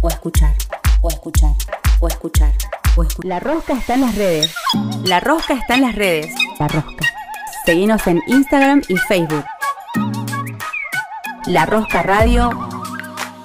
[0.00, 0.54] O escuchar.
[1.02, 1.52] O escuchar.
[2.00, 2.52] O escuchar.
[2.96, 4.54] O a escu- La rosca está en las redes.
[5.04, 6.34] La rosca está en las redes.
[6.58, 7.06] La rosca.
[7.64, 9.44] Seguinos en Instagram y Facebook.
[11.46, 12.50] La Rosca Radio.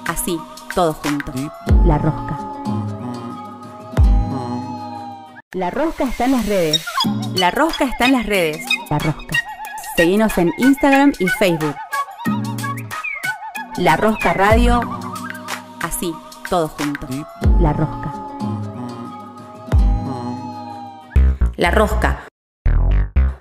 [0.06, 0.38] Así,
[0.74, 1.32] todo junto.
[1.84, 2.38] La Rosca.
[5.52, 6.84] La Rosca está en las redes.
[7.34, 8.64] La Rosca está en las redes.
[8.90, 9.36] La Rosca.
[9.96, 11.74] Seguinos en Instagram y Facebook.
[13.76, 14.80] La Rosca Radio,
[15.82, 16.14] así,
[16.48, 17.08] todo junto.
[17.58, 18.14] La Rosca.
[21.56, 22.20] La Rosca,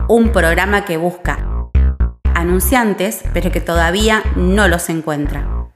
[0.07, 1.69] un programa que busca
[2.33, 5.69] anunciantes, pero que todavía no los encuentra.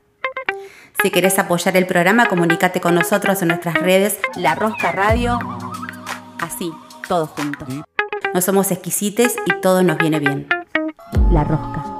[1.03, 5.37] Si querés apoyar el programa, comunícate con nosotros en nuestras redes La Rosca Radio,
[6.39, 6.73] así,
[7.07, 7.67] todo junto.
[8.33, 10.47] No somos exquisites y todo nos viene bien.
[11.29, 11.96] La Rosca.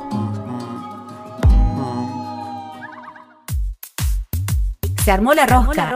[5.07, 5.95] Se armó la rosca.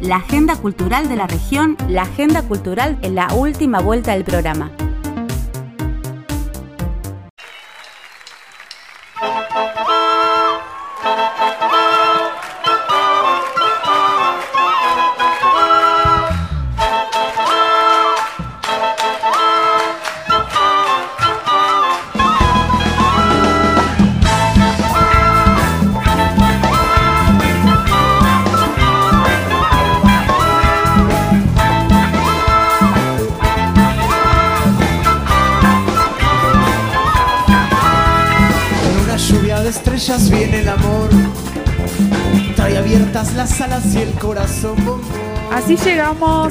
[0.00, 4.70] La agenda cultural de la región, la agenda cultural en la última vuelta del programa.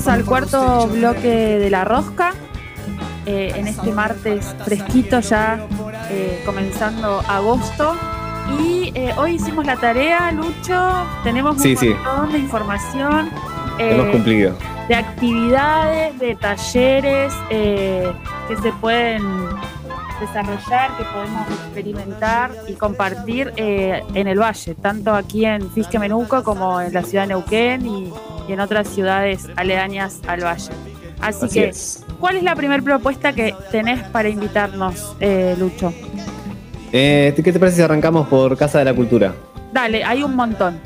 [0.08, 1.28] Llegamos al cuarto bloque
[1.60, 2.34] de la rosca.
[3.26, 5.60] eh, en este martes fresquito ya
[6.10, 7.96] eh, comenzando agosto.
[8.58, 11.06] Y eh, hoy hicimos la tarea, Lucho.
[11.26, 11.76] Tenemos un sí.
[11.90, 13.30] montón de información.
[13.80, 14.56] eh, Hemos cumplido.
[14.88, 19.22] de actividades, de talleres que se pueden
[20.22, 26.80] desarrollar, que podemos experimentar y compartir en el valle, tanto aquí en Fisque Menuco como
[26.80, 28.14] en la ciudad de Neuquén y,
[28.48, 30.70] y en otras ciudades aledañas al valle.
[31.20, 32.06] Así, Así que, es.
[32.20, 35.92] ¿cuál es la primera propuesta que tenés para invitarnos, eh, Lucho?
[36.92, 39.34] Eh, ¿Qué te parece si arrancamos por Casa de la Cultura?
[39.74, 40.80] Dale, hay un montón.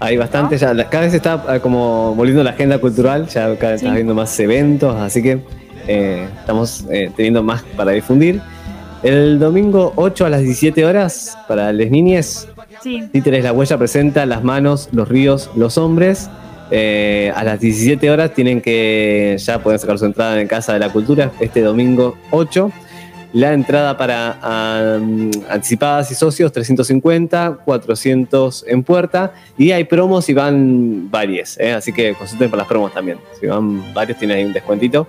[0.00, 3.72] Hay bastante, ya la- cada vez está eh, como volviendo la agenda cultural, ya cada
[3.72, 3.86] vez Sí.
[3.86, 5.40] está habiendo más eventos, así que
[5.88, 8.40] eh, estamos eh, teniendo más para difundir.
[9.02, 12.48] El domingo 8 a las 17 horas, para las niñas,
[12.82, 16.30] Sí, Títeres La Huella presenta Las Manos, Los Ríos, Los Hombres.
[16.70, 20.78] Eh, a las 17 horas tienen que ya pueden sacar su entrada en Casa de
[20.78, 22.70] la Cultura este domingo 8.
[23.34, 24.94] La entrada para
[25.50, 31.72] anticipadas y socios 350, 400 en puerta y hay promos y van varias, ¿eh?
[31.72, 33.18] así que consulten por las promos también.
[33.38, 35.06] Si van varios tienen ahí un descuentito.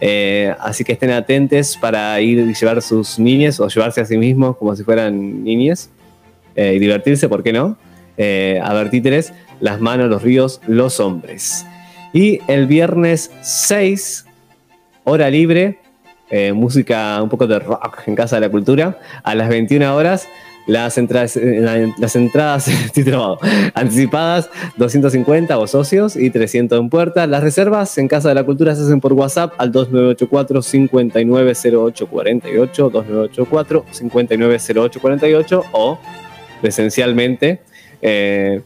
[0.00, 4.16] Eh, así que estén atentos para ir y llevar sus niñas o llevarse a sí
[4.16, 5.90] mismos como si fueran niñas
[6.54, 7.76] eh, y divertirse, ¿por qué no?
[8.18, 11.64] Eh, a ver títeres, las manos, los ríos, los hombres.
[12.12, 14.26] Y el viernes 6,
[15.04, 15.78] hora libre,
[16.30, 20.26] eh, música un poco de rock en Casa de la Cultura, a las 21 horas.
[20.66, 22.68] Las entradas, eh, la- las entradas
[23.74, 27.26] anticipadas 250 o socios y 300 en puerta.
[27.26, 33.84] Las reservas en Casa de la Cultura se hacen por WhatsApp al 2984 590848 2984
[33.90, 35.98] 590848 o
[36.60, 37.62] presencialmente.
[38.02, 38.60] Eh,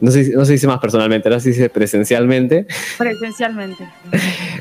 [0.00, 2.66] no, se, no se dice más personalmente, ahora se dice presencialmente.
[2.98, 3.84] presencialmente.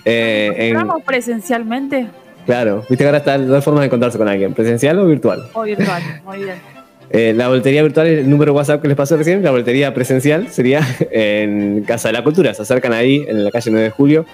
[0.05, 2.07] eh, en- ¿Entramos presencialmente
[2.45, 5.49] claro, viste que ahora están dos formas de encontrarse con alguien, presencial o virtual.
[5.53, 6.01] o virtual?
[6.25, 6.55] Muy bien.
[7.11, 9.43] Eh, la boletería virtual es el número de WhatsApp que les pasé recién.
[9.43, 10.81] La boletería presencial sería
[11.11, 12.51] en Casa de la Cultura.
[12.55, 14.25] Se acercan ahí en la calle 9 de julio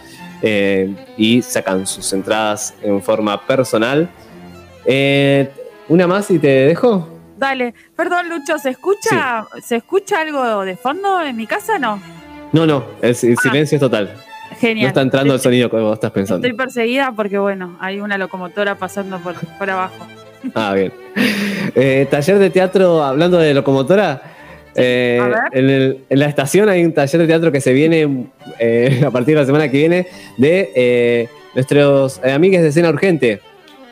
[0.41, 4.09] eh, y sacan sus entradas en forma personal.
[4.85, 5.49] Eh,
[5.89, 7.09] una más y te dejo.
[7.41, 11.79] Dale, perdón Lucho, ¿se escucha, ¿se escucha algo de fondo en mi casa?
[11.79, 11.99] No.
[12.53, 14.11] No, no, el, el silencio es total.
[14.51, 14.87] No Genial.
[14.89, 16.45] está entrando el sonido como vos estás pensando.
[16.45, 20.05] Estoy perseguida porque, bueno, hay una locomotora pasando por, por abajo.
[20.53, 20.93] Ah, bien.
[21.73, 24.21] Eh, taller de teatro, hablando de locomotora.
[24.75, 25.39] eh, A ver.
[25.53, 28.27] en, el- en la estación hay un taller de teatro que se viene
[28.59, 30.07] eh, a partir de la semana que viene
[30.37, 33.41] de eh, nuestros amigos de escena urgente,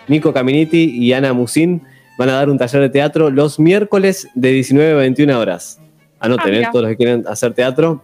[0.07, 1.81] Nico Caminiti y Ana Musín.
[2.19, 5.79] Van a dar un taller de teatro los miércoles de 19 a 21 horas.
[6.19, 8.03] Anoten, Ah, eh, todos los que quieren hacer teatro.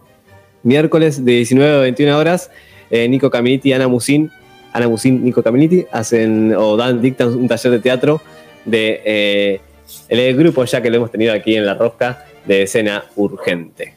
[0.62, 2.50] Miércoles de 19 a 21 horas,
[2.90, 4.30] eh, Nico Caminiti y Ana Musín
[4.72, 8.20] Ana Musín, Nico Caminiti, hacen o dan, dictan un taller de teatro
[8.64, 9.60] de eh,
[10.08, 13.94] el grupo ya que lo hemos tenido aquí en La Rosca de escena urgente.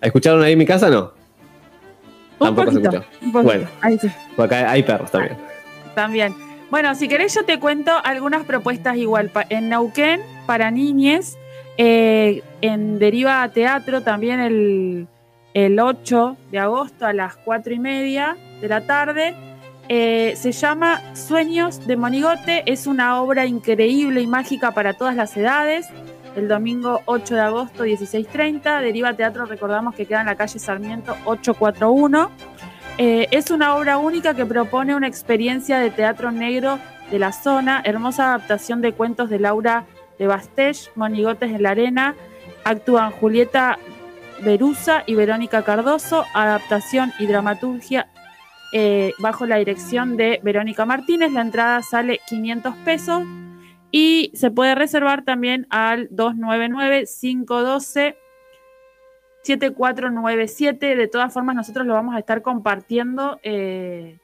[0.00, 1.12] ¿Escucharon ahí en mi casa no?
[2.38, 3.04] Un Tampoco se escuchó.
[3.22, 3.32] un.
[3.32, 5.36] Bueno, Ahí sí, acá hay perros también.
[5.94, 6.34] también.
[6.74, 9.30] Bueno, si querés yo te cuento algunas propuestas igual.
[9.48, 11.38] En Neuquén, para niñes,
[11.78, 15.06] eh, en Deriva Teatro también el,
[15.54, 19.36] el 8 de agosto a las 4 y media de la tarde,
[19.88, 22.64] Eh, se llama Sueños de Monigote.
[22.66, 25.86] Es una obra increíble y mágica para todas las edades.
[26.34, 28.80] El domingo 8 de agosto, 16.30.
[28.80, 32.30] Deriva Teatro, recordamos que queda en la calle Sarmiento 841.
[32.96, 36.78] Eh, es una obra única que propone una experiencia de teatro negro
[37.10, 39.84] de la zona, hermosa adaptación de cuentos de Laura
[40.18, 42.14] de Bastech, Monigotes en la Arena.
[42.64, 43.80] Actúan Julieta
[44.42, 48.10] Berusa y Verónica Cardoso, adaptación y dramaturgia
[48.72, 51.32] eh, bajo la dirección de Verónica Martínez.
[51.32, 53.24] La entrada sale 500 pesos
[53.90, 58.16] y se puede reservar también al 299-512.
[59.44, 60.96] 7497.
[60.96, 64.18] De todas formas, nosotros lo vamos a estar compartiendo eh,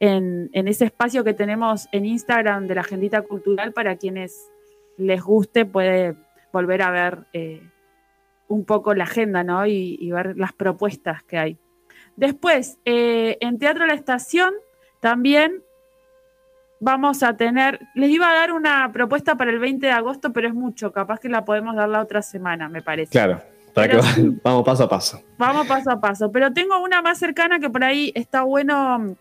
[0.00, 4.50] en, en ese espacio que tenemos en Instagram de la Agendita Cultural para quienes
[4.98, 6.16] les guste, puede
[6.52, 7.62] volver a ver eh,
[8.48, 9.64] un poco la agenda ¿no?
[9.66, 11.58] y, ver las propuestas que hay.
[12.16, 14.52] Después, eh, en Teatro La Estación
[15.00, 15.62] también
[16.80, 20.48] vamos a tener, les iba a dar una propuesta para el 20 de agosto, pero
[20.48, 23.12] es mucho, capaz que la podemos dar la otra semana, me parece.
[23.12, 23.40] Claro,
[23.78, 24.40] para Pero que sí.
[24.42, 25.22] vamos paso a paso.
[25.38, 29.16] Vamos paso a paso, pero tengo una más cercana que por ahí está bueno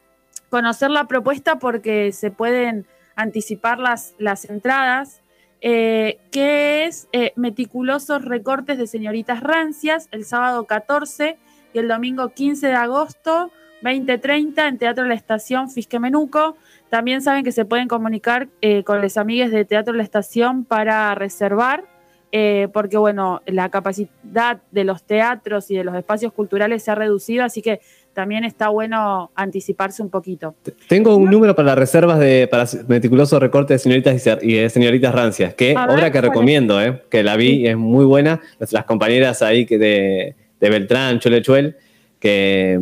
[0.49, 2.85] conocer la propuesta porque se pueden
[3.15, 5.21] anticipar las, las entradas,
[5.61, 11.37] eh, que es eh, Meticulosos Recortes de Señoritas Rancias, el sábado 14
[11.73, 13.51] y el domingo 15 de agosto,
[13.81, 16.57] 2030, en Teatro La Estación Fisque Menuco.
[16.89, 21.13] También saben que se pueden comunicar eh, con los amigues de Teatro La Estación para
[21.15, 21.96] reservar
[22.31, 26.95] eh, porque bueno, la capacidad de los teatros y de los espacios culturales se ha
[26.95, 27.79] reducido, así que
[28.13, 30.55] también está bueno anticiparse un poquito.
[30.89, 35.13] Tengo un número para las reservas de para meticuloso recorte de señoritas y de señoritas
[35.13, 38.41] rancias, que ver, obra que recomiendo, eh, que la vi y es muy buena.
[38.71, 41.77] Las, compañeras ahí que de, de Beltrán, Chole Chuel,
[42.19, 42.79] que,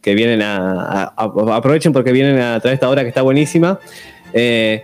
[0.00, 3.78] que vienen a, a- a- aprovechen porque vienen a traer esta obra que está buenísima.
[4.32, 4.82] Eh,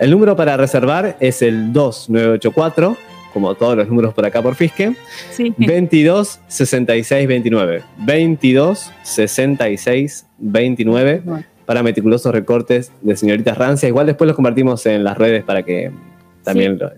[0.00, 2.96] el número para reservar es el 2984,
[3.32, 4.94] como todos los números por acá por Fisque.
[5.30, 5.54] Sí.
[5.56, 7.82] 22 66 29.
[7.98, 11.22] 22 66 29
[11.66, 13.88] para meticulosos recortes de señoritas rancias.
[13.88, 15.92] Igual después los compartimos en las redes para que
[16.42, 16.90] también lo,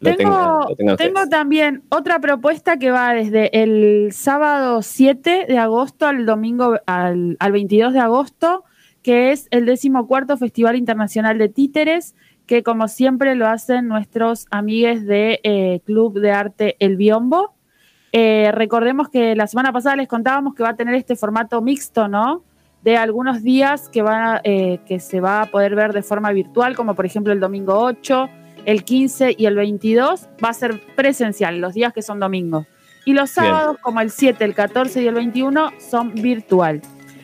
[0.00, 6.06] lo tengan, lo tengo también otra propuesta que va desde el sábado 7 de agosto
[6.06, 8.64] al domingo al, al 22 de agosto,
[9.02, 12.14] que es el decimocuarto Festival Internacional de Títeres,
[12.48, 17.54] que como siempre lo hacen nuestros amigues de eh, Club de Arte El Biombo.
[18.10, 22.08] Eh, recordemos que la semana pasada les contábamos que va a tener este formato mixto,
[22.08, 22.42] ¿no?
[22.82, 26.32] De algunos días que, van a- eh, que se va a poder ver de forma
[26.32, 28.28] virtual, como por ejemplo el domingo 8,
[28.64, 32.66] el 15 y el 22, va a ser presencial, los días que son domingos.
[33.04, 33.46] Y los Bien.
[33.46, 36.80] sábados, como el 7, el 14 y el 21, son virtual.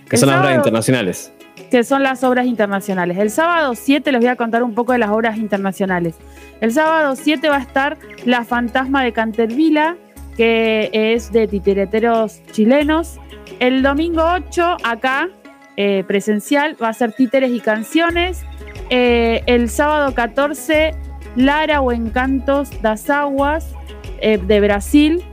[0.09, 1.33] Que El son las sábado- internacionales.
[1.71, 3.19] Que son las obras internacionales.
[3.19, 6.15] El sábado 7 les voy a contar un poco de las obras internacionales.
[6.61, 9.97] El sábado 7 va a estar La Fantasma de Cantervila,
[10.37, 13.19] que es de titereteros chilenos.
[13.61, 15.29] El domingo 8, acá,
[15.77, 18.43] eh, presencial, va a ser títeres y canciones.
[18.91, 20.93] Eh, el sábado 14,
[21.37, 23.73] Lara o Encantos das Aguas,
[24.21, 25.25] eh, de Brasil.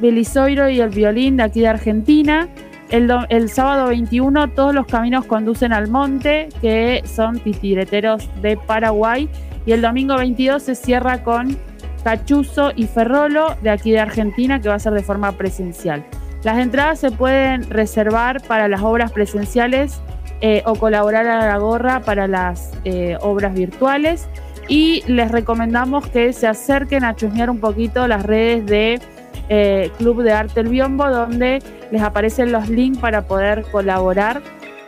[0.00, 2.48] Belisoiro y el violín de aquí de Argentina.
[2.90, 9.28] El, el sábado 21 todos los caminos conducen al monte, que son titireteros de Paraguay.
[9.66, 11.58] Y el domingo 22 se cierra con
[12.02, 16.04] Cachuzo y Ferrolo de aquí de Argentina, que va a ser de forma presencial.
[16.42, 20.00] Las entradas se pueden reservar para las obras presenciales
[20.40, 24.28] eh, o colaborar a la gorra para las eh, obras virtuales.
[24.68, 29.00] Y les recomendamos que se acerquen a chusmear un poquito las redes de
[29.48, 31.60] eh, Club de Arte El Biombo, donde
[31.90, 34.40] les aparecen los links para poder colaborar.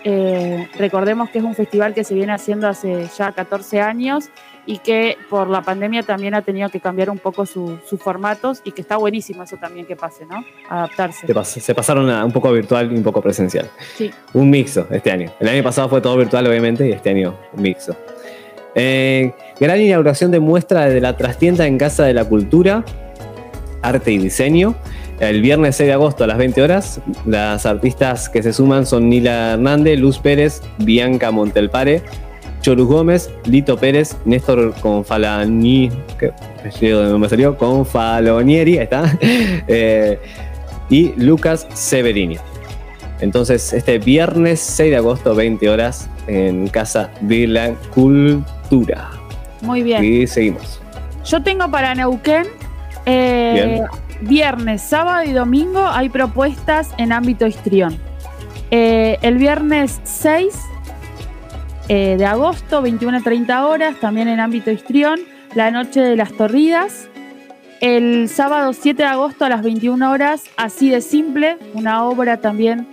[0.03, 4.31] Eh, recordemos que es un festival que se viene haciendo hace ya 14 años
[4.65, 8.63] y que por la pandemia también ha tenido que cambiar un poco su- sus formatos
[8.65, 10.43] y que está buenísimo eso también que pase, ¿no?
[10.71, 11.27] Adaptarse.
[11.27, 13.69] Se, pas- se pasaron a un poco virtual y un poco presencial.
[13.97, 14.11] Sí.
[14.33, 15.31] Un mixo este año.
[15.39, 17.95] El año pasado fue todo virtual, obviamente, y este año un mixo.
[18.75, 22.85] Eh, gran inauguración de muestra de la trastienda en Casa de la Cultura,
[23.83, 24.75] Arte y Diseño.
[25.21, 27.01] El viernes 6 de agosto a las 20 horas.
[27.27, 32.03] Las artistas que se suman son Nila Hernández, Luz Pérez, Bianca Montelpare,
[32.63, 36.33] Chorus Gómez, Lito Pérez, Néstor Confalani, que
[37.19, 40.19] me salió, Confalonieri, ahí está, eh,
[40.89, 42.37] y Lucas Severini.
[43.21, 49.11] Entonces, este viernes 6 de agosto, 20 horas, en Casa de la Cultura.
[49.61, 50.03] Muy bien.
[50.03, 50.81] Y seguimos.
[51.25, 52.47] Yo tengo para Neuquén
[53.07, 53.83] eh,
[54.21, 57.99] viernes, sábado y domingo hay propuestas en ámbito histrión.
[58.71, 60.55] Eh, el viernes 6
[61.89, 65.21] eh, de agosto, 21 a 30 horas, también en ámbito histrión,
[65.55, 67.09] la noche de las torridas.
[67.81, 72.87] El sábado 7 de agosto a las 21 horas, así de simple, una obra también.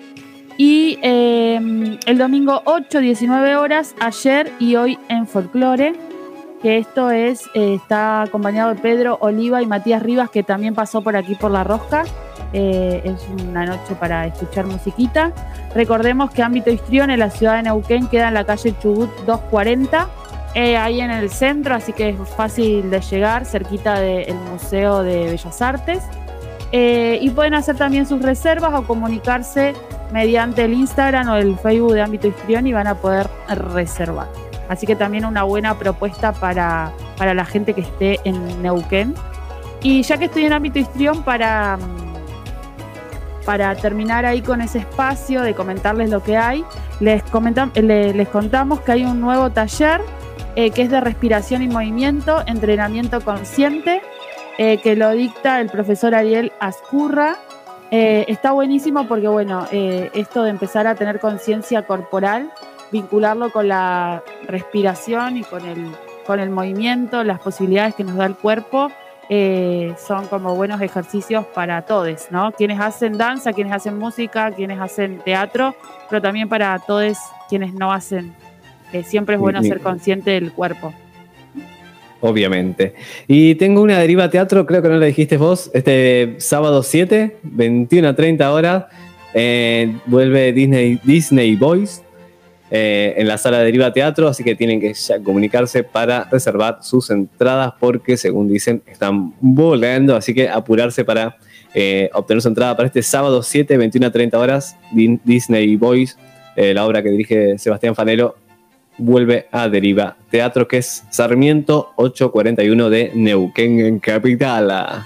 [0.58, 5.94] Y el domingo 8, 19 horas, ayer y hoy en folclore,
[6.62, 11.02] que esto es, eh, está acompañado de Pedro Oliva y Matías Rivas, que también pasó
[11.02, 12.04] por aquí por la rosca.
[12.54, 15.32] Eh, es una noche para escuchar musiquita.
[15.76, 20.08] Recordemos que Ámbito Histrión en la ciudad de Neuquén queda en la calle Chubut 240,
[20.56, 25.26] eh, ahí en el centro, así que es fácil de llegar, cerquita del Museo de
[25.26, 26.04] Bellas Artes.
[26.72, 29.74] Y pueden hacer también sus reservas o comunicarse
[30.12, 33.30] mediante el Instagram o el Facebook de Ámbito Histrión y van a poder
[33.74, 34.47] reservar.
[34.70, 39.16] Así que también una buena propuesta para, para la gente que esté en Neuquén.
[39.82, 41.78] Y ya que estoy en Ámbito Histrión, para,
[43.46, 46.66] para terminar ahí con ese espacio de comentarles lo que hay,
[47.00, 50.02] les, comentam- le- les contamos que hay un nuevo taller
[50.56, 54.02] eh, que es de respiración y movimiento, entrenamiento consciente,
[54.58, 57.38] eh, que lo dicta el profesor Ariel Ascurra.
[57.92, 62.52] Eh, está buenísimo porque, bueno, esto de empezar a tener conciencia corporal,
[62.92, 65.92] vincularlo con la respiración y con el,
[66.26, 68.92] con el movimiento, las posibilidades que nos da el cuerpo,
[69.30, 72.54] eh, son como buenos ejercicios para todos, ¿no?
[72.54, 75.76] Quienes hacen danza, quienes hacen música, quienes hacen teatro,
[76.10, 77.18] pero también para todos
[77.50, 78.34] quienes no hacen.
[78.94, 80.94] Eh, siempre es bueno ser consciente del cuerpo.
[82.22, 82.96] Obviamente.
[83.28, 88.08] Y tengo una deriva teatro, creo que no la dijiste vos, este sábado 7, 21
[88.08, 88.86] a 30 horas,
[89.34, 92.02] eh, vuelve Disney, Disney Boys
[92.70, 96.80] eh, en la sala de deriva teatro, así que tienen que ya comunicarse para reservar
[96.82, 101.38] sus entradas porque según dicen están volando, así que apurarse para
[101.74, 106.18] eh, obtener su entrada para este sábado 7, 21 a 30 horas, Disney Boys,
[106.56, 108.36] eh, la obra que dirige Sebastián Fanelo,
[108.98, 115.06] vuelve a Deriva Teatro, que es Sarmiento 841 de Neuquén, en Capital.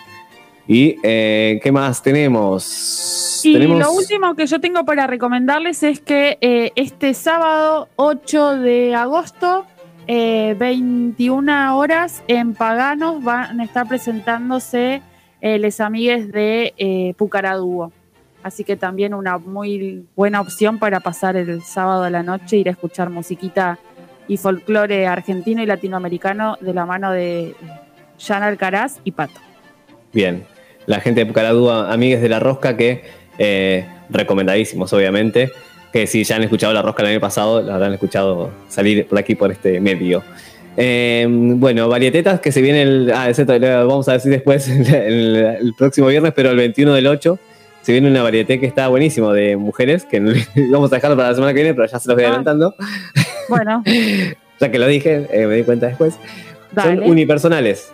[0.74, 3.42] ¿Y eh, qué más tenemos?
[3.44, 8.60] Y tenemos lo último que yo tengo para recomendarles es que eh, este sábado 8
[8.60, 9.66] de agosto,
[10.08, 15.02] eh, 21 horas, en Paganos van a estar presentándose
[15.42, 17.92] eh, les amigues de eh, Pucaradúo.
[18.42, 22.70] Así que también una muy buena opción para pasar el sábado a la noche, ir
[22.70, 23.78] a escuchar musiquita
[24.26, 27.56] y folclore argentino y latinoamericano de la mano de
[28.18, 29.42] Jan Alcaraz y Pato.
[30.14, 30.46] Bien,
[30.86, 33.04] la gente de Pucaradúa, amigues de La Rosca, que
[33.38, 35.52] eh, recomendadísimos, obviamente.
[35.94, 39.20] Que si ya han escuchado La Rosca el año pasado, la habrán escuchado salir por
[39.20, 40.24] aquí, por este medio.
[40.78, 43.12] Eh, bueno, varietetas que se viene el.
[43.14, 47.38] Ah, lo vamos a decir después, el, el próximo viernes, pero el 21 del 8
[47.82, 50.20] se viene una varieté que está buenísimo de mujeres, que
[50.72, 52.28] vamos a dejarlo para la semana que viene, pero ya se los voy Ah.
[52.28, 52.76] adelantando.
[53.50, 53.84] Bueno,
[54.62, 56.16] Ya que lo dije, eh, me di cuenta después.
[56.72, 56.98] Dale.
[57.02, 57.92] Son unipersonales.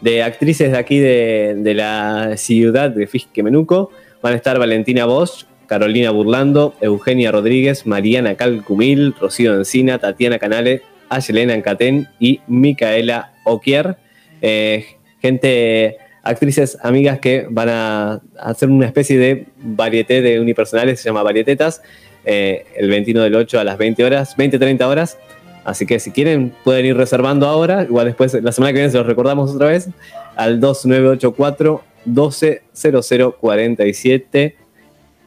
[0.00, 3.90] De actrices de aquí de, la ciudad de Fisque Menuco.
[4.22, 10.82] Van a estar Valentina Bosch, Carolina Burlando, Eugenia Rodríguez, Mariana Calcumil, Rocío Encina, Tatiana Canale,
[11.08, 13.96] Ayelena Ancatén y Micaela Oquier.
[14.42, 14.84] Eh,
[15.20, 21.22] gente, actrices amigas que van a hacer una especie de varieté de unipersonales, se llama
[21.22, 21.82] Varietetas,
[22.24, 25.18] eh, el 21 del 8 a las 20 horas, 20-30 horas.
[25.64, 28.98] Así que si quieren pueden ir reservando ahora, igual después la semana que viene se
[28.98, 29.88] los recordamos otra vez,
[30.36, 34.56] al 2984 120047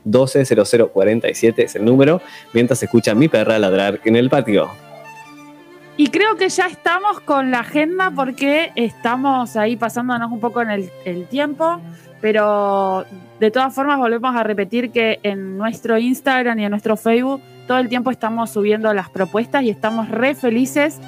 [0.06, 2.22] 120047 es el número,
[2.54, 4.70] mientras se escucha mi perra ladrar en el patio.
[5.96, 10.72] Y creo que ya estamos con la agenda porque estamos ahí pasándonos un poco en
[10.72, 11.80] el, el tiempo,
[12.20, 13.06] pero
[13.40, 17.80] de todas formas volvemos a repetir que en nuestro Instagram y en nuestro Facebook todo
[17.80, 21.00] el tiempo estamos subiendo las propuestas y estamos re felices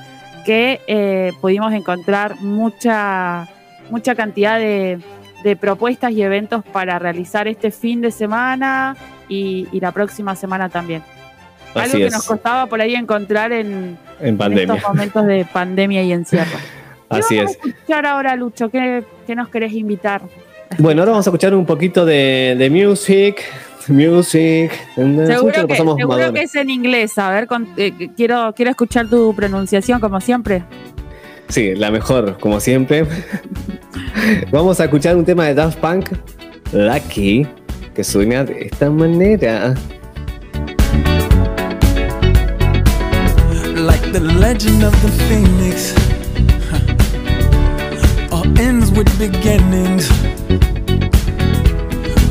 [0.46, 3.48] que eh, pudimos encontrar mucha,
[3.90, 5.00] mucha cantidad de,
[5.44, 8.96] de propuestas y eventos para realizar este fin de semana
[9.28, 11.04] y, y la próxima semana también.
[11.74, 14.76] Algo que es, nos costaba por ahí encontrar en, en en pandemia.
[14.76, 16.58] estos momentos de pandemia y encierro.
[17.10, 17.52] Así es.
[17.52, 18.70] escuchar ahora, Lucho?
[18.70, 20.22] ¿Qué, qué nos querés invitar?
[20.78, 23.44] Bueno, ahora vamos a escuchar un poquito de, de music.
[23.88, 24.72] Music.
[24.96, 27.18] Seguro, que, seguro es en inglés.
[27.18, 30.64] A ver, con- eh, quiero, quiero escuchar tu pronunciación como siempre.
[31.50, 33.06] Sí, la mejor, como siempre.
[34.52, 36.10] Vamos a escuchar un tema de Daft Punk,
[36.72, 37.46] Lucky,
[37.94, 39.76] que suena de esta manera.
[43.76, 45.94] like the legend of the phoenix.
[46.72, 48.36] huh.
[48.36, 50.10] All ends with beginnings.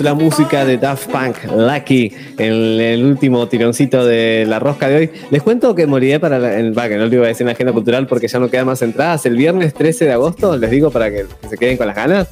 [0.00, 5.10] La música de Daft Punk, Lucky, en el último tironcito de la rosca de hoy.
[5.30, 7.52] Les cuento que moriré para el, va, que no lo iba a decir en la
[7.52, 9.26] agenda cultural porque ya no quedan más entradas.
[9.26, 12.28] El viernes 13 de agosto, les digo para que se queden con las ganas.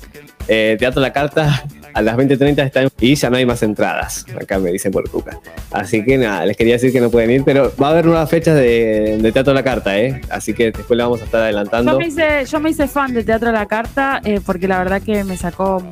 [0.49, 1.65] eh, Teatro La Carta
[1.97, 4.27] a las 20.30 está en- y ya no hay más entradas.
[4.41, 5.39] Acá me dicen por Cuca.
[5.73, 8.29] Así que nada, les quería decir que no pueden ir, pero va a haber nuevas
[8.29, 10.21] fechas de, de Teatro La Carta, ¿eh?
[10.31, 11.93] Así que después la vamos a estar adelantando.
[11.93, 14.79] Yo me, hice, yo me hice fan de Teatro a la Carta eh, porque la
[14.79, 15.83] verdad que me sacó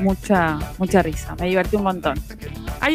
[0.00, 1.34] mucha mucha risa.
[1.40, 2.14] Me divertí un montón.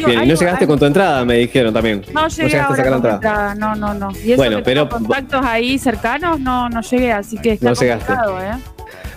[0.06, 2.02] Bien, no llegaste con tu entrada, me dijeron también.
[2.12, 3.52] No llegué llegaste a sacar la con mi entrada.
[3.52, 3.54] entrada.
[3.54, 4.10] No, no, no.
[4.22, 7.74] Y eso Bueno, que pero- contactos ahí cercanos, no, no llegué, así que está No
[7.74, 8.06] llegaste.
[8.06, 8.52] complicado, ¿eh?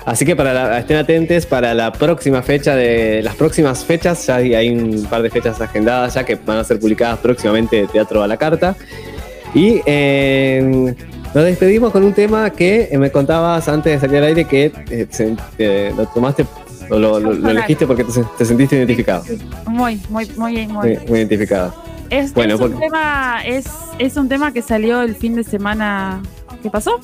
[0.06, 4.38] Así que para la- estén atentos para la próxima fecha de las próximas fechas, ya
[4.38, 7.88] hay, hay un par de fechas agendadas ya que van a ser publicadas próximamente de
[7.88, 8.76] Teatro a la Carta.
[9.53, 10.95] Y eh,
[11.36, 14.72] nos despedimos con un tema que eh, me contabas antes de salir al aire que
[14.90, 16.45] eh, se- te- lo tomaste
[16.90, 19.23] lo, lo- lo elegiste porque te, te sentiste identificado.
[19.68, 20.68] Muy, muy, muy, muy.
[20.68, 21.73] Muy, muy identificado.
[22.10, 23.65] Es, Bueno, es un porque- tema, es,
[23.99, 26.22] es un tema que salió el fin de semana
[26.61, 26.99] que pasó,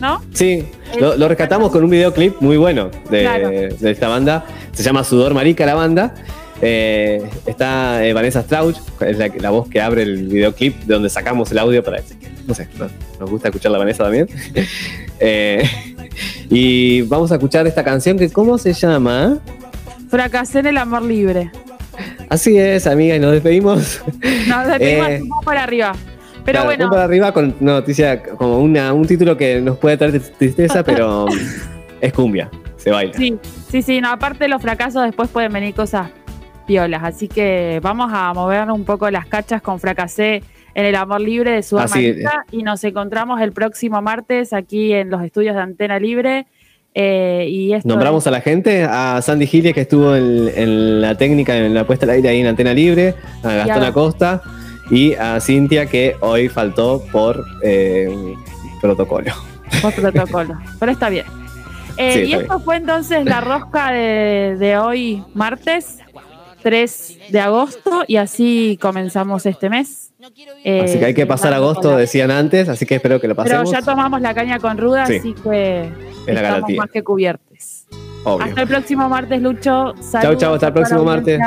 [0.00, 0.22] ¿no?
[0.32, 0.64] Sí,
[0.98, 3.48] lo, lo rescatamos con un videoclip muy bueno de, Claro.
[3.50, 4.44] de esta banda.
[4.72, 6.14] Se llama Sudor Marica la banda.
[6.62, 11.08] Eh, está eh, Vanessa Strauch, es la, la voz que abre el videoclip de donde
[11.08, 12.02] sacamos el audio para.
[12.46, 14.28] No sé, no- nos gusta escuchar la Vanessa también.
[15.22, 15.62] Eh,
[16.48, 19.38] y vamos a escuchar esta canción que, ¿cómo se llama?
[20.08, 21.50] Fracasé en el amor libre.
[22.30, 24.00] Así es, amiga, y nos despedimos.
[24.48, 25.92] Nos despedimos Eh, para arriba.
[26.44, 29.76] Pero Claro, bueno, pon para arriba con una noticia, como una, un título que nos
[29.76, 31.26] puede traer tristeza, pero
[32.00, 33.12] es cumbia, se baila.
[33.14, 33.36] sí,
[33.70, 36.08] sí, sí, no, aparte de los fracasos después pueden venir cosas
[36.66, 40.42] piolas, así que vamos a mover un poco las cachas con Fracasé
[40.74, 45.22] en el amor libre de Sudamérica y nos encontramos el próximo martes aquí en los
[45.22, 46.46] estudios de Antena Libre.
[46.94, 51.16] eh, y esto Nombramos a la gente, a Sandy Giles que estuvo en, en la
[51.16, 54.42] técnica, en la puesta al aire ahí en Antena Libre, a Gastón Acosta
[54.90, 58.34] y a Cintia que hoy faltó por eh,
[58.80, 59.32] protocolo.
[59.82, 61.26] por protocolo, pero está bien.
[61.96, 65.98] Eh, Sí, y esto fue entonces la rosca de, de hoy, martes
[66.62, 70.12] 3 de agosto, y así comenzamos este mes.
[70.64, 73.44] Eh, Así que hay que pasar agosto, decían antes, así que espero que lo Pero
[73.48, 73.70] pasemos.
[73.70, 75.16] ya tomamos la caña con ruda, Sí.
[75.18, 75.90] así que Es
[76.26, 76.76] la estamos garantía.
[76.78, 77.86] más que cubiertos.
[78.24, 78.44] Obvio.
[78.44, 79.94] Hasta el próximo martes, Lucho.
[79.94, 81.40] Chau, Saludos chau, hasta el próximo martes.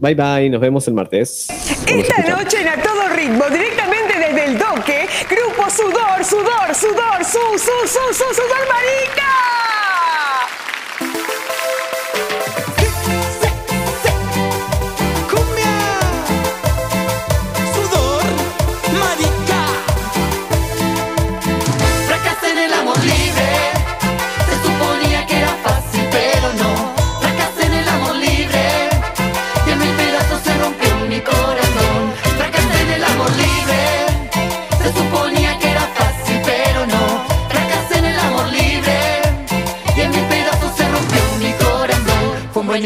[0.00, 1.48] Bye bye, nos vemos el martes.
[1.86, 7.58] Esta noche en A Todo Ritmo, directamente desde el doque, Grupo Sudor, Sudor, Sudor, Su,
[7.58, 9.57] Su, Su, Su, Sudor Marica.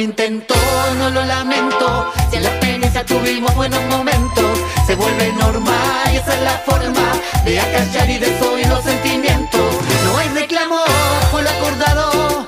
[0.03, 0.57] Intento,
[0.99, 2.13] no lo lamento.
[2.29, 7.13] Si en la experiencia tuvimos buenos momentos, se vuelve normal y esa es la forma
[7.45, 9.61] de acallar y desoír los sentimientos.
[10.05, 10.81] No hay reclamo
[11.31, 12.45] por lo acordado,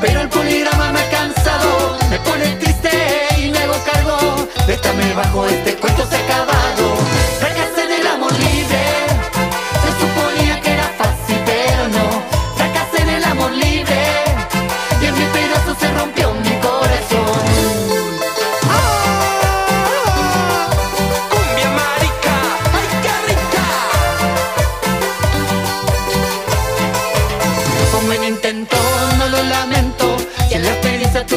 [0.00, 1.98] pero el poligrama me ha cansado.
[2.10, 2.90] Me pone triste
[3.38, 4.48] y me hago cargo.
[4.68, 6.24] Déjame bajo este cuento se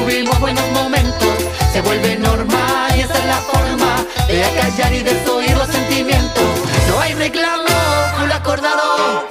[0.07, 1.35] tuvimos buenos momentos,
[1.73, 6.45] se vuelve normal y esa es la forma de acallar y desoír los sentimientos.
[6.87, 7.67] No hay reclamo,
[8.17, 9.27] full acordado,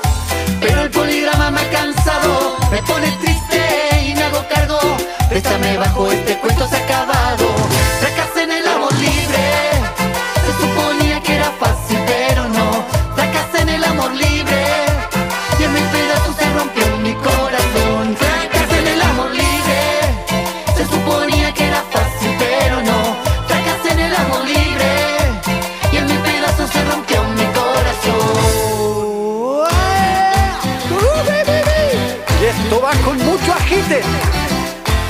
[0.60, 4.78] pero el poligrama me ha cansado, me pone triste y me hago cargo.
[5.30, 6.35] Bésame bajo este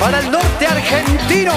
[0.06, 1.52] para el norte argentino.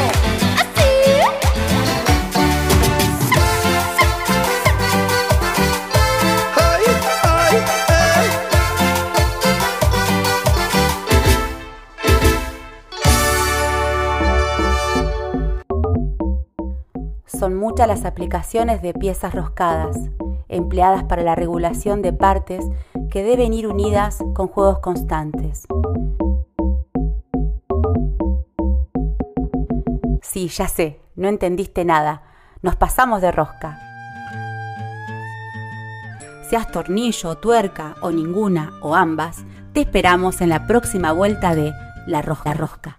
[17.27, 19.95] Son muchas las aplicaciones de piezas roscadas,
[20.47, 22.65] empleadas para la regulación de partes
[23.11, 25.67] que deben ir unidas con juegos constantes.
[30.39, 32.23] Sí, ya sé, no entendiste nada.
[32.61, 33.77] Nos pasamos de rosca.
[36.49, 39.43] Seas tornillo, tuerca o ninguna o ambas,
[39.73, 41.73] te esperamos en la próxima vuelta de
[42.07, 42.98] La Rosca Rosca.